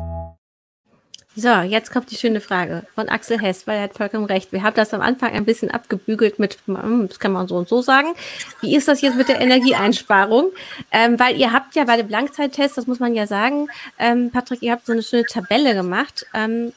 So, 1.37 1.49
jetzt 1.49 1.91
kommt 1.91 2.09
die 2.11 2.15
schöne 2.15 2.39
Frage 2.39 2.87
von 2.95 3.09
Axel 3.09 3.41
Hess, 3.41 3.67
weil 3.67 3.75
er 3.77 3.83
hat 3.83 3.97
vollkommen 3.97 4.23
recht. 4.23 4.53
Wir 4.53 4.63
haben 4.63 4.75
das 4.75 4.93
am 4.93 5.01
Anfang 5.01 5.33
ein 5.33 5.43
bisschen 5.43 5.69
abgebügelt 5.69 6.39
mit, 6.39 6.59
hm, 6.65 7.09
das 7.09 7.19
kann 7.19 7.33
man 7.33 7.49
so 7.49 7.57
und 7.57 7.67
so 7.67 7.81
sagen. 7.81 8.13
Wie 8.61 8.73
ist 8.73 8.87
das 8.87 9.01
jetzt 9.01 9.17
mit 9.17 9.27
der 9.27 9.41
Energieeinsparung? 9.41 10.51
Ähm, 10.91 11.19
weil 11.19 11.35
ihr 11.35 11.51
habt 11.51 11.75
ja 11.75 11.83
bei 11.83 11.97
dem 11.97 12.07
Langzeittest, 12.07 12.77
das 12.77 12.87
muss 12.87 12.99
man 12.99 13.15
ja 13.15 13.27
sagen, 13.27 13.67
ähm, 13.99 14.31
Patrick, 14.31 14.61
ihr 14.61 14.71
habt 14.71 14.85
so 14.85 14.93
eine 14.93 15.03
schöne 15.03 15.25
Tabelle 15.25 15.73
gemacht, 15.73 16.25
ähm, 16.33 16.71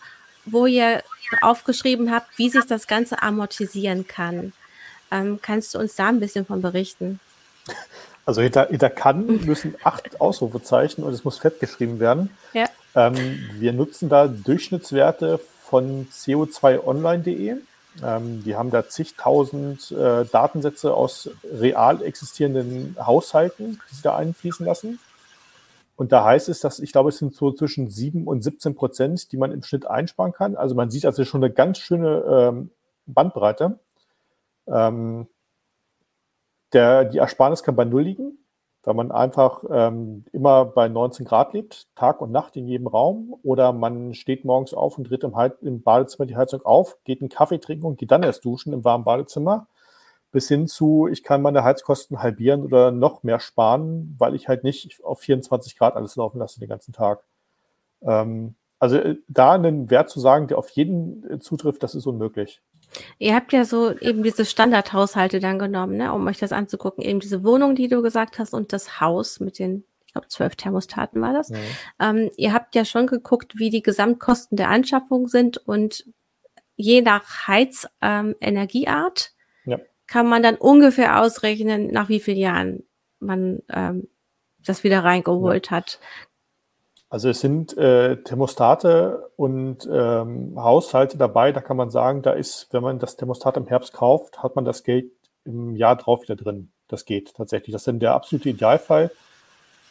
wo 0.44 0.66
ihr 0.66 1.04
aufgeschrieben 1.40 2.10
habt, 2.10 2.36
wie 2.36 2.50
sich 2.50 2.64
das 2.64 2.88
Ganze 2.88 3.22
amortisieren 3.22 4.08
kann. 4.08 4.52
Ähm, 5.12 5.38
kannst 5.40 5.74
du 5.74 5.78
uns 5.78 5.94
da 5.94 6.08
ein 6.08 6.18
bisschen 6.18 6.44
von 6.44 6.62
berichten? 6.62 7.20
Also 8.28 8.42
hinter, 8.42 8.66
hinter 8.66 8.90
kann 8.90 9.46
müssen 9.46 9.74
acht 9.84 10.20
Ausrufezeichen 10.20 11.02
und 11.02 11.14
es 11.14 11.24
muss 11.24 11.38
fett 11.38 11.60
geschrieben 11.60 11.98
werden. 11.98 12.28
Ja. 12.52 12.66
Ähm, 12.94 13.14
wir 13.54 13.72
nutzen 13.72 14.10
da 14.10 14.28
Durchschnittswerte 14.28 15.40
von 15.62 16.08
CO2online.de. 16.12 17.56
Ähm, 18.04 18.44
die 18.44 18.54
haben 18.54 18.70
da 18.70 18.86
zigtausend 18.86 19.92
äh, 19.92 20.26
Datensätze 20.26 20.92
aus 20.92 21.30
real 21.50 22.02
existierenden 22.02 22.98
Haushalten, 23.00 23.80
die 23.90 23.94
sie 23.94 24.02
da 24.02 24.14
einfließen 24.16 24.66
lassen. 24.66 24.98
Und 25.96 26.12
da 26.12 26.22
heißt 26.22 26.50
es, 26.50 26.60
dass 26.60 26.80
ich 26.80 26.92
glaube, 26.92 27.08
es 27.08 27.16
sind 27.16 27.34
so 27.34 27.50
zwischen 27.52 27.88
7 27.88 28.26
und 28.26 28.42
17 28.42 28.74
Prozent, 28.74 29.32
die 29.32 29.38
man 29.38 29.52
im 29.52 29.62
Schnitt 29.62 29.86
einsparen 29.86 30.34
kann. 30.34 30.54
Also 30.54 30.74
man 30.74 30.90
sieht 30.90 31.06
also 31.06 31.24
schon 31.24 31.42
eine 31.42 31.50
ganz 31.50 31.78
schöne 31.78 32.50
ähm, 32.50 32.70
Bandbreite. 33.06 33.78
Ähm, 34.66 35.28
der, 36.72 37.04
die 37.04 37.18
Ersparnis 37.18 37.62
kann 37.62 37.76
bei 37.76 37.84
Null 37.84 38.02
liegen 38.02 38.38
weil 38.88 38.94
man 38.94 39.12
einfach 39.12 39.64
ähm, 39.70 40.24
immer 40.32 40.64
bei 40.64 40.88
19 40.88 41.26
Grad 41.26 41.52
lebt, 41.52 41.88
Tag 41.94 42.22
und 42.22 42.32
Nacht 42.32 42.56
in 42.56 42.66
jedem 42.66 42.86
Raum, 42.86 43.34
oder 43.42 43.74
man 43.74 44.14
steht 44.14 44.46
morgens 44.46 44.72
auf 44.72 44.96
und 44.96 45.10
dreht 45.10 45.24
im, 45.24 45.34
im 45.60 45.82
Badezimmer 45.82 46.24
die 46.24 46.36
Heizung 46.36 46.62
auf, 46.62 46.96
geht 47.04 47.20
einen 47.20 47.28
Kaffee 47.28 47.58
trinken 47.58 47.84
und 47.84 47.98
geht 47.98 48.10
dann 48.10 48.22
erst 48.22 48.46
duschen 48.46 48.72
im 48.72 48.84
warmen 48.84 49.04
Badezimmer, 49.04 49.66
bis 50.32 50.48
hin 50.48 50.66
zu, 50.68 51.06
ich 51.06 51.22
kann 51.22 51.42
meine 51.42 51.64
Heizkosten 51.64 52.22
halbieren 52.22 52.64
oder 52.64 52.90
noch 52.90 53.22
mehr 53.24 53.40
sparen, 53.40 54.16
weil 54.18 54.34
ich 54.34 54.48
halt 54.48 54.64
nicht 54.64 55.04
auf 55.04 55.20
24 55.20 55.76
Grad 55.76 55.94
alles 55.94 56.16
laufen 56.16 56.38
lasse 56.38 56.58
den 56.58 56.70
ganzen 56.70 56.94
Tag. 56.94 57.24
Ähm, 58.00 58.54
also 58.78 58.96
äh, 58.96 59.16
da 59.28 59.52
einen 59.52 59.90
Wert 59.90 60.08
zu 60.08 60.18
sagen, 60.18 60.46
der 60.48 60.56
auf 60.56 60.70
jeden 60.70 61.30
äh, 61.30 61.38
zutrifft, 61.40 61.82
das 61.82 61.94
ist 61.94 62.06
unmöglich. 62.06 62.62
Ihr 63.18 63.34
habt 63.34 63.52
ja 63.52 63.64
so 63.64 63.96
eben 63.98 64.22
diese 64.22 64.44
Standardhaushalte 64.44 65.40
dann 65.40 65.58
genommen, 65.58 65.96
ne, 65.96 66.12
um 66.12 66.26
euch 66.26 66.38
das 66.38 66.52
anzugucken. 66.52 67.04
Eben 67.04 67.20
diese 67.20 67.44
Wohnung, 67.44 67.74
die 67.74 67.88
du 67.88 68.02
gesagt 68.02 68.38
hast, 68.38 68.54
und 68.54 68.72
das 68.72 69.00
Haus 69.00 69.40
mit 69.40 69.58
den, 69.58 69.84
ich 70.06 70.12
glaube, 70.12 70.28
zwölf 70.28 70.56
Thermostaten 70.56 71.20
war 71.20 71.32
das. 71.32 71.50
Mhm. 71.50 71.56
Ähm, 72.00 72.30
ihr 72.36 72.52
habt 72.52 72.74
ja 72.74 72.84
schon 72.84 73.06
geguckt, 73.06 73.58
wie 73.58 73.70
die 73.70 73.82
Gesamtkosten 73.82 74.56
der 74.56 74.70
Anschaffung 74.70 75.28
sind 75.28 75.58
und 75.58 76.06
je 76.76 77.02
nach 77.02 77.46
Heizenergieart 77.46 79.32
ähm, 79.66 79.72
ja. 79.72 79.78
kann 80.06 80.28
man 80.28 80.42
dann 80.42 80.56
ungefähr 80.56 81.20
ausrechnen, 81.20 81.90
nach 81.90 82.08
wie 82.08 82.20
vielen 82.20 82.38
Jahren 82.38 82.84
man 83.20 83.60
ähm, 83.68 84.08
das 84.58 84.84
wieder 84.84 85.04
reingeholt 85.04 85.66
ja. 85.66 85.72
hat. 85.72 85.98
Also 87.10 87.30
es 87.30 87.40
sind 87.40 87.76
äh, 87.78 88.16
Thermostate 88.22 89.30
und 89.36 89.88
ähm, 89.90 90.52
Haushalte 90.56 91.16
dabei, 91.16 91.52
da 91.52 91.62
kann 91.62 91.78
man 91.78 91.90
sagen, 91.90 92.20
da 92.20 92.32
ist, 92.32 92.68
wenn 92.70 92.82
man 92.82 92.98
das 92.98 93.16
Thermostat 93.16 93.56
im 93.56 93.66
Herbst 93.66 93.94
kauft, 93.94 94.42
hat 94.42 94.56
man 94.56 94.66
das 94.66 94.84
Geld 94.84 95.10
im 95.44 95.74
Jahr 95.74 95.96
drauf 95.96 96.22
wieder 96.22 96.36
drin. 96.36 96.70
Das 96.86 97.06
geht 97.06 97.34
tatsächlich. 97.34 97.72
Das 97.72 97.82
ist 97.82 97.88
dann 97.88 97.98
der 97.98 98.12
absolute 98.12 98.50
Idealfall. 98.50 99.10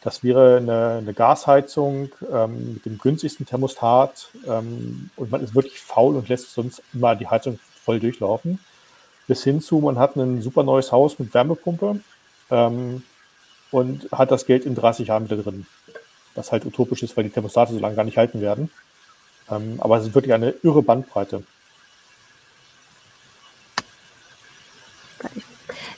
Das 0.02 0.22
wäre 0.22 0.58
eine, 0.58 0.98
eine 0.98 1.12
Gasheizung 1.12 2.10
ähm, 2.32 2.74
mit 2.74 2.86
dem 2.86 2.98
günstigsten 2.98 3.46
Thermostat 3.46 4.28
ähm, 4.46 5.10
und 5.16 5.32
man 5.32 5.42
ist 5.42 5.56
wirklich 5.56 5.80
faul 5.80 6.14
und 6.14 6.28
lässt 6.28 6.54
sonst 6.54 6.82
immer 6.94 7.16
die 7.16 7.26
Heizung 7.26 7.58
voll 7.82 7.98
durchlaufen. 7.98 8.60
Bis 9.26 9.42
hin 9.42 9.60
zu, 9.60 9.80
man 9.80 9.98
hat 9.98 10.14
ein 10.14 10.40
super 10.40 10.62
neues 10.62 10.92
Haus 10.92 11.18
mit 11.18 11.34
Wärmepumpe 11.34 11.98
ähm, 12.50 13.02
und 13.72 14.08
hat 14.12 14.30
das 14.30 14.46
Geld 14.46 14.64
in 14.64 14.76
30 14.76 15.08
Jahren 15.08 15.24
wieder 15.24 15.42
drin 15.42 15.66
was 16.38 16.52
halt 16.52 16.64
utopisch 16.64 17.02
ist, 17.02 17.16
weil 17.16 17.24
die 17.24 17.30
Thermostate 17.30 17.74
so 17.74 17.78
lange 17.78 17.96
gar 17.96 18.04
nicht 18.04 18.16
halten 18.16 18.40
werden. 18.40 18.70
Ähm, 19.50 19.76
aber 19.78 19.98
es 19.98 20.06
ist 20.06 20.14
wirklich 20.14 20.32
eine 20.32 20.54
irre 20.62 20.82
Bandbreite. 20.82 21.42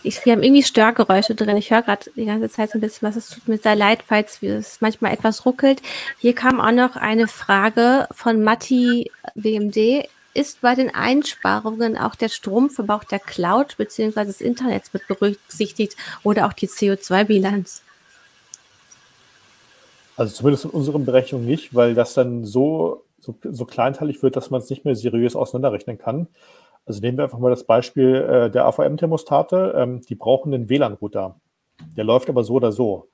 Ich, 0.03 0.25
wir 0.25 0.33
haben 0.33 0.43
irgendwie 0.43 0.63
Störgeräusche 0.63 1.35
drin. 1.35 1.57
Ich 1.59 1.71
höre 1.71 1.83
gerade 1.83 2.11
die 2.17 2.25
ganze 2.25 2.49
Zeit 2.49 2.71
so 2.71 2.79
ein 2.79 2.81
bisschen 2.81 3.07
was. 3.07 3.17
Es 3.17 3.29
tut 3.29 3.47
mir 3.49 3.59
sehr 3.59 3.77
leid, 3.77 4.01
falls 4.07 4.43
es 4.43 4.81
manchmal 4.81 5.13
etwas 5.13 5.45
ruckelt. 5.45 5.83
Hier 6.19 6.35
kam 6.35 6.59
auch 6.59 6.73
noch 6.73 6.97
eine 6.97 7.29
Frage 7.29 8.09
von 8.11 8.43
Matti 8.43 9.11
WMD. 9.35 10.09
Ist 10.33 10.63
bei 10.63 10.75
den 10.75 10.95
Einsparungen 10.95 11.99
auch 11.99 12.15
der 12.15 12.29
Stromverbrauch 12.29 13.05
der 13.05 13.19
Cloud 13.19 13.77
bzw. 13.77 14.25
des 14.25 14.41
Internets 14.41 14.93
mit 14.95 15.07
berücksichtigt 15.07 15.97
oder 16.23 16.47
auch 16.47 16.55
die 16.55 16.69
CO2-Bilanz? 16.69 17.83
Also 20.21 20.35
zumindest 20.35 20.67
in 20.67 20.73
unseren 20.73 21.07
Berechnungen 21.07 21.47
nicht, 21.47 21.75
weil 21.75 21.95
das 21.95 22.13
dann 22.13 22.45
so, 22.45 23.05
so, 23.19 23.35
so 23.43 23.65
kleinteilig 23.65 24.23
wird, 24.23 24.37
dass 24.37 24.51
man 24.51 24.61
es 24.61 24.69
nicht 24.69 24.85
mehr 24.85 24.95
seriös 24.95 25.35
auseinanderrechnen 25.35 25.97
kann. 25.97 26.27
Also 26.85 27.01
nehmen 27.01 27.17
wir 27.17 27.25
einfach 27.25 27.39
mal 27.39 27.49
das 27.49 27.65
Beispiel 27.65 28.17
äh, 28.17 28.51
der 28.51 28.67
AVM-Thermostate. 28.67 29.73
Ähm, 29.75 30.03
die 30.03 30.15
brauchen 30.15 30.53
einen 30.53 30.69
WLAN-Router. 30.69 31.41
Der 31.97 32.05
läuft 32.05 32.29
aber 32.29 32.45
so 32.45 32.53
oder 32.53 32.71
so. 32.71 33.09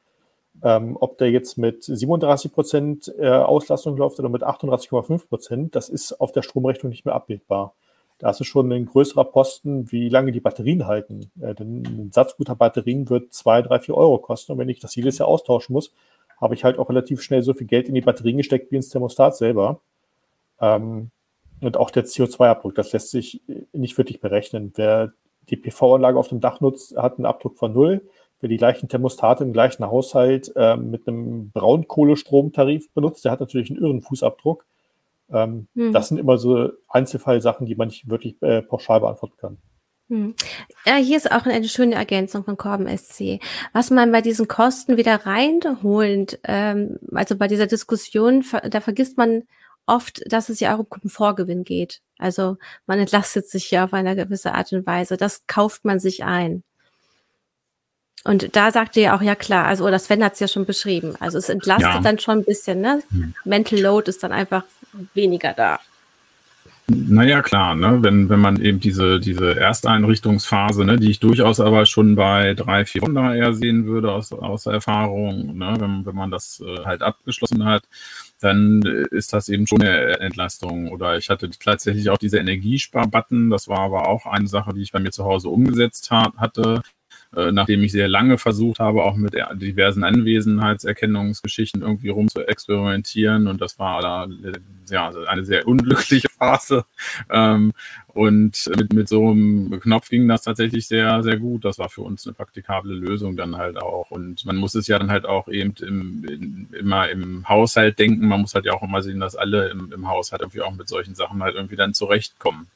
Ähm, 0.64 0.96
ob 0.98 1.16
der 1.18 1.30
jetzt 1.30 1.58
mit 1.58 1.84
37 1.84 2.52
Prozent 2.52 3.14
äh, 3.20 3.28
Auslastung 3.28 3.96
läuft 3.96 4.18
oder 4.18 4.28
mit 4.28 4.42
38,5 4.42 5.28
Prozent, 5.28 5.76
das 5.76 5.88
ist 5.88 6.20
auf 6.20 6.32
der 6.32 6.42
Stromrechnung 6.42 6.90
nicht 6.90 7.04
mehr 7.04 7.14
abbildbar. 7.14 7.74
Da 8.18 8.30
ist 8.30 8.40
es 8.40 8.48
schon 8.48 8.72
ein 8.72 8.86
größerer 8.86 9.26
Posten, 9.26 9.92
wie 9.92 10.08
lange 10.08 10.32
die 10.32 10.40
Batterien 10.40 10.88
halten. 10.88 11.30
Äh, 11.40 11.54
denn 11.54 11.84
ein 11.86 12.10
Satz 12.12 12.36
guter 12.36 12.56
Batterien 12.56 13.08
wird 13.08 13.32
2, 13.32 13.62
3, 13.62 13.78
4 13.78 13.94
Euro 13.94 14.18
kosten. 14.18 14.50
Und 14.50 14.58
wenn 14.58 14.68
ich 14.68 14.80
das 14.80 14.96
jedes 14.96 15.18
Jahr 15.18 15.28
austauschen 15.28 15.72
muss, 15.72 15.92
habe 16.40 16.54
ich 16.54 16.64
halt 16.64 16.78
auch 16.78 16.88
relativ 16.88 17.22
schnell 17.22 17.42
so 17.42 17.54
viel 17.54 17.66
Geld 17.66 17.88
in 17.88 17.94
die 17.94 18.00
Batterien 18.00 18.36
gesteckt 18.36 18.70
wie 18.70 18.76
ins 18.76 18.88
Thermostat 18.88 19.36
selber. 19.36 19.80
Ähm, 20.60 21.10
und 21.60 21.76
auch 21.76 21.90
der 21.90 22.04
CO2-Abdruck, 22.04 22.74
das 22.74 22.92
lässt 22.92 23.10
sich 23.10 23.40
nicht 23.72 23.96
wirklich 23.96 24.20
berechnen. 24.20 24.72
Wer 24.74 25.12
die 25.48 25.56
PV-Anlage 25.56 26.18
auf 26.18 26.28
dem 26.28 26.40
Dach 26.40 26.60
nutzt, 26.60 26.96
hat 26.96 27.16
einen 27.16 27.26
Abdruck 27.26 27.56
von 27.56 27.72
null. 27.72 28.02
Wer 28.40 28.50
die 28.50 28.58
gleichen 28.58 28.88
Thermostate 28.88 29.44
im 29.44 29.54
gleichen 29.54 29.86
Haushalt 29.86 30.52
äh, 30.56 30.76
mit 30.76 31.08
einem 31.08 31.50
Braunkohlestromtarif 31.52 32.92
benutzt, 32.92 33.24
der 33.24 33.32
hat 33.32 33.40
natürlich 33.40 33.70
einen 33.70 33.80
irren 33.80 34.02
Fußabdruck. 34.02 34.66
Ähm, 35.32 35.68
hm. 35.74 35.92
Das 35.92 36.08
sind 36.08 36.18
immer 36.18 36.36
so 36.36 36.70
Einzelfallsachen, 36.88 37.66
die 37.66 37.74
man 37.74 37.88
nicht 37.88 38.10
wirklich 38.10 38.40
äh, 38.42 38.60
pauschal 38.60 39.00
beantworten 39.00 39.36
kann. 39.38 39.58
Hm. 40.08 40.34
Ja, 40.84 40.96
hier 40.96 41.16
ist 41.16 41.32
auch 41.32 41.46
eine 41.46 41.68
schöne 41.68 41.96
Ergänzung 41.96 42.44
von 42.44 42.56
Corben 42.56 42.86
SC. 42.96 43.40
Was 43.72 43.90
man 43.90 44.12
bei 44.12 44.20
diesen 44.20 44.46
Kosten 44.46 44.96
wieder 44.96 45.26
reinholt, 45.26 46.38
ähm, 46.44 46.98
also 47.12 47.36
bei 47.36 47.48
dieser 47.48 47.66
Diskussion, 47.66 48.44
da 48.70 48.80
vergisst 48.80 49.16
man 49.18 49.42
oft, 49.86 50.22
dass 50.26 50.48
es 50.48 50.60
ja 50.60 50.74
auch 50.74 50.80
um 50.80 50.88
Komfortgewinn 50.88 51.64
geht. 51.64 52.02
Also 52.18 52.56
man 52.86 52.98
entlastet 52.98 53.48
sich 53.48 53.70
ja 53.70 53.84
auf 53.84 53.94
eine 53.94 54.16
gewisse 54.16 54.54
Art 54.54 54.72
und 54.72 54.86
Weise. 54.86 55.16
Das 55.16 55.46
kauft 55.46 55.84
man 55.84 55.98
sich 55.98 56.24
ein. 56.24 56.62
Und 58.24 58.56
da 58.56 58.72
sagte 58.72 58.98
ihr 58.98 59.14
auch, 59.14 59.22
ja 59.22 59.36
klar, 59.36 59.66
also 59.66 59.84
oder 59.84 60.00
Sven 60.00 60.24
hat 60.24 60.34
es 60.34 60.40
ja 60.40 60.48
schon 60.48 60.66
beschrieben. 60.66 61.14
Also 61.20 61.38
es 61.38 61.48
entlastet 61.48 61.94
ja. 61.94 62.00
dann 62.00 62.18
schon 62.18 62.38
ein 62.38 62.44
bisschen, 62.44 62.80
ne? 62.80 63.02
Hm. 63.10 63.34
Mental 63.44 63.78
Load 63.78 64.10
ist 64.10 64.22
dann 64.24 64.32
einfach 64.32 64.64
weniger 65.14 65.52
da. 65.52 65.78
Naja, 66.88 67.42
klar, 67.42 67.74
ne? 67.74 67.98
wenn, 68.02 68.28
wenn 68.28 68.38
man 68.38 68.60
eben 68.60 68.78
diese, 68.78 69.18
diese 69.18 69.58
Ersteinrichtungsphase, 69.58 70.84
ne, 70.84 70.96
die 70.98 71.10
ich 71.10 71.18
durchaus 71.18 71.58
aber 71.58 71.84
schon 71.84 72.14
bei 72.14 72.54
drei, 72.54 72.84
vier 72.84 73.02
Wochen 73.02 73.16
eher 73.16 73.54
sehen 73.54 73.86
würde 73.86 74.12
aus, 74.12 74.32
aus 74.32 74.66
Erfahrung, 74.66 75.58
ne, 75.58 75.74
wenn, 75.80 76.06
wenn 76.06 76.14
man 76.14 76.30
das 76.30 76.62
äh, 76.64 76.84
halt 76.84 77.02
abgeschlossen 77.02 77.64
hat, 77.64 77.82
dann 78.40 78.82
ist 78.82 79.32
das 79.32 79.48
eben 79.48 79.66
schon 79.66 79.82
eine 79.82 80.20
Entlastung. 80.20 80.92
Oder 80.92 81.16
ich 81.16 81.28
hatte 81.28 81.50
tatsächlich 81.50 82.08
auch 82.10 82.18
diese 82.18 82.38
Energiespar-Button, 82.38 83.50
das 83.50 83.66
war 83.66 83.80
aber 83.80 84.06
auch 84.08 84.26
eine 84.26 84.46
Sache, 84.46 84.72
die 84.72 84.82
ich 84.82 84.92
bei 84.92 85.00
mir 85.00 85.10
zu 85.10 85.24
Hause 85.24 85.48
umgesetzt 85.48 86.12
hat, 86.12 86.36
hatte. 86.36 86.82
Äh, 87.34 87.52
nachdem 87.52 87.82
ich 87.82 87.92
sehr 87.92 88.08
lange 88.08 88.38
versucht 88.38 88.78
habe, 88.78 89.02
auch 89.02 89.16
mit 89.16 89.34
diversen 89.54 90.04
Anwesenheitserkennungsgeschichten 90.04 91.82
irgendwie 91.82 92.08
rum 92.08 92.28
zu 92.28 92.46
experimentieren. 92.46 93.46
Und 93.48 93.60
das 93.60 93.78
war 93.78 94.28
ja, 94.90 95.10
eine 95.26 95.44
sehr 95.44 95.66
unglückliche 95.66 96.28
Phase. 96.28 96.84
Ähm, 97.28 97.72
und 98.08 98.70
mit, 98.76 98.92
mit 98.92 99.08
so 99.08 99.30
einem 99.30 99.78
Knopf 99.80 100.08
ging 100.08 100.26
das 100.28 100.42
tatsächlich 100.42 100.86
sehr, 100.86 101.22
sehr 101.22 101.38
gut. 101.38 101.64
Das 101.64 101.78
war 101.78 101.88
für 101.88 102.02
uns 102.02 102.26
eine 102.26 102.34
praktikable 102.34 102.94
Lösung 102.94 103.36
dann 103.36 103.56
halt 103.56 103.76
auch. 103.76 104.10
Und 104.10 104.44
man 104.46 104.56
muss 104.56 104.74
es 104.74 104.86
ja 104.86 104.98
dann 104.98 105.10
halt 105.10 105.26
auch 105.26 105.48
eben 105.48 105.74
im, 105.80 106.24
in, 106.24 106.68
immer 106.78 107.10
im 107.10 107.48
Haushalt 107.48 107.98
denken. 107.98 108.28
Man 108.28 108.40
muss 108.40 108.54
halt 108.54 108.64
ja 108.64 108.72
auch 108.72 108.82
immer 108.82 109.02
sehen, 109.02 109.20
dass 109.20 109.36
alle 109.36 109.68
im, 109.68 109.92
im 109.92 110.08
Haushalt 110.08 110.42
irgendwie 110.42 110.62
auch 110.62 110.74
mit 110.74 110.88
solchen 110.88 111.14
Sachen 111.14 111.42
halt 111.42 111.56
irgendwie 111.56 111.76
dann 111.76 111.92
zurechtkommen. 111.92 112.68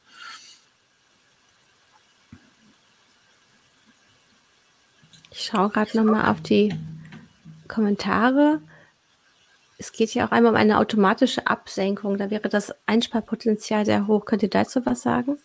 Ich 5.31 5.43
schaue 5.43 5.69
gerade 5.69 5.97
nochmal 5.97 6.29
auf 6.29 6.41
die 6.41 6.75
Kommentare. 7.67 8.61
Es 9.77 9.91
geht 9.93 10.13
ja 10.13 10.27
auch 10.27 10.31
einmal 10.31 10.51
um 10.51 10.57
eine 10.57 10.77
automatische 10.77 11.47
Absenkung. 11.47 12.17
Da 12.17 12.29
wäre 12.29 12.49
das 12.49 12.73
Einsparpotenzial 12.85 13.85
sehr 13.85 14.07
hoch. 14.07 14.25
Könnt 14.25 14.43
ihr 14.43 14.49
dazu 14.49 14.85
was 14.85 15.01
sagen? 15.01 15.37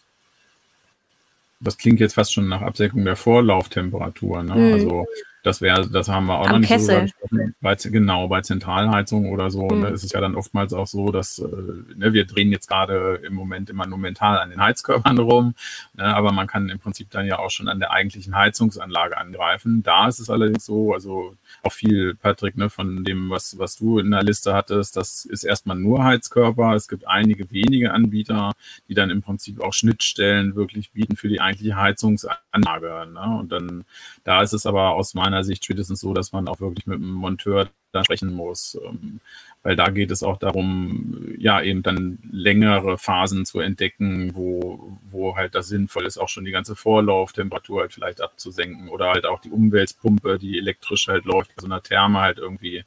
Das 1.61 1.79
klingt 1.79 2.01
jetzt 2.01 2.15
fast 2.15 2.35
schon 2.35 2.49
nach 2.49 2.61
Absenkung 2.61 3.05
der 3.05 3.17
Vorlauftemperatur. 3.17 4.43
Ne? 4.43 4.55
Mm. 4.55 4.73
Also 4.75 5.07
das 5.47 5.61
wäre, 5.61 5.89
das 5.89 6.09
haben 6.09 6.27
wir 6.27 6.41
auch 6.41 6.47
Am 6.47 6.55
noch 6.55 6.59
nicht 6.59 6.69
Kessel. 6.69 7.09
so 7.31 7.39
bei, 7.61 7.77
genau, 7.77 8.27
bei 8.27 8.41
Zentralheizung 8.41 9.31
oder 9.31 9.49
so, 9.49 9.69
mhm. 9.69 9.83
ne, 9.83 9.89
ist 9.91 10.03
es 10.03 10.11
ja 10.11 10.21
dann 10.21 10.35
oftmals 10.35 10.73
auch 10.73 10.89
so, 10.89 11.13
dass 11.13 11.39
äh, 11.39 11.47
ne, 11.95 12.13
wir 12.13 12.27
drehen 12.27 12.51
jetzt 12.51 12.67
gerade 12.67 13.21
im 13.25 13.35
Moment 13.35 13.71
immer 13.71 13.87
nur 13.87 13.97
mental 13.97 14.39
an 14.41 14.51
den 14.51 14.61
Heizkörpern 14.61 15.19
rum, 15.21 15.55
ne, 15.95 16.03
aber 16.03 16.33
man 16.33 16.49
kann 16.49 16.69
im 16.69 16.81
Prinzip 16.81 17.11
dann 17.11 17.27
ja 17.27 17.39
auch 17.39 17.51
schon 17.51 17.69
an 17.69 17.79
der 17.79 17.93
eigentlichen 17.93 18.35
Heizungsanlage 18.35 19.17
angreifen. 19.17 19.85
Da 19.85 20.09
ist 20.09 20.19
es 20.19 20.31
allerdings 20.31 20.67
so, 20.67 20.93
also 20.93 21.37
auch 21.63 21.73
viel, 21.73 22.17
Patrick, 22.17 22.57
ne, 22.57 22.69
von 22.69 23.05
dem, 23.05 23.31
was, 23.31 23.57
was 23.57 23.77
du 23.77 24.01
in 24.01 24.11
der 24.11 24.25
Liste 24.25 24.53
hattest, 24.53 24.97
das 24.97 25.25
ist 25.25 25.45
erstmal 25.45 25.77
nur 25.77 26.03
Heizkörper. 26.03 26.75
Es 26.75 26.89
gibt 26.89 27.07
einige 27.07 27.53
wenige 27.53 27.93
Anbieter, 27.93 28.51
die 28.89 28.95
dann 28.95 29.11
im 29.11 29.23
Prinzip 29.23 29.61
auch 29.61 29.73
Schnittstellen 29.73 30.57
wirklich 30.57 30.91
bieten 30.91 31.15
für 31.15 31.29
die 31.29 31.41
eigentliche 31.41 31.77
Heizungsanlage. 31.77 33.07
Ne? 33.13 33.39
Und 33.39 33.53
dann, 33.53 33.85
da 34.25 34.43
ist 34.43 34.53
es 34.53 34.67
aber 34.67 34.91
aus 34.91 35.15
meiner 35.15 35.36
meiner 35.37 35.45
Sicht 35.45 35.65
spätestens 35.65 36.01
so, 36.01 36.15
dass 36.15 36.33
man 36.33 36.49
auch 36.49 36.61
wirklich 36.61 36.87
mit 36.87 36.99
dem 36.99 37.13
Monteur 37.13 37.69
da 37.93 38.05
sprechen 38.05 38.33
muss. 38.33 38.79
Ähm, 38.83 39.21
weil 39.63 39.77
da 39.77 39.91
geht 39.91 40.11
es 40.11 40.23
auch 40.23 40.39
darum, 40.39 41.35
ja, 41.39 41.61
eben 41.61 41.83
dann 41.83 42.19
längere 42.31 42.99
Phasen 42.99 43.45
zu 43.45 43.61
entdecken, 43.61 44.35
wo, 44.35 44.99
wo 45.11 45.37
halt 45.37 45.55
das 45.55 45.69
sinnvoll 45.69 46.07
ist, 46.07 46.19
auch 46.19 46.29
schon 46.29 46.45
die 46.45 46.53
ganze 46.53 46.77
Vorlauftemperatur 46.77 47.83
halt 47.83 47.93
vielleicht 47.93 48.21
abzusenken 48.21 48.89
oder 48.89 49.11
halt 49.11 49.27
auch 49.27 49.41
die 49.41 49.51
Umweltpumpe, 49.51 50.39
die 50.39 50.59
elektrisch 50.59 51.09
halt 51.09 51.25
läuft, 51.25 51.55
bei 51.55 51.61
so 51.61 51.67
einer 51.67 51.83
Therme 51.83 52.21
halt 52.21 52.39
irgendwie 52.39 52.85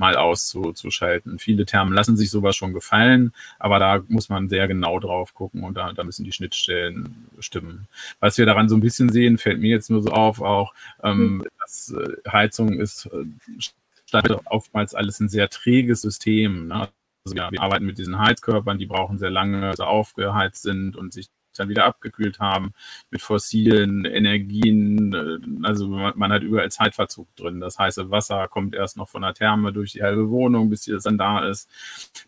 mal 0.00 0.16
auszuschalten. 0.16 1.38
Viele 1.38 1.66
Termen 1.66 1.92
lassen 1.92 2.16
sich 2.16 2.30
sowas 2.30 2.56
schon 2.56 2.72
gefallen, 2.72 3.32
aber 3.58 3.78
da 3.78 4.02
muss 4.08 4.30
man 4.30 4.48
sehr 4.48 4.66
genau 4.66 4.98
drauf 4.98 5.34
gucken 5.34 5.62
und 5.62 5.74
da, 5.74 5.92
da 5.92 6.02
müssen 6.04 6.24
die 6.24 6.32
Schnittstellen 6.32 7.28
stimmen. 7.38 7.86
Was 8.18 8.38
wir 8.38 8.46
daran 8.46 8.70
so 8.70 8.76
ein 8.76 8.80
bisschen 8.80 9.10
sehen, 9.10 9.36
fällt 9.36 9.60
mir 9.60 9.68
jetzt 9.68 9.90
nur 9.90 10.02
so 10.02 10.10
auf, 10.10 10.40
auch 10.40 10.72
ähm, 11.04 11.36
mhm. 11.36 11.44
dass 11.60 11.92
äh, 11.92 12.30
Heizung 12.32 12.80
ist 12.80 13.10
äh, 13.12 14.36
oftmals 14.46 14.94
alles 14.94 15.20
ein 15.20 15.28
sehr 15.28 15.50
träges 15.50 16.00
System. 16.00 16.68
Ne? 16.68 16.88
Also 17.26 17.36
ja, 17.36 17.52
wir 17.52 17.60
arbeiten 17.60 17.84
mit 17.84 17.98
diesen 17.98 18.18
Heizkörpern, 18.18 18.78
die 18.78 18.86
brauchen 18.86 19.18
sehr 19.18 19.30
lange, 19.30 19.68
also 19.68 19.84
aufgeheizt 19.84 20.62
sind 20.62 20.96
und 20.96 21.12
sich 21.12 21.28
dann 21.58 21.68
wieder 21.68 21.84
abgekühlt 21.84 22.38
haben 22.38 22.72
mit 23.10 23.22
fossilen 23.22 24.04
Energien. 24.04 25.12
Äh, 25.12 25.66
also 25.66 25.88
man, 25.88 26.32
hat 26.32 26.42
überall 26.42 26.70
Zeitverzug 26.70 27.34
drin. 27.36 27.60
Das 27.60 27.78
heiße 27.78 28.10
Wasser 28.10 28.48
kommt 28.48 28.74
erst 28.74 28.96
noch 28.96 29.08
von 29.08 29.22
der 29.22 29.34
Therme 29.34 29.72
durch 29.72 29.92
die 29.92 30.02
halbe 30.02 30.30
Wohnung, 30.30 30.70
bis 30.70 30.86
es 30.88 31.04
dann 31.04 31.18
da 31.18 31.46
ist. 31.46 31.68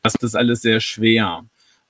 Das 0.02 0.14
ist 0.16 0.34
alles 0.34 0.62
sehr 0.62 0.80
schwer. 0.80 1.44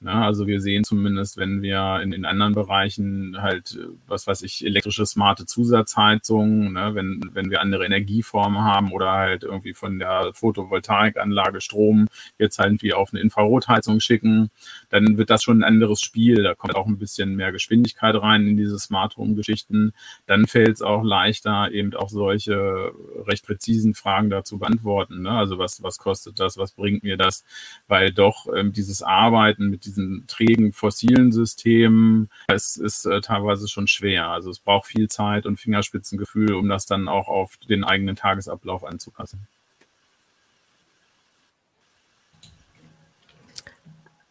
Ja, 0.05 0.15
ne? 0.15 0.25
also 0.25 0.47
wir 0.47 0.61
sehen 0.61 0.85
zumindest, 0.85 1.37
wenn 1.37 1.63
wir 1.63 2.01
in, 2.03 2.13
in 2.13 2.25
anderen 2.25 2.55
Bereichen 2.55 3.41
halt, 3.41 3.79
was 4.07 4.27
weiß 4.27 4.43
ich, 4.43 4.65
elektrische 4.65 5.07
smarte 5.07 5.47
Zusatzheizungen, 5.47 6.73
ne, 6.73 6.95
wenn, 6.95 7.21
wenn 7.33 7.51
wir 7.51 7.61
andere 7.61 7.87
Energieformen 7.87 8.63
haben 8.63 8.93
oder 8.93 9.13
halt 9.13 9.45
irgendwie 9.45 9.75
von 9.75 9.99
der 9.99 10.33
Photovoltaikanlage 10.33 11.61
Strom 11.61 12.09
jetzt 12.39 12.59
halt 12.59 12.83
wie 12.83 12.95
auf 12.95 13.13
eine 13.13 13.21
Infrarotheizung 13.23 14.01
schicken, 14.01 14.51
dann 14.91 15.19
wird 15.19 15.31
das 15.31 15.43
schon 15.43 15.61
ein 15.61 15.65
anderes 15.65 16.01
Spiel. 16.01 16.43
Da 16.43 16.55
kommt 16.55 16.75
auch 16.75 16.87
ein 16.87 16.99
bisschen 16.99 17.37
mehr 17.37 17.53
Geschwindigkeit 17.53 18.21
rein 18.21 18.47
in 18.47 18.57
diese 18.57 18.79
Smart 18.79 19.17
Home 19.17 19.35
Geschichten. 19.35 19.93
Dann 20.27 20.47
fällt 20.47 20.77
es 20.77 20.83
auch 20.83 21.05
leichter, 21.05 21.71
eben 21.71 21.95
auch 21.95 22.09
solche 22.09 22.93
recht 23.27 23.47
präzisen 23.47 23.95
Fragen 23.95 24.31
dazu 24.31 24.59
beantworten. 24.59 25.23
Ne? 25.23 25.31
Also 25.31 25.59
was, 25.59 25.83
was 25.83 25.99
kostet 25.99 26.41
das? 26.41 26.57
Was 26.57 26.73
bringt 26.73 27.05
mir 27.05 27.17
das? 27.17 27.45
Weil 27.87 28.13
doch 28.13 28.47
ähm, 28.55 28.73
dieses 28.73 29.03
Arbeiten 29.03 29.69
mit 29.69 29.85
diesen 29.85 29.92
trägen 30.27 30.73
fossilen 30.73 31.33
Systemen, 31.33 32.31
es 32.49 32.77
ist 32.77 33.07
äh, 33.07 33.21
teilweise 33.21 33.69
schon 33.69 33.87
schwer. 33.87 34.29
Also 34.29 34.51
es 34.51 34.59
braucht 34.59 34.87
viel 34.87 35.09
Zeit 35.09 35.47
und 35.47 35.59
Fingerspitzengefühl, 35.59 36.55
um 36.55 36.69
das 36.69 36.87
dann 36.87 37.09
auch 37.09 37.29
auf 37.29 37.57
den 37.69 37.85
eigenen 37.85 38.17
Tagesablauf 38.17 38.85
anzupassen. 38.85 39.47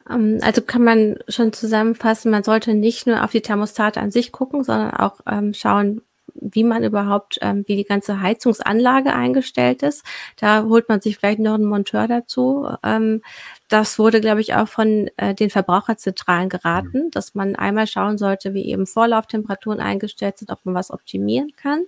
Ähm, 0.09 0.39
also 0.41 0.61
kann 0.61 0.83
man 0.83 1.17
schon 1.27 1.53
zusammenfassen, 1.53 2.31
man 2.31 2.43
sollte 2.43 2.73
nicht 2.73 3.07
nur 3.07 3.23
auf 3.23 3.31
die 3.31 3.41
Thermostate 3.41 3.99
an 3.99 4.11
sich 4.11 4.31
gucken, 4.31 4.63
sondern 4.63 4.91
auch 4.91 5.21
ähm, 5.27 5.53
schauen, 5.53 6.01
wie 6.35 6.63
man 6.63 6.83
überhaupt, 6.83 7.37
ähm, 7.41 7.63
wie 7.67 7.75
die 7.75 7.83
ganze 7.83 8.21
Heizungsanlage 8.21 9.13
eingestellt 9.13 9.83
ist. 9.83 10.05
Da 10.37 10.63
holt 10.63 10.89
man 10.89 11.01
sich 11.01 11.17
vielleicht 11.17 11.39
noch 11.39 11.55
einen 11.55 11.65
Monteur 11.65 12.07
dazu. 12.07 12.67
Ähm, 12.83 13.21
das 13.67 13.99
wurde, 13.99 14.21
glaube 14.21 14.41
ich, 14.41 14.53
auch 14.55 14.67
von 14.67 15.09
äh, 15.17 15.33
den 15.33 15.49
Verbraucherzentralen 15.49 16.49
geraten, 16.49 17.05
mhm. 17.05 17.11
dass 17.11 17.35
man 17.35 17.55
einmal 17.55 17.87
schauen 17.87 18.17
sollte, 18.17 18.53
wie 18.53 18.65
eben 18.65 18.87
Vorlauftemperaturen 18.87 19.79
eingestellt 19.79 20.37
sind, 20.39 20.51
ob 20.51 20.65
man 20.65 20.75
was 20.75 20.91
optimieren 20.91 21.51
kann. 21.55 21.85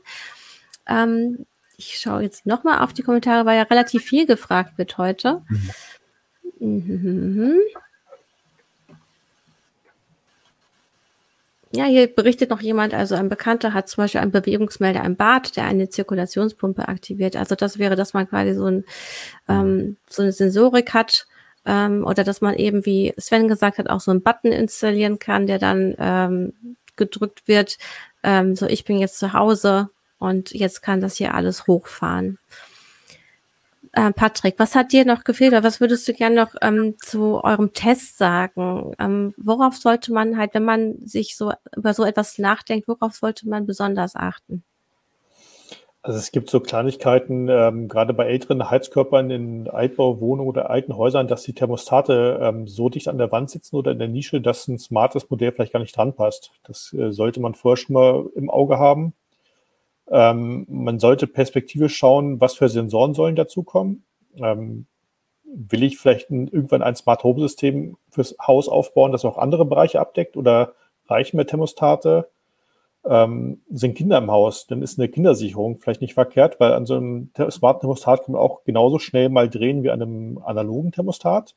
Ähm, 0.88 1.46
ich 1.78 1.98
schaue 1.98 2.24
jetzt 2.24 2.46
nochmal 2.46 2.80
auf 2.80 2.94
die 2.94 3.02
Kommentare, 3.02 3.46
weil 3.46 3.58
ja 3.58 3.64
relativ 3.64 4.04
viel 4.04 4.26
gefragt 4.26 4.78
wird 4.78 4.98
heute. 4.98 5.42
Mhm. 6.60 7.60
Ja, 11.76 11.86
hier 11.86 12.08
berichtet 12.08 12.52
noch 12.52 12.62
jemand, 12.62 12.94
also 12.94 13.16
ein 13.16 13.30
Bekannter 13.30 13.74
hat 13.74 13.90
zum 13.90 14.04
Beispiel 14.04 14.22
einen 14.22 14.32
Bewegungsmelder 14.32 15.04
im 15.04 15.16
Bad, 15.16 15.58
der 15.58 15.66
eine 15.66 15.90
Zirkulationspumpe 15.90 16.88
aktiviert. 16.88 17.36
Also 17.36 17.56
das 17.56 17.80
wäre, 17.80 17.96
dass 17.96 18.14
man 18.14 18.30
quasi 18.30 18.54
so, 18.54 18.66
ein, 18.66 18.86
ähm, 19.50 19.98
so 20.08 20.22
eine 20.22 20.32
Sensorik 20.32 20.94
hat 20.94 21.26
ähm, 21.66 22.06
oder 22.06 22.24
dass 22.24 22.42
man 22.42 22.54
eben, 22.56 22.86
wie 22.86 23.16
Sven 23.18 23.48
gesagt 23.48 23.80
hat, 23.80 23.90
auch 23.90 24.02
so 24.02 24.12
einen 24.12 24.22
Button 24.22 24.52
installieren 24.52 25.18
kann, 25.18 25.48
der 25.48 25.58
dann 25.58 25.96
ähm, 25.98 26.78
gedrückt 26.96 27.48
wird. 27.48 27.80
Ähm, 28.22 28.56
so, 28.56 28.68
ich 28.68 28.86
bin 28.86 29.00
jetzt 29.00 29.18
zu 29.18 29.34
Hause 29.34 29.90
und 30.20 30.52
jetzt 30.52 30.84
kann 30.84 31.02
das 31.02 31.16
hier 31.16 31.34
alles 31.34 31.66
hochfahren. 31.66 32.38
Äh, 33.94 34.12
Patrick, 34.12 34.56
was 34.58 34.74
hat 34.74 34.92
dir 34.92 35.06
noch 35.06 35.24
gefehlt 35.24 35.54
oder 35.54 35.64
was 35.64 35.80
würdest 35.80 36.08
du 36.08 36.14
gerne 36.14 36.36
noch 36.36 36.56
ähm, 36.62 36.96
zu 37.00 37.44
eurem 37.44 37.74
Test 37.74 38.18
sagen? 38.18 38.94
Ähm, 39.00 39.36
worauf 39.38 39.78
sollte 39.78 40.12
man 40.12 40.36
halt, 40.36 40.56
wenn 40.56 40.66
man 40.66 40.98
sich 41.06 41.38
so 41.38 41.54
über 41.76 41.94
so 41.94 42.04
etwas 42.04 42.40
nachdenkt, 42.40 42.88
worauf 42.88 43.14
sollte 43.14 43.48
man 43.48 43.68
besonders 43.68 44.16
achten? 44.16 44.64
Also 46.02 46.18
es 46.18 46.32
gibt 46.32 46.50
so 46.50 46.60
Kleinigkeiten, 46.60 47.48
ähm, 47.50 47.88
gerade 47.88 48.14
bei 48.14 48.26
älteren 48.26 48.70
Heizkörpern 48.70 49.30
in 49.30 49.70
Altbauwohnungen 49.70 50.50
oder 50.50 50.70
alten 50.70 50.98
Häusern, 50.98 51.28
dass 51.28 51.44
die 51.44 51.54
Thermostate 51.54 52.40
ähm, 52.42 52.68
so 52.68 52.90
dicht 52.90 53.08
an 53.08 53.20
der 53.20 53.32
Wand 53.32 53.52
sitzen 53.52 53.78
oder 53.78 53.92
in 53.92 54.00
der 54.00 54.10
Nische, 54.10 54.42
dass 54.42 54.68
ein 54.68 54.80
smartes 54.80 55.30
Modell 55.30 55.54
vielleicht 55.54 55.72
gar 55.72 55.80
nicht 55.80 55.96
dran 55.96 56.14
passt. 56.14 56.52
Das 56.64 56.92
äh, 56.94 57.12
sollte 57.12 57.40
man 57.40 57.54
vorher 57.54 57.78
schon 57.78 57.94
mal 57.94 58.26
im 58.36 58.50
Auge 58.50 58.80
haben. 58.80 59.14
Ähm, 60.10 60.66
man 60.70 61.00
sollte 61.00 61.28
perspektivisch 61.28 61.96
schauen, 61.96 62.42
was 62.42 62.56
für 62.56 62.70
Sensoren 62.70 63.14
sollen 63.14 63.36
dazukommen. 63.36 64.04
Ähm, 64.38 64.86
will 65.46 65.84
ich 65.84 65.98
vielleicht 65.98 66.30
ein, 66.30 66.48
irgendwann 66.48 66.82
ein 66.82 66.96
Smart 66.96 67.24
Home 67.24 67.40
System 67.40 67.98
fürs 68.10 68.36
Haus 68.46 68.68
aufbauen, 68.68 69.12
das 69.12 69.26
auch 69.26 69.38
andere 69.38 69.66
Bereiche 69.66 70.00
abdeckt 70.00 70.36
oder 70.36 70.74
reichen 71.08 71.38
mir 71.38 71.46
Thermostate? 71.46 72.30
Ähm, 73.06 73.62
sind 73.70 73.96
Kinder 73.96 74.18
im 74.18 74.32
Haus, 74.32 74.66
dann 74.66 74.82
ist 74.82 74.98
eine 74.98 75.10
Kindersicherung 75.10 75.78
vielleicht 75.78 76.02
nicht 76.02 76.14
verkehrt, 76.14 76.60
weil 76.62 76.72
an 76.72 76.86
so 76.86 76.96
einem 76.96 77.32
smarten 77.52 77.82
Thermostat 77.82 78.24
kann 78.24 78.32
man 78.32 78.42
auch 78.42 78.64
genauso 78.64 78.98
schnell 78.98 79.28
mal 79.28 79.50
drehen 79.50 79.84
wie 79.84 79.90
an 79.90 80.02
einem 80.02 80.38
analogen 80.38 80.92
Thermostat. 80.92 81.54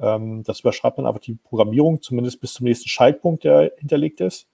Ähm, 0.00 0.44
das 0.44 0.60
überschreibt 0.60 0.96
man 0.98 1.06
einfach 1.06 1.20
die 1.20 1.34
Programmierung, 1.34 2.00
zumindest 2.02 2.40
bis 2.40 2.54
zum 2.54 2.64
nächsten 2.64 2.88
Schaltpunkt, 2.88 3.44
der 3.44 3.72
hinterlegt 3.78 4.20
ist. 4.20 4.48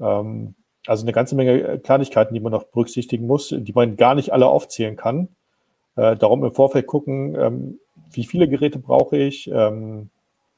Ähm, 0.00 0.54
also 0.86 1.04
eine 1.04 1.12
ganze 1.12 1.34
Menge 1.34 1.60
äh, 1.60 1.78
Kleinigkeiten, 1.78 2.34
die 2.34 2.40
man 2.40 2.52
noch 2.52 2.64
berücksichtigen 2.64 3.26
muss, 3.26 3.54
die 3.56 3.72
man 3.72 3.96
gar 3.96 4.14
nicht 4.14 4.32
alle 4.32 4.46
aufzählen 4.46 4.96
kann. 4.96 5.28
Äh, 5.96 6.16
darum 6.16 6.44
im 6.44 6.54
Vorfeld 6.54 6.86
gucken, 6.86 7.34
ähm, 7.38 7.78
wie 8.10 8.24
viele 8.24 8.48
Geräte 8.48 8.78
brauche 8.78 9.16
ich, 9.16 9.50
ähm, 9.52 10.10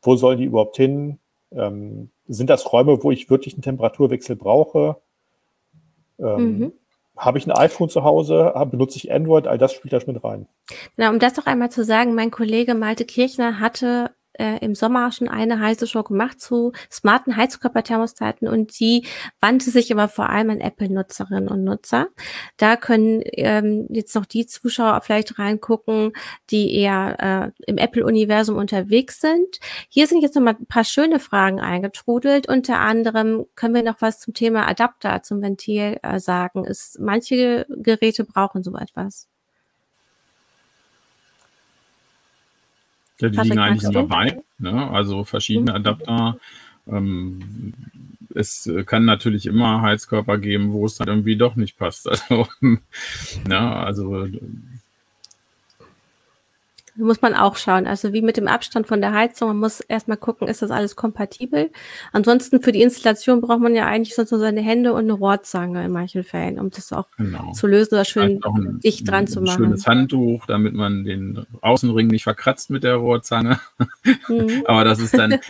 wo 0.02 0.16
sollen 0.16 0.38
die 0.38 0.44
überhaupt 0.44 0.76
hin, 0.76 1.18
ähm, 1.52 2.10
sind 2.26 2.50
das 2.50 2.72
Räume, 2.72 3.02
wo 3.02 3.10
ich 3.10 3.30
wirklich 3.30 3.54
einen 3.54 3.62
Temperaturwechsel 3.62 4.36
brauche? 4.36 4.96
Ähm, 6.18 6.58
mhm. 6.58 6.72
Habe 7.16 7.38
ich 7.38 7.46
ein 7.46 7.52
iPhone 7.52 7.88
zu 7.88 8.02
Hause? 8.02 8.52
Benutze 8.70 8.96
ich 8.96 9.12
Android? 9.12 9.46
All 9.46 9.58
das 9.58 9.72
spielt 9.72 9.92
da 9.92 10.00
mit 10.06 10.24
rein. 10.24 10.48
Genau, 10.96 11.10
um 11.10 11.18
das 11.20 11.34
doch 11.34 11.46
einmal 11.46 11.70
zu 11.70 11.84
sagen, 11.84 12.14
mein 12.14 12.32
Kollege 12.32 12.74
Malte 12.74 13.04
Kirchner 13.04 13.60
hatte 13.60 14.10
äh, 14.38 14.58
im 14.58 14.74
Sommer 14.74 15.12
schon 15.12 15.28
eine 15.28 15.60
heiße 15.60 15.86
Show 15.86 16.02
gemacht 16.02 16.40
zu 16.40 16.72
smarten 16.90 17.36
Heizkörperthermostaten 17.36 18.48
und 18.48 18.78
die 18.78 19.06
wandte 19.40 19.70
sich 19.70 19.92
aber 19.92 20.08
vor 20.08 20.30
allem 20.30 20.50
an 20.50 20.60
Apple-Nutzerinnen 20.60 21.48
und 21.48 21.64
Nutzer. 21.64 22.08
Da 22.56 22.76
können 22.76 23.22
ähm, 23.24 23.86
jetzt 23.90 24.14
noch 24.14 24.26
die 24.26 24.46
Zuschauer 24.46 25.00
vielleicht 25.02 25.38
reingucken, 25.38 26.12
die 26.50 26.74
eher 26.74 27.52
äh, 27.56 27.70
im 27.70 27.78
Apple-Universum 27.78 28.56
unterwegs 28.56 29.20
sind. 29.20 29.58
Hier 29.88 30.06
sind 30.06 30.22
jetzt 30.22 30.34
noch 30.34 30.42
mal 30.42 30.56
ein 30.58 30.66
paar 30.66 30.84
schöne 30.84 31.20
Fragen 31.20 31.60
eingetrudelt. 31.60 32.48
Unter 32.48 32.78
anderem 32.78 33.46
können 33.54 33.74
wir 33.74 33.82
noch 33.82 34.00
was 34.00 34.20
zum 34.20 34.34
Thema 34.34 34.68
Adapter 34.68 35.22
zum 35.22 35.42
Ventil 35.42 35.98
äh, 36.02 36.18
sagen. 36.18 36.64
Ist, 36.64 36.98
manche 37.00 37.66
Geräte 37.68 38.24
brauchen 38.24 38.62
so 38.62 38.76
etwas. 38.76 39.28
Ja, 43.20 43.28
die 43.28 43.38
liegen 43.38 43.58
eigentlich 43.58 43.90
immer 43.90 44.06
bei. 44.06 44.40
Ne? 44.58 44.90
Also 44.90 45.24
verschiedene 45.24 45.72
mhm. 45.72 45.76
Adapter. 45.76 46.38
Ähm, 46.86 47.72
es 48.34 48.68
kann 48.86 49.04
natürlich 49.04 49.46
immer 49.46 49.82
Heizkörper 49.82 50.38
geben, 50.38 50.72
wo 50.72 50.86
es 50.86 50.96
dann 50.96 51.08
irgendwie 51.08 51.36
doch 51.36 51.56
nicht 51.56 51.78
passt. 51.78 52.08
Also, 52.30 52.48
ne? 53.46 53.58
also 53.58 54.26
muss 56.96 57.22
man 57.22 57.34
auch 57.34 57.56
schauen. 57.56 57.86
Also 57.86 58.12
wie 58.12 58.22
mit 58.22 58.36
dem 58.36 58.46
Abstand 58.46 58.86
von 58.86 59.00
der 59.00 59.12
Heizung. 59.12 59.48
Man 59.48 59.58
muss 59.58 59.80
erstmal 59.80 60.16
gucken, 60.16 60.48
ist 60.48 60.62
das 60.62 60.70
alles 60.70 60.96
kompatibel. 60.96 61.70
Ansonsten 62.12 62.62
für 62.62 62.72
die 62.72 62.82
Installation 62.82 63.40
braucht 63.40 63.60
man 63.60 63.74
ja 63.74 63.86
eigentlich 63.86 64.14
sonst 64.14 64.30
nur 64.30 64.40
seine 64.40 64.60
Hände 64.60 64.92
und 64.92 65.00
eine 65.00 65.12
Rohrzange 65.12 65.84
in 65.84 65.90
manchen 65.90 66.22
Fällen, 66.22 66.58
um 66.58 66.70
das 66.70 66.92
auch 66.92 67.06
genau. 67.16 67.52
zu 67.52 67.66
lösen 67.66 67.94
oder 67.94 68.04
schön 68.04 68.40
ein, 68.42 68.80
dicht 68.80 69.08
dran 69.08 69.24
ein, 69.24 69.26
zu 69.26 69.40
machen. 69.40 69.62
Ein 69.62 69.68
schönes 69.68 69.86
Handtuch, 69.86 70.46
damit 70.46 70.74
man 70.74 71.04
den 71.04 71.46
Außenring 71.60 72.06
nicht 72.06 72.24
verkratzt 72.24 72.70
mit 72.70 72.84
der 72.84 72.96
Rohrzange. 72.96 73.58
Mhm. 74.28 74.62
Aber 74.66 74.84
das 74.84 75.00
ist 75.00 75.16
dann, 75.16 75.40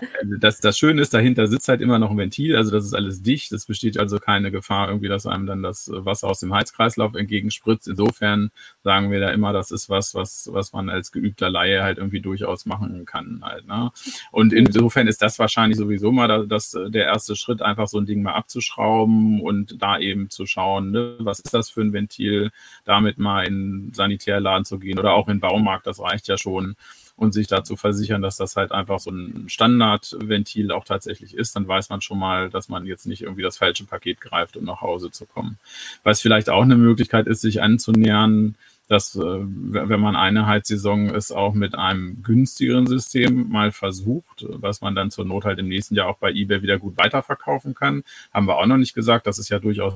das, 0.40 0.60
das 0.60 0.78
Schöne 0.78 1.02
ist, 1.02 1.12
dahinter 1.12 1.46
sitzt 1.46 1.68
halt 1.68 1.82
immer 1.82 1.98
noch 1.98 2.10
ein 2.10 2.18
Ventil. 2.18 2.56
Also 2.56 2.70
das 2.70 2.84
ist 2.84 2.94
alles 2.94 3.22
dicht. 3.22 3.52
Es 3.52 3.66
besteht 3.66 3.98
also 3.98 4.18
keine 4.18 4.50
Gefahr 4.50 4.88
irgendwie, 4.88 5.08
dass 5.08 5.26
einem 5.26 5.46
dann 5.46 5.62
das 5.62 5.90
Wasser 5.92 6.28
aus 6.28 6.40
dem 6.40 6.54
Heizkreislauf 6.54 7.14
entgegenspritzt. 7.14 7.88
Insofern 7.88 8.50
sagen 8.84 9.10
wir 9.10 9.20
da 9.20 9.30
immer, 9.30 9.52
das 9.52 9.70
ist 9.70 9.88
was, 9.88 10.14
was, 10.14 10.48
was 10.52 10.72
man 10.72 10.88
als 10.88 11.10
geübt 11.10 11.34
geübter 11.34 11.50
Laie 11.50 11.82
halt 11.82 11.98
irgendwie 11.98 12.20
durchaus 12.20 12.66
machen 12.66 13.04
kann 13.04 13.40
halt. 13.42 13.66
Ne? 13.66 13.90
Und 14.30 14.52
insofern 14.52 15.08
ist 15.08 15.22
das 15.22 15.38
wahrscheinlich 15.38 15.78
sowieso 15.78 16.12
mal 16.12 16.46
das, 16.46 16.76
der 16.88 17.06
erste 17.06 17.34
Schritt, 17.34 17.62
einfach 17.62 17.88
so 17.88 17.98
ein 17.98 18.06
Ding 18.06 18.22
mal 18.22 18.34
abzuschrauben 18.34 19.40
und 19.40 19.82
da 19.82 19.98
eben 19.98 20.30
zu 20.30 20.46
schauen, 20.46 20.90
ne, 20.92 21.16
was 21.18 21.40
ist 21.40 21.54
das 21.54 21.70
für 21.70 21.80
ein 21.80 21.92
Ventil, 21.92 22.50
damit 22.84 23.18
mal 23.18 23.46
in 23.46 23.92
Sanitärladen 23.92 24.64
zu 24.64 24.78
gehen 24.78 24.98
oder 24.98 25.14
auch 25.14 25.28
in 25.28 25.40
Baumarkt, 25.40 25.86
das 25.86 26.00
reicht 26.00 26.28
ja 26.28 26.38
schon 26.38 26.76
und 27.16 27.32
sich 27.32 27.46
dazu 27.46 27.76
versichern, 27.76 28.22
dass 28.22 28.36
das 28.36 28.56
halt 28.56 28.72
einfach 28.72 28.98
so 28.98 29.10
ein 29.10 29.48
Standardventil 29.48 30.72
auch 30.72 30.84
tatsächlich 30.84 31.34
ist, 31.34 31.54
dann 31.54 31.68
weiß 31.68 31.88
man 31.88 32.00
schon 32.00 32.18
mal, 32.18 32.50
dass 32.50 32.68
man 32.68 32.86
jetzt 32.86 33.06
nicht 33.06 33.22
irgendwie 33.22 33.42
das 33.42 33.56
falsche 33.56 33.84
Paket 33.84 34.20
greift, 34.20 34.56
um 34.56 34.64
nach 34.64 34.80
Hause 34.80 35.12
zu 35.12 35.24
kommen. 35.24 35.58
Was 36.02 36.20
vielleicht 36.20 36.50
auch 36.50 36.62
eine 36.62 36.76
Möglichkeit 36.76 37.28
ist, 37.28 37.40
sich 37.40 37.62
anzunähern, 37.62 38.56
dass, 38.88 39.16
äh, 39.16 39.20
wenn 39.20 40.00
man 40.00 40.16
eine 40.16 40.46
Heizsaison 40.46 41.08
es 41.14 41.32
auch 41.32 41.54
mit 41.54 41.74
einem 41.74 42.22
günstigeren 42.22 42.86
System 42.86 43.48
mal 43.48 43.72
versucht, 43.72 44.46
was 44.48 44.80
man 44.80 44.94
dann 44.94 45.10
zur 45.10 45.24
Not 45.24 45.44
halt 45.44 45.58
im 45.58 45.68
nächsten 45.68 45.94
Jahr 45.94 46.08
auch 46.08 46.18
bei 46.18 46.30
eBay 46.30 46.62
wieder 46.62 46.78
gut 46.78 46.96
weiterverkaufen 46.96 47.74
kann, 47.74 48.04
haben 48.32 48.46
wir 48.46 48.56
auch 48.56 48.66
noch 48.66 48.76
nicht 48.76 48.94
gesagt. 48.94 49.26
Das 49.26 49.38
ist 49.38 49.48
ja 49.48 49.58
durchaus 49.58 49.94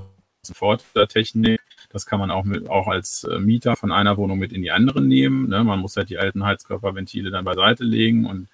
sofort 0.49 0.84
der 0.94 1.09
Technik. 1.09 1.61
Das 1.90 2.05
kann 2.05 2.20
man 2.20 2.30
auch, 2.30 2.44
mit, 2.44 2.68
auch 2.68 2.86
als 2.86 3.24
äh, 3.24 3.38
Mieter 3.38 3.74
von 3.76 3.92
einer 3.92 4.16
Wohnung 4.16 4.38
mit 4.38 4.53
in 4.53 4.62
die 4.62 4.70
andere 4.70 5.01
nehmen. 5.01 5.49
Ne? 5.49 5.64
Man 5.64 5.78
muss 5.78 5.96
halt 5.96 6.11
die 6.11 6.18
alten 6.18 6.44
Heizkörperventile 6.44 7.30
dann 7.30 7.44
beiseite 7.44 7.84
legen 7.84 8.26
und 8.26 8.49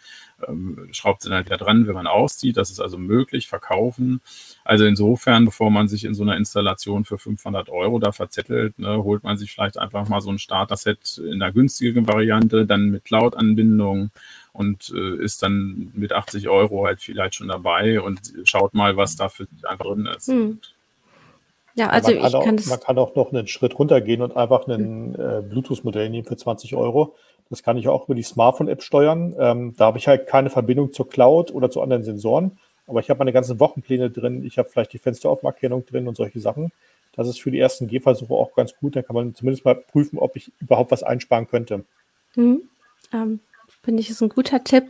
ähm, 0.47 0.89
schraubt 0.93 1.23
sie 1.23 1.29
dann 1.29 1.37
halt 1.37 1.47
wieder 1.47 1.57
dran, 1.57 1.87
wenn 1.87 1.95
man 1.95 2.07
auszieht. 2.07 2.57
Das 2.57 2.71
ist 2.71 2.81
also 2.81 2.97
möglich, 2.99 3.49
verkaufen. 3.49 4.21
Also 4.65 4.85
insofern, 4.85 5.45
bevor 5.45 5.71
man 5.71 5.89
sich 5.89 6.05
in 6.05 6.15
so 6.15 6.23
einer 6.23 6.37
Installation 6.37 7.05
für 7.05 7.19
500 7.19 7.69
Euro 7.71 7.99
da 7.99 8.13
verzettelt, 8.13 8.79
ne, 8.79 9.03
holt 9.03 9.25
man 9.25 9.37
sich 9.37 9.51
vielleicht 9.53 9.79
einfach 9.79 10.09
mal 10.09 10.21
so 10.21 10.31
ein 10.31 10.39
Starter-Set 10.39 11.19
in 11.19 11.41
der 11.41 11.53
günstigen 11.53 12.07
Variante, 12.07 12.67
dann 12.67 12.91
mit 12.91 13.05
Cloud-Anbindung 13.05 14.11
und 14.53 14.93
äh, 14.95 15.17
ist 15.17 15.43
dann 15.43 15.91
mit 15.95 16.13
80 16.13 16.49
Euro 16.49 16.87
halt 16.87 17.01
vielleicht 17.01 17.35
schon 17.35 17.49
dabei 17.49 18.01
und 18.01 18.33
schaut 18.45 18.75
mal, 18.75 18.97
was 18.97 19.17
da 19.17 19.29
für 19.29 19.47
einfach 19.65 19.87
drin 19.87 20.07
ist. 20.07 20.29
Hm. 20.29 20.61
Ja, 21.75 21.89
also 21.89 22.13
man, 22.13 22.23
kann 22.23 22.35
auch, 22.35 22.67
man 22.67 22.81
kann 22.81 22.99
auch 22.99 23.15
noch 23.17 23.33
einen 23.33 23.49
Schritt 23.49 23.79
runtergehen 23.79 24.23
und 24.23 24.37
einfach 24.37 24.69
ein 24.69 25.15
äh, 25.15 25.43
Bluetooth-Modell 25.43 26.09
nehmen 26.09 26.27
für 26.27 26.37
20 26.37 26.77
Euro. 26.77 27.15
Das 27.51 27.63
kann 27.63 27.77
ich 27.77 27.89
auch 27.89 28.05
über 28.05 28.15
die 28.15 28.23
Smartphone-App 28.23 28.83
steuern. 28.83 29.35
Ähm, 29.39 29.75
da 29.77 29.87
habe 29.87 29.99
ich 29.99 30.07
halt 30.07 30.27
keine 30.27 30.51
Verbindung 30.51 30.93
zur 30.93 31.09
Cloud 31.09 31.53
oder 31.53 31.71
zu 31.71 31.83
anderen 31.83 32.05
Sensoren. 32.05 32.59
Aber 32.87 33.01
ich 33.01 33.11
habe 33.11 33.19
meine 33.19 33.33
ganzen 33.33 33.59
Wochenpläne 33.61 34.11
drin. 34.11 34.45
Ich 34.45 34.59
habe 34.59 34.69
vielleicht 34.69 34.93
die 34.93 34.99
Fensteraufmarkierung 34.99 35.85
drin 35.85 36.07
und 36.07 36.17
solche 36.17 36.41
Sachen. 36.41 36.71
Das 37.17 37.29
ist 37.29 37.41
für 37.41 37.51
die 37.51 37.59
ersten 37.59 37.89
Gehversuche 37.89 38.35
auch 38.35 38.55
ganz 38.55 38.75
gut. 38.77 38.97
Da 38.97 39.03
kann 39.03 39.15
man 39.15 39.35
zumindest 39.35 39.65
mal 39.65 39.75
prüfen, 39.75 40.19
ob 40.19 40.37
ich 40.37 40.53
überhaupt 40.61 40.91
was 40.91 41.03
einsparen 41.03 41.49
könnte. 41.49 41.85
Mhm. 42.35 42.63
Ähm, 43.13 43.41
Finde 43.83 44.01
ich, 44.01 44.11
ist 44.11 44.23
ein 44.23 44.29
guter 44.29 44.63
Tipp. 44.65 44.85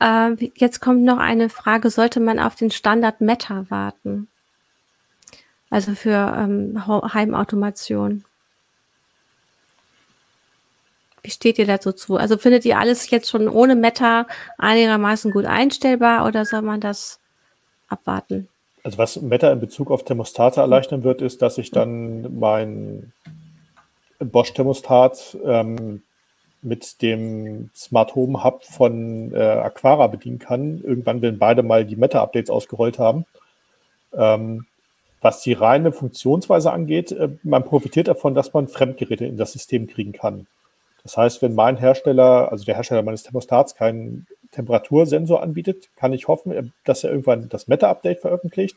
Äh, 0.00 0.34
jetzt 0.56 0.80
kommt 0.80 1.02
noch 1.02 1.18
eine 1.18 1.48
Frage. 1.48 1.90
Sollte 1.90 2.20
man 2.20 2.38
auf 2.38 2.54
den 2.54 2.70
Standard 2.70 3.20
Meta 3.20 3.66
warten? 3.68 4.28
Also 5.70 5.94
für 5.94 6.34
ähm, 6.36 6.86
Heimautomation. 6.86 8.24
Wie 11.22 11.30
steht 11.30 11.58
ihr 11.58 11.66
dazu 11.66 11.92
zu? 11.92 12.16
Also 12.16 12.38
findet 12.38 12.64
ihr 12.64 12.78
alles 12.78 13.10
jetzt 13.10 13.28
schon 13.28 13.48
ohne 13.48 13.74
Meta 13.74 14.26
einigermaßen 14.56 15.30
gut 15.30 15.44
einstellbar 15.44 16.26
oder 16.26 16.44
soll 16.44 16.62
man 16.62 16.80
das 16.80 17.20
abwarten? 17.88 18.48
Also 18.82 18.98
was 18.98 19.20
Meta 19.20 19.52
in 19.52 19.60
Bezug 19.60 19.90
auf 19.90 20.04
Thermostate 20.04 20.60
erleichtern 20.60 21.02
wird, 21.02 21.20
ist, 21.20 21.42
dass 21.42 21.58
ich 21.58 21.70
dann 21.70 22.38
mein 22.38 23.12
Bosch-Thermostat 24.20 25.36
ähm, 25.44 26.02
mit 26.62 27.02
dem 27.02 27.70
Smart 27.74 28.14
Home 28.14 28.42
Hub 28.42 28.64
von 28.64 29.32
äh, 29.34 29.38
Aquara 29.38 30.06
bedienen 30.06 30.38
kann. 30.38 30.80
Irgendwann, 30.82 31.20
wenn 31.22 31.38
beide 31.38 31.62
mal 31.62 31.84
die 31.84 31.96
Meta-Updates 31.96 32.50
ausgerollt 32.50 32.98
haben. 32.98 33.26
Ähm, 34.14 34.66
was 35.20 35.42
die 35.42 35.52
reine 35.52 35.92
Funktionsweise 35.92 36.72
angeht, 36.72 37.12
äh, 37.12 37.28
man 37.42 37.64
profitiert 37.64 38.08
davon, 38.08 38.34
dass 38.34 38.52
man 38.52 38.68
Fremdgeräte 38.68 39.26
in 39.26 39.36
das 39.36 39.52
System 39.52 39.86
kriegen 39.86 40.12
kann. 40.12 40.46
Das 41.02 41.16
heißt, 41.16 41.42
wenn 41.42 41.54
mein 41.54 41.76
Hersteller, 41.76 42.50
also 42.50 42.64
der 42.64 42.74
Hersteller 42.74 43.02
meines 43.02 43.22
Thermostats, 43.22 43.74
keinen 43.74 44.26
Temperatursensor 44.52 45.42
anbietet, 45.42 45.88
kann 45.96 46.12
ich 46.12 46.28
hoffen, 46.28 46.72
dass 46.84 47.04
er 47.04 47.10
irgendwann 47.10 47.48
das 47.48 47.68
Meta-Update 47.68 48.20
veröffentlicht. 48.20 48.76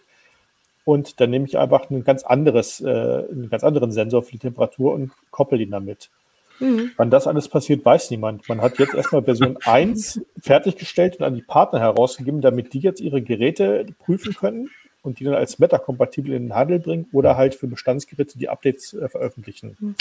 Und 0.84 1.20
dann 1.20 1.30
nehme 1.30 1.46
ich 1.46 1.58
einfach 1.58 1.90
ein 1.90 2.04
ganz 2.04 2.24
anderes, 2.24 2.82
äh, 2.82 2.88
einen 2.88 3.50
ganz 3.50 3.64
anderen 3.64 3.92
Sensor 3.92 4.24
für 4.24 4.32
die 4.32 4.40
Temperatur 4.40 4.94
und 4.94 5.12
koppel 5.30 5.62
ihn 5.62 5.72
damit. 5.72 6.10
Mhm. 6.60 6.92
Wann 6.98 7.10
das 7.10 7.28
alles 7.28 7.48
passiert, 7.50 7.86
weiß 7.86 8.12
niemand. 8.12 8.48
Man 8.48 8.62
hat 8.62 8.80
jetzt 8.80 8.94
erstmal 8.94 9.24
Version 9.24 9.58
1 9.64 10.22
fertiggestellt 10.40 11.18
und 11.18 11.26
an 11.26 11.36
die 11.36 11.42
Partner 11.42 11.80
herausgegeben, 11.80 12.42
damit 12.42 12.74
die 12.74 12.80
jetzt 12.80 13.02
ihre 13.02 13.22
Geräte 13.22 13.86
prüfen 14.00 14.34
können 14.34 14.70
und 15.02 15.20
die 15.20 15.24
dann 15.24 15.34
als 15.34 15.60
Meta-kompatibel 15.60 16.34
in 16.34 16.44
den 16.48 16.56
Handel 16.56 16.80
bringen 16.80 17.08
oder 17.12 17.38
halt 17.38 17.56
für 17.56 17.68
Bestandsgeräte 17.68 18.38
die 18.38 18.50
Updates 18.50 18.94
äh, 18.94 19.10
veröffentlichen. 19.10 19.96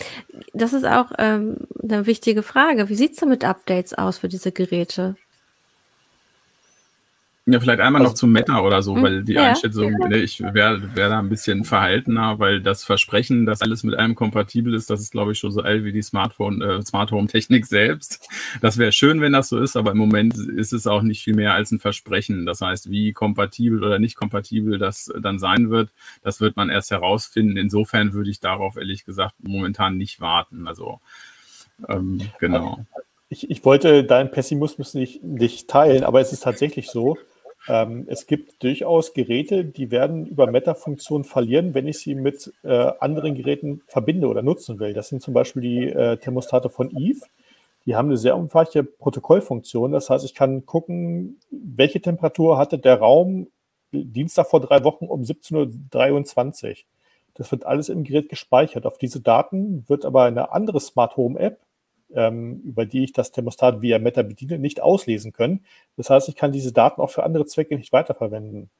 Das 0.53 0.73
ist 0.73 0.85
auch 0.85 1.13
ähm, 1.19 1.57
eine 1.83 2.07
wichtige 2.07 2.43
Frage. 2.43 2.89
Wie 2.89 2.95
sieht 2.95 3.13
es 3.13 3.19
denn 3.19 3.29
mit 3.29 3.45
Updates 3.45 3.95
aus 3.95 4.19
für 4.19 4.29
diese 4.29 4.53
Geräte? 4.53 5.17
Ja, 7.53 7.61
vielleicht 7.61 7.81
einmal 7.81 8.03
also, 8.03 8.13
noch 8.13 8.15
zum 8.17 8.33
Meta 8.33 8.61
oder 8.61 8.83
so, 8.83 8.95
hm, 8.97 9.03
weil 9.03 9.25
die 9.25 9.35
ja, 9.35 9.51
Einschätzung, 9.51 9.97
ja. 10.01 10.09
Ne, 10.09 10.19
ich 10.19 10.41
wäre 10.41 10.95
wär 10.95 11.09
da 11.09 11.19
ein 11.19 11.29
bisschen 11.29 11.65
verhaltener, 11.65 12.39
weil 12.39 12.61
das 12.61 12.85
Versprechen, 12.85 13.47
dass 13.47 13.63
alles 13.63 13.83
mit 13.83 13.95
einem 13.95 14.15
kompatibel 14.15 14.75
ist, 14.75 14.91
das 14.91 15.01
ist, 15.01 15.13
glaube 15.13 15.33
ich, 15.33 15.39
schon 15.39 15.53
so 15.53 15.63
alt 15.63 15.85
wie 15.85 15.93
die 15.93 16.03
Smartphone, 16.03 16.63
äh, 16.63 16.83
Smart 16.83 17.11
Home 17.13 17.29
Technik 17.29 17.67
selbst. 17.67 18.29
Das 18.61 18.79
wäre 18.79 18.93
schön, 18.93 19.21
wenn 19.21 19.33
das 19.33 19.49
so 19.49 19.59
ist, 19.59 19.77
aber 19.77 19.93
im 19.93 19.99
Moment 19.99 20.37
ist 20.37 20.73
es 20.73 20.87
auch 20.87 21.03
nicht 21.03 21.23
viel 21.23 21.35
mehr 21.35 21.55
als 21.55 21.71
ein 21.71 21.81
Versprechen. 21.81 22.47
Das 22.47 22.61
heißt, 22.61 22.91
wie 22.91 23.13
kompatibel 23.13 23.83
oder 23.85 23.99
nicht 23.99 24.17
kompatibel 24.17 24.79
das 24.79 25.13
dann 25.21 25.39
sein 25.39 25.71
wird, 25.71 25.91
das 26.23 26.41
wird 26.41 26.57
man 26.57 26.71
erst 26.71 26.91
herausfinden. 26.91 27.57
Insofern 27.57 28.13
würde 28.13 28.31
ich 28.31 28.41
darauf 28.41 28.77
ehrlich 28.77 29.05
gesagt 29.05 29.35
momentan 29.39 29.97
nicht 29.97 30.21
warten. 30.21 30.69
Also 30.69 31.01
ähm, 31.89 32.21
genau. 32.39 32.85
Ich, 33.29 33.49
ich 33.49 33.65
wollte 33.65 34.05
deinen 34.05 34.31
Pessimismus 34.31 34.95
nicht, 34.95 35.23
nicht 35.23 35.69
teilen, 35.69 36.03
aber 36.03 36.21
es 36.21 36.33
ist 36.33 36.43
tatsächlich 36.43 36.91
so, 36.91 37.17
ähm, 37.69 38.07
es 38.09 38.27
gibt 38.27 38.63
durchaus 38.63 39.13
Geräte, 39.13 39.65
die 39.65 39.91
werden 39.91 40.27
über 40.27 40.51
Meta-Funktionen 40.51 41.25
verlieren, 41.25 41.75
wenn 41.75 41.87
ich 41.87 41.99
sie 41.99 42.15
mit 42.15 42.53
äh, 42.63 42.93
anderen 43.01 43.35
Geräten 43.35 43.83
verbinde 43.87 44.29
oder 44.29 44.43
nutzen 44.43 44.79
will. 44.79 44.95
Das 44.95 45.09
sind 45.09 45.23
zum 45.23 45.35
Beispiel 45.35 45.63
die 45.63 45.89
äh, 45.89 46.17
Thermostate 46.17 46.71
von 46.71 46.91
Eve. 46.97 47.21
Die 47.87 47.97
haben 47.97 48.09
eine 48.09 48.17
sehr 48.17 48.37
umfangreiche 48.37 48.85
Protokollfunktion. 48.85 49.93
Das 49.93 50.11
heißt, 50.11 50.25
ich 50.25 50.35
kann 50.35 50.67
gucken, 50.67 51.39
welche 51.51 52.01
Temperatur 52.01 52.59
hatte 52.59 52.79
der 52.79 52.99
Raum 52.99 53.49
Dienstag 53.93 54.47
vor 54.47 54.61
drei 54.61 54.85
Wochen 54.85 55.07
um 55.07 55.23
17.23 55.23 56.71
Uhr. 56.71 56.75
Das 57.35 57.51
wird 57.51 57.65
alles 57.65 57.89
im 57.89 58.05
Gerät 58.05 58.29
gespeichert. 58.29 58.87
Auf 58.87 58.99
diese 58.99 59.21
Daten 59.21 59.85
wird 59.89 60.05
aber 60.05 60.25
eine 60.25 60.53
andere 60.53 60.81
Smart 60.81 61.17
Home 61.17 61.39
App 61.39 61.59
ähm, 62.15 62.61
über 62.65 62.87
die 62.87 63.05
ich 63.05 63.13
das 63.13 63.33
Thermostat 63.33 63.83
via 63.83 63.99
Meta 63.99 64.23
bediene, 64.23 64.59
nicht 64.59 64.83
auslesen 64.83 65.33
können. 65.33 65.65
Das 65.97 66.11
heißt, 66.11 66.29
ich 66.29 66.37
kann 66.37 66.53
diese 66.53 66.73
Daten 66.73 67.01
auch 67.01 67.11
für 67.11 67.25
andere 67.25 67.47
Zwecke 67.47 67.77
nicht 67.77 67.93
weiterverwenden. 67.93 68.71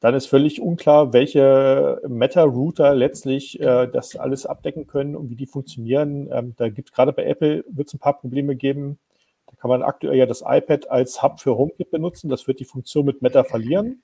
Dann 0.00 0.14
ist 0.14 0.26
völlig 0.26 0.62
unklar, 0.62 1.12
welche 1.12 2.00
Meta-Router 2.08 2.94
letztlich 2.94 3.60
äh, 3.60 3.86
das 3.86 4.16
alles 4.16 4.46
abdecken 4.46 4.86
können 4.86 5.14
und 5.14 5.28
wie 5.28 5.36
die 5.36 5.46
funktionieren. 5.46 6.28
Ähm, 6.32 6.54
da 6.56 6.70
gibt 6.70 6.88
es 6.88 6.94
gerade 6.94 7.12
bei 7.12 7.24
Apple 7.24 7.64
wird 7.68 7.88
es 7.88 7.94
ein 7.94 7.98
paar 7.98 8.18
Probleme 8.18 8.56
geben. 8.56 8.98
Da 9.46 9.56
kann 9.56 9.68
man 9.68 9.82
aktuell 9.82 10.16
ja 10.16 10.24
das 10.24 10.42
iPad 10.46 10.90
als 10.90 11.22
Hub 11.22 11.38
für 11.38 11.58
HomeKit 11.58 11.90
benutzen. 11.90 12.30
Das 12.30 12.46
wird 12.48 12.60
die 12.60 12.64
Funktion 12.64 13.04
mit 13.04 13.20
Meta 13.20 13.44
verlieren. 13.44 14.02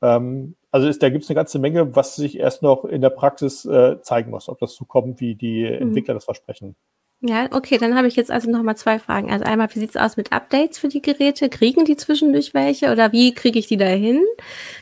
Ähm, 0.00 0.56
also 0.70 0.88
ist, 0.88 1.02
da 1.02 1.10
gibt 1.10 1.24
es 1.24 1.30
eine 1.30 1.34
ganze 1.34 1.58
Menge, 1.58 1.94
was 1.94 2.16
sich 2.16 2.38
erst 2.38 2.62
noch 2.62 2.84
in 2.84 3.02
der 3.02 3.10
Praxis 3.10 3.64
äh, 3.66 4.00
zeigen 4.02 4.30
muss, 4.30 4.48
ob 4.48 4.58
das 4.58 4.74
so 4.74 4.86
kommt, 4.86 5.20
wie 5.20 5.34
die 5.34 5.64
mhm. 5.64 5.88
Entwickler 5.88 6.14
das 6.14 6.24
versprechen. 6.24 6.76
Ja, 7.22 7.48
okay, 7.52 7.76
dann 7.76 7.96
habe 7.96 8.08
ich 8.08 8.16
jetzt 8.16 8.30
also 8.30 8.50
nochmal 8.50 8.78
zwei 8.78 8.98
Fragen. 8.98 9.30
Also 9.30 9.44
einmal, 9.44 9.68
wie 9.74 9.78
sieht's 9.78 9.96
aus 9.96 10.16
mit 10.16 10.32
Updates 10.32 10.78
für 10.78 10.88
die 10.88 11.02
Geräte? 11.02 11.50
Kriegen 11.50 11.84
die 11.84 11.96
zwischendurch 11.96 12.54
welche 12.54 12.90
oder 12.90 13.12
wie 13.12 13.34
kriege 13.34 13.58
ich 13.58 13.66
die 13.66 13.76
da 13.76 13.86
hin? 13.86 14.24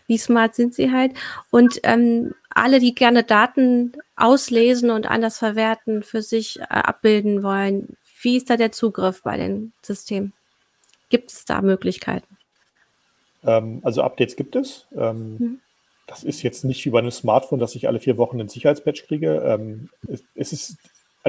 Wie 0.06 0.18
smart 0.18 0.54
sind 0.54 0.72
sie 0.72 0.92
halt? 0.92 1.14
Und 1.50 1.80
ähm, 1.82 2.34
alle, 2.50 2.78
die 2.78 2.94
gerne 2.94 3.24
Daten 3.24 3.92
auslesen 4.14 4.90
und 4.90 5.08
anders 5.08 5.38
verwerten, 5.38 6.04
für 6.04 6.22
sich 6.22 6.60
äh, 6.60 6.64
abbilden 6.68 7.42
wollen, 7.42 7.96
wie 8.22 8.36
ist 8.36 8.50
da 8.50 8.56
der 8.56 8.70
Zugriff 8.70 9.22
bei 9.24 9.36
den 9.36 9.72
Systemen? 9.82 10.32
Gibt 11.08 11.32
es 11.32 11.44
da 11.44 11.60
Möglichkeiten? 11.60 12.36
Ähm, 13.42 13.80
also 13.82 14.02
Updates 14.02 14.36
gibt 14.36 14.54
es. 14.54 14.86
Ähm, 14.96 15.36
mhm. 15.38 15.60
Das 16.06 16.22
ist 16.22 16.42
jetzt 16.42 16.64
nicht 16.64 16.84
wie 16.84 16.90
bei 16.90 17.00
einem 17.00 17.10
Smartphone, 17.10 17.58
dass 17.58 17.74
ich 17.74 17.88
alle 17.88 18.00
vier 18.00 18.16
Wochen 18.16 18.38
einen 18.38 18.48
Sicherheitspatch 18.48 19.06
kriege. 19.06 19.42
Ähm, 19.44 19.90
es, 20.06 20.22
es 20.34 20.52
ist 20.52 20.76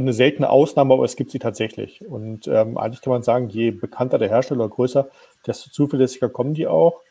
eine 0.04 0.14
seltene 0.14 0.50
Ausnahme, 0.50 0.94
aber 0.94 1.04
es 1.04 1.16
gibt 1.16 1.32
sie 1.32 1.40
tatsächlich. 1.40 2.06
Und 2.06 2.48
ähm, 2.48 2.78
eigentlich 2.78 3.02
kann 3.02 3.14
man 3.14 3.24
sagen, 3.24 3.50
je 3.50 3.72
bekannter 3.72 4.18
der 4.18 4.30
Hersteller 4.30 4.68
größer, 4.68 5.10
desto 5.46 5.70
zuverlässiger 5.70 6.30
kommen 6.30 6.54
die 6.54 6.68
auch. 6.68 7.02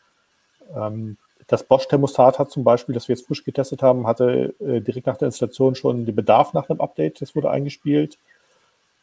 Ähm, 0.75 1.17
das 1.47 1.63
Bosch-Thermostat 1.63 2.37
hat 2.37 2.51
zum 2.51 2.63
Beispiel, 2.63 2.93
das 2.93 3.07
wir 3.07 3.15
jetzt 3.15 3.25
frisch 3.25 3.43
getestet 3.43 3.81
haben, 3.81 4.05
hatte 4.05 4.53
äh, 4.59 4.81
direkt 4.81 5.07
nach 5.07 5.17
der 5.17 5.27
Installation 5.27 5.75
schon 5.75 6.05
den 6.05 6.15
Bedarf 6.15 6.53
nach 6.53 6.69
einem 6.69 6.79
Update. 6.79 7.21
Das 7.21 7.35
wurde 7.35 7.49
eingespielt. 7.49 8.19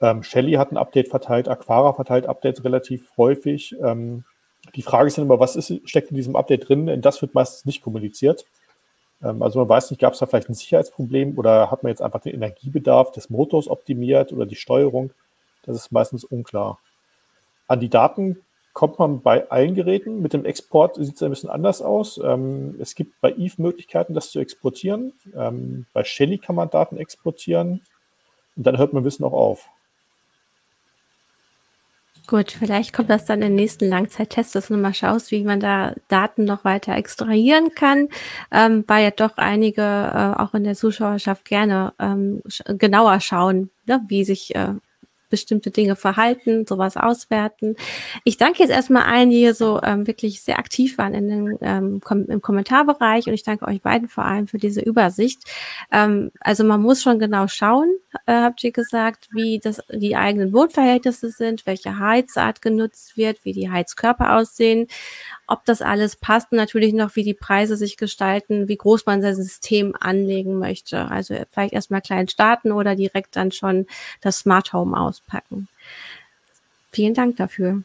Ähm, 0.01 0.23
Shelly 0.23 0.53
hat 0.53 0.71
ein 0.71 0.77
Update 0.77 1.09
verteilt, 1.09 1.49
Aquara 1.49 1.93
verteilt 1.93 2.27
Updates 2.27 2.65
relativ 2.65 3.11
häufig. 3.17 3.75
Ähm, 3.83 4.25
die 4.75 4.83
Frage 4.83 5.09
ist 5.09 5.19
dann 5.19 5.25
immer, 5.25 5.41
was 5.41 5.57
ist, 5.57 5.73
steckt 5.89 6.11
in 6.11 6.17
diesem 6.17 6.37
Update 6.37 6.69
drin? 6.69 7.01
Das 7.01 7.23
wird 7.23 7.35
meistens 7.35 7.65
nicht 7.65 7.83
kommuniziert. 7.83 8.45
Ähm, 9.23 9.43
also 9.43 9.59
man 9.59 9.69
weiß 9.69 9.91
nicht, 9.91 10.01
gab 10.01 10.13
es 10.13 10.19
da 10.19 10.27
vielleicht 10.27 10.49
ein 10.49 10.55
Sicherheitsproblem 10.55 11.39
oder 11.39 11.71
hat 11.71 11.83
man 11.83 11.91
jetzt 11.91 12.03
einfach 12.03 12.21
den 12.21 12.35
Energiebedarf 12.35 13.13
des 13.13 13.31
Motors 13.31 13.69
optimiert 13.69 14.33
oder 14.33 14.47
die 14.47 14.57
Steuerung? 14.57 15.13
Das 15.65 15.77
ist 15.77 15.93
meistens 15.93 16.25
unklar. 16.25 16.79
An 17.67 17.81
die 17.81 17.89
Daten 17.89 18.45
kommt 18.73 18.99
man 18.99 19.23
bei 19.23 19.51
allen 19.51 19.75
Geräten. 19.75 20.21
Mit 20.21 20.33
dem 20.33 20.45
Export 20.45 20.97
sieht 20.97 21.17
es 21.17 21.23
ein 21.23 21.31
bisschen 21.31 21.51
anders 21.51 21.81
aus. 21.81 22.21
Ähm, 22.23 22.77
es 22.79 22.95
gibt 22.95 23.21
bei 23.21 23.33
Eve 23.33 23.55
Möglichkeiten, 23.63 24.15
das 24.15 24.31
zu 24.31 24.39
exportieren. 24.39 25.15
Ähm, 25.35 25.87
bei 25.93 26.05
Shelly 26.05 26.39
kann 26.39 26.57
man 26.57 26.71
Daten 26.71 26.99
exportieren. 26.99 27.81
Und 28.55 28.67
dann 28.67 28.79
hört 28.79 28.93
man 28.93 29.05
Wissen 29.05 29.25
auch 29.25 29.33
auf. 29.33 29.69
Gut, 32.27 32.51
vielleicht 32.51 32.93
kommt 32.93 33.09
das 33.09 33.25
dann 33.25 33.41
im 33.41 33.55
nächsten 33.55 33.89
Langzeittest, 33.89 34.57
dass 34.57 34.67
du 34.67 34.77
mal 34.77 34.93
schaust, 34.93 35.31
wie 35.31 35.45
man 35.45 35.61
da 35.61 35.95
Daten 36.09 36.45
noch 36.45 36.65
weiter 36.65 36.97
extrahieren 36.97 37.71
kann, 37.77 38.09
ähm, 38.51 38.83
weil 38.89 39.05
ja 39.05 39.11
doch 39.13 39.37
einige 39.37 39.83
äh, 39.83 40.41
auch 40.41 40.53
in 40.55 40.65
der 40.65 40.75
Zuschauerschaft 40.75 41.45
gerne 41.45 41.93
ähm, 42.01 42.43
genauer 42.67 43.21
schauen, 43.21 43.71
ne, 43.87 44.01
wie 44.09 44.25
sich 44.25 44.57
äh, 44.57 44.75
bestimmte 45.37 45.71
Dinge 45.71 45.97
verhalten, 45.97 46.67
sowas 46.67 46.97
auswerten. 46.97 47.77
Ich 48.25 48.39
danke 48.39 48.61
jetzt 48.63 48.71
erstmal 48.71 49.03
allen, 49.03 49.29
die 49.29 49.37
hier 49.37 49.53
so 49.53 49.83
ähm, 49.83 50.07
wirklich 50.07 50.41
sehr 50.41 50.59
aktiv 50.59 50.97
waren 50.97 51.13
in 51.13 51.29
den, 51.29 51.59
ähm, 51.61 52.01
kom 52.01 52.25
im 52.25 52.41
Kommentarbereich 52.41 53.27
und 53.27 53.35
ich 53.35 53.43
danke 53.43 53.67
euch 53.67 53.83
beiden 53.83 54.09
vor 54.09 54.25
allem 54.25 54.47
für 54.47 54.57
diese 54.57 54.81
Übersicht. 54.81 55.43
Ähm, 55.93 56.31
also 56.41 56.65
man 56.65 56.81
muss 56.81 57.03
schon 57.03 57.19
genau 57.19 57.49
schauen, 57.49 57.91
äh, 58.25 58.33
habt 58.33 58.65
ihr 58.65 58.73
gesagt, 58.73 59.29
wie 59.33 59.61
das 59.63 59.83
die 59.93 60.17
eigenen 60.17 60.55
Wohnverhältnisse 60.55 61.29
sind, 61.29 61.67
welche 61.67 61.99
Heizart 61.99 62.63
genutzt 62.63 63.19
wird, 63.19 63.45
wie 63.45 63.53
die 63.53 63.71
Heizkörper 63.71 64.37
aussehen 64.37 64.87
ob 65.47 65.65
das 65.65 65.83
alles 65.83 66.17
passt 66.17 66.53
natürlich 66.53 66.93
noch, 66.93 67.15
wie 67.15 67.23
die 67.23 67.35
Preise 67.35 67.77
sich 67.77 67.97
gestalten, 67.97 68.69
wie 68.69 68.77
groß 68.77 69.07
man 69.07 69.23
sein 69.23 69.35
System 69.35 69.95
anlegen 69.99 70.59
möchte. 70.59 71.07
Also 71.07 71.37
vielleicht 71.51 71.73
erstmal 71.73 72.03
klein 72.03 72.29
starten 72.29 72.73
oder 72.73 72.97
direkt 72.97 73.37
dann 73.37 73.53
schon 73.53 73.87
das 74.21 74.39
Smart 74.41 74.73
Home 74.73 74.99
auspacken. 74.99 75.69
Vielen 76.91 77.15
Dank 77.15 77.37
dafür, 77.37 77.83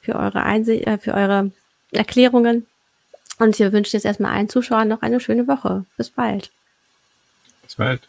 für 0.00 0.16
eure 0.16 0.42
Einsicht, 0.42 0.86
äh, 0.86 0.98
für 0.98 1.14
eure 1.14 1.52
Erklärungen. 1.92 2.66
Und 3.38 3.58
ich 3.58 3.72
wünsche 3.72 3.96
jetzt 3.96 4.04
erstmal 4.06 4.34
allen 4.34 4.48
Zuschauern 4.48 4.88
noch 4.88 5.02
eine 5.02 5.20
schöne 5.20 5.46
Woche. 5.46 5.84
Bis 5.96 6.10
bald. 6.10 6.50
Bis 7.62 7.76
bald. 7.76 8.08